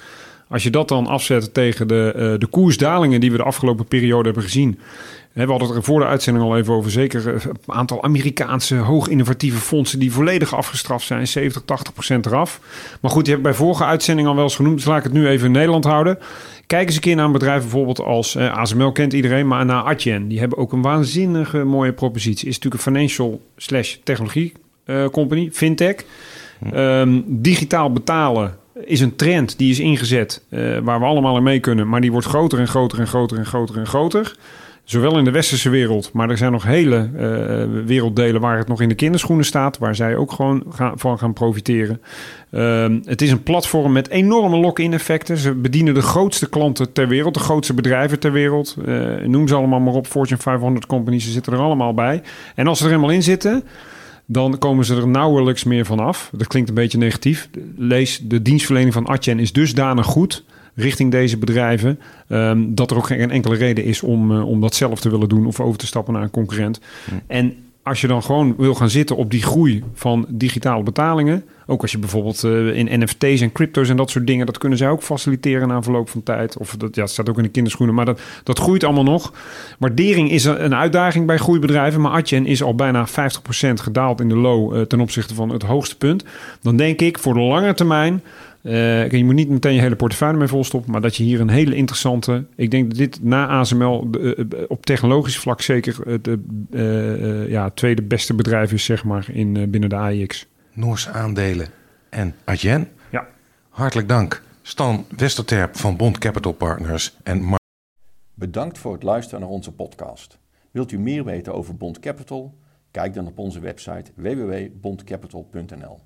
Als 0.49 0.63
je 0.63 0.71
dat 0.71 0.89
dan 0.89 1.07
afzet 1.07 1.55
tegen 1.55 1.89
de, 1.89 2.37
de 2.39 2.47
koersdalingen 2.47 3.21
die 3.21 3.31
we 3.31 3.37
de 3.37 3.43
afgelopen 3.43 3.85
periode 3.85 4.25
hebben 4.25 4.43
gezien 4.43 4.79
we 5.35 5.51
hadden 5.51 5.69
het 5.69 5.77
er 5.77 5.83
voor 5.83 6.01
de 6.01 6.07
uitzending 6.07 6.45
al 6.45 6.57
even 6.57 6.75
over. 6.75 6.91
Zeker 6.91 7.27
een 7.27 7.41
aantal 7.67 8.03
Amerikaanse 8.03 8.77
hoog 8.77 9.09
innovatieve 9.09 9.59
fondsen 9.59 9.99
die 9.99 10.13
volledig 10.13 10.55
afgestraft 10.55 11.07
zijn. 11.07 11.29
70, 11.29 11.63
80 11.65 11.93
procent 11.93 12.27
eraf. 12.27 12.61
Maar 13.01 13.11
goed, 13.11 13.27
je 13.27 13.31
hebt 13.31 13.43
bij 13.43 13.55
vorige 13.55 13.85
uitzending 13.85 14.29
al 14.29 14.35
wel 14.35 14.45
eens 14.45 14.57
genoemd. 14.57 14.77
Dus 14.77 14.85
laat 14.85 14.99
ik 14.99 15.05
het 15.05 15.13
nu 15.13 15.29
even 15.29 15.47
in 15.47 15.53
Nederland 15.53 15.85
houden. 15.85 16.19
Kijk 16.67 16.87
eens 16.87 16.95
een 16.95 17.01
keer 17.01 17.17
naar 17.17 17.25
een 17.25 17.33
bedrijf 17.33 17.61
bijvoorbeeld 17.61 18.01
als 18.01 18.35
eh, 18.35 18.57
ASML 18.57 18.93
kent 18.93 19.13
iedereen. 19.13 19.47
Maar 19.47 19.65
naar 19.65 19.83
Adyen. 19.83 20.29
Die 20.29 20.39
hebben 20.39 20.59
ook 20.59 20.73
een 20.73 20.83
waanzinnige 20.83 21.65
mooie 21.65 21.93
propositie. 21.93 22.49
Is 22.49 22.55
natuurlijk 22.55 22.85
een 22.85 22.93
financial 22.93 23.41
slash 23.57 23.97
technologie 24.05 24.53
uh, 24.87 25.09
company. 25.09 25.51
Fintech. 25.53 25.97
Um, 26.75 27.25
digitaal 27.27 27.93
betalen 27.93 28.57
is 28.85 29.01
een 29.01 29.17
trend 29.17 29.59
die 29.59 29.71
is 29.71 29.81
ingezet. 29.81 30.43
Uh, 30.49 30.79
waar 30.79 31.01
we 31.01 31.07
allemaal 31.07 31.37
in 31.37 31.43
mee 31.43 31.61
kunnen. 31.61 31.89
Maar 31.89 32.01
die 32.01 32.13
wordt 32.13 32.27
groter 32.27 32.59
en 32.59 32.69
groter 32.69 32.99
en 32.99 33.07
groter 33.07 33.39
en 33.39 33.47
groter 33.47 33.77
en 33.77 33.87
groter. 33.87 34.37
Zowel 34.85 35.19
in 35.19 35.25
de 35.25 35.31
westerse 35.31 35.71
wereld, 35.71 36.13
maar 36.13 36.31
er 36.31 36.37
zijn 36.37 36.53
nog 36.53 36.65
hele 36.65 37.11
uh, 37.15 37.85
werelddelen 37.87 38.41
waar 38.41 38.59
het 38.59 38.69
nog 38.69 38.81
in 38.81 38.89
de 38.89 38.95
kinderschoenen 38.95 39.45
staat, 39.45 39.79
waar 39.79 39.95
zij 39.95 40.17
ook 40.17 40.33
gewoon 40.33 40.65
gaan, 40.71 40.99
van 40.99 41.19
gaan 41.19 41.33
profiteren. 41.33 42.01
Uh, 42.51 42.87
het 43.05 43.23
is 43.23 43.31
een 43.31 43.43
platform 43.43 43.93
met 43.93 44.09
enorme 44.09 44.57
lock-in 44.57 44.93
effecten. 44.93 45.37
Ze 45.37 45.55
bedienen 45.55 45.95
de 45.95 46.03
grootste 46.03 46.49
klanten 46.49 46.93
ter 46.93 47.09
wereld, 47.09 47.35
de 47.35 47.41
grootste 47.41 47.75
bedrijven 47.75 48.19
ter 48.19 48.33
wereld. 48.33 48.77
Uh, 48.87 49.27
noem 49.27 49.49
ze 49.49 49.55
allemaal 49.55 49.81
maar 49.81 49.95
op, 49.95 50.07
Fortune 50.07 50.41
500 50.41 50.87
companies, 50.87 51.25
ze 51.25 51.31
zitten 51.31 51.53
er 51.53 51.59
allemaal 51.59 51.95
bij. 51.95 52.23
En 52.55 52.67
als 52.67 52.79
ze 52.79 52.85
er 52.85 52.91
helemaal 52.91 53.15
in 53.15 53.23
zitten, 53.23 53.65
dan 54.27 54.59
komen 54.59 54.85
ze 54.85 54.97
er 54.97 55.09
nauwelijks 55.09 55.65
meer 55.65 55.85
van 55.85 56.01
af. 56.01 56.31
Dat 56.33 56.47
klinkt 56.47 56.69
een 56.69 56.75
beetje 56.75 56.99
negatief. 56.99 57.49
Lees, 57.77 58.21
de 58.23 58.43
dienstverlening 58.43 58.93
van 58.93 59.07
Adyen 59.07 59.39
is 59.39 59.53
dusdanig 59.53 60.07
goed 60.07 60.45
richting 60.75 61.11
deze 61.11 61.39
bedrijven. 61.39 61.99
ehm, 62.29 62.63
dat 62.69 62.91
er 62.91 62.97
ook 62.97 63.07
geen 63.07 63.31
enkele 63.31 63.57
reden 63.57 63.85
is 63.85 64.03
om, 64.03 64.33
eh, 64.33 64.49
om 64.49 64.61
dat 64.61 64.75
zelf 64.75 65.01
te 65.01 65.11
willen 65.11 65.29
doen 65.29 65.47
of 65.47 65.61
over 65.61 65.79
te 65.79 65.87
stappen 65.87 66.13
naar 66.13 66.23
een 66.23 66.31
concurrent. 66.31 66.81
En 67.27 67.55
als 67.85 68.01
je 68.01 68.07
dan 68.07 68.23
gewoon 68.23 68.55
wil 68.57 68.75
gaan 68.75 68.91
zitten 68.91 69.17
op 69.17 69.31
die 69.31 69.43
groei 69.43 69.83
van 69.95 70.27
digitale 70.29 70.83
betalingen. 70.83 71.45
Ook 71.67 71.83
als 71.83 71.93
je 71.93 71.99
bijvoorbeeld 71.99 72.45
eh, 72.45 72.77
in 72.77 73.01
NFT's 73.01 73.41
en 73.41 73.53
crypto's 73.53 73.89
en 73.89 73.97
dat 73.97 74.11
soort 74.11 74.27
dingen, 74.27 74.47
dat 74.47 74.59
kunnen 74.59 74.79
zij 74.79 74.89
ook 74.89 75.03
faciliteren 75.03 75.69
na 75.69 75.83
verloop 75.83 76.09
van 76.09 76.23
tijd. 76.23 76.59
Of 76.59 76.77
dat 76.77 76.95
ja, 76.95 77.03
het 77.03 77.11
staat 77.11 77.29
ook 77.29 77.37
in 77.37 77.43
de 77.43 77.49
kinderschoenen, 77.49 77.95
maar 77.95 78.05
dat, 78.05 78.21
dat 78.43 78.59
groeit 78.59 78.85
allemaal 78.85 79.05
nog. 79.05 79.33
Waardering 79.79 80.31
is 80.31 80.45
een 80.45 80.75
uitdaging 80.75 81.27
bij 81.27 81.37
groeibedrijven, 81.37 82.01
maar 82.01 82.13
Adyen 82.13 82.47
is 82.47 82.63
al 82.63 82.75
bijna 82.75 83.09
50% 83.09 83.11
gedaald 83.75 84.21
in 84.21 84.29
de 84.29 84.37
low 84.37 84.77
eh, 84.77 84.83
ten 84.83 85.01
opzichte 85.01 85.35
van 85.35 85.49
het 85.49 85.63
hoogste 85.63 85.97
punt. 85.97 86.25
Dan 86.63 86.77
denk 86.77 87.01
ik 87.01 87.19
voor 87.19 87.35
de 87.35 87.41
lange 87.41 87.75
termijn. 87.75 88.23
Eh, 88.65 88.73
kijk, 88.73 89.13
je 89.13 89.25
moet 89.25 89.35
niet 89.35 89.49
meteen 89.49 89.75
je 89.75 89.81
hele 89.81 89.97
portefeuille 89.97 90.39
mee 90.39 90.49
volstoppen, 90.49 90.93
maar 90.93 91.01
dat 91.01 91.17
je 91.17 91.23
hier 91.23 91.41
een 91.41 91.49
hele 91.49 91.75
interessante. 91.75 92.47
Ik 92.57 92.71
denk 92.71 92.89
dat 92.89 92.99
dit 92.99 93.23
na 93.23 93.47
ASML 93.49 94.11
de, 94.11 94.47
eh, 94.51 94.65
op 94.69 94.87
technologisch 94.87 95.39
vlak 95.39 95.61
zeker 95.61 95.97
het 96.07 96.29
eh, 96.29 96.35
eh, 96.71 97.43
eh, 97.43 97.51
ja, 97.51 97.71
tweede 97.71 98.03
beste 98.03 98.35
bedrijf 98.35 98.73
is, 98.73 98.85
zeg 98.85 99.05
maar, 99.05 99.27
in, 99.33 99.57
eh, 99.57 99.69
binnen 99.69 99.89
de 99.89 99.97
AIX. 99.97 100.47
Noorse 100.73 101.11
aandelen 101.11 101.69
en 102.09 102.35
Adyen. 102.45 102.89
Ja. 103.11 103.27
Hartelijk 103.69 104.09
dank. 104.09 104.43
Stan 104.63 105.07
Westerterp 105.17 105.77
van 105.77 105.97
Bond 105.97 106.19
Capital 106.19 106.53
Partners 106.53 107.17
en 107.23 107.43
Mark 107.43 107.63
Bedankt 108.35 108.79
voor 108.79 108.93
het 108.93 109.03
luisteren 109.03 109.41
naar 109.41 109.49
onze 109.49 109.73
podcast. 109.73 110.39
Wilt 110.71 110.93
u 110.93 110.99
meer 110.99 111.25
weten 111.25 111.55
over 111.55 111.77
Bond 111.77 111.99
Capital? 111.99 112.59
Kijk 112.91 113.15
dan 113.15 113.27
op 113.27 113.39
onze 113.39 113.61
website 113.61 114.11
www.bondcapital.nl. 114.15 116.01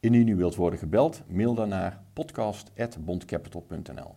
Indien 0.00 0.28
u 0.28 0.36
wilt 0.36 0.54
worden 0.54 0.78
gebeld, 0.78 1.22
mail 1.28 1.54
dan 1.54 1.68
naar 1.68 2.02
podcast.bondcapital.nl. 2.12 4.14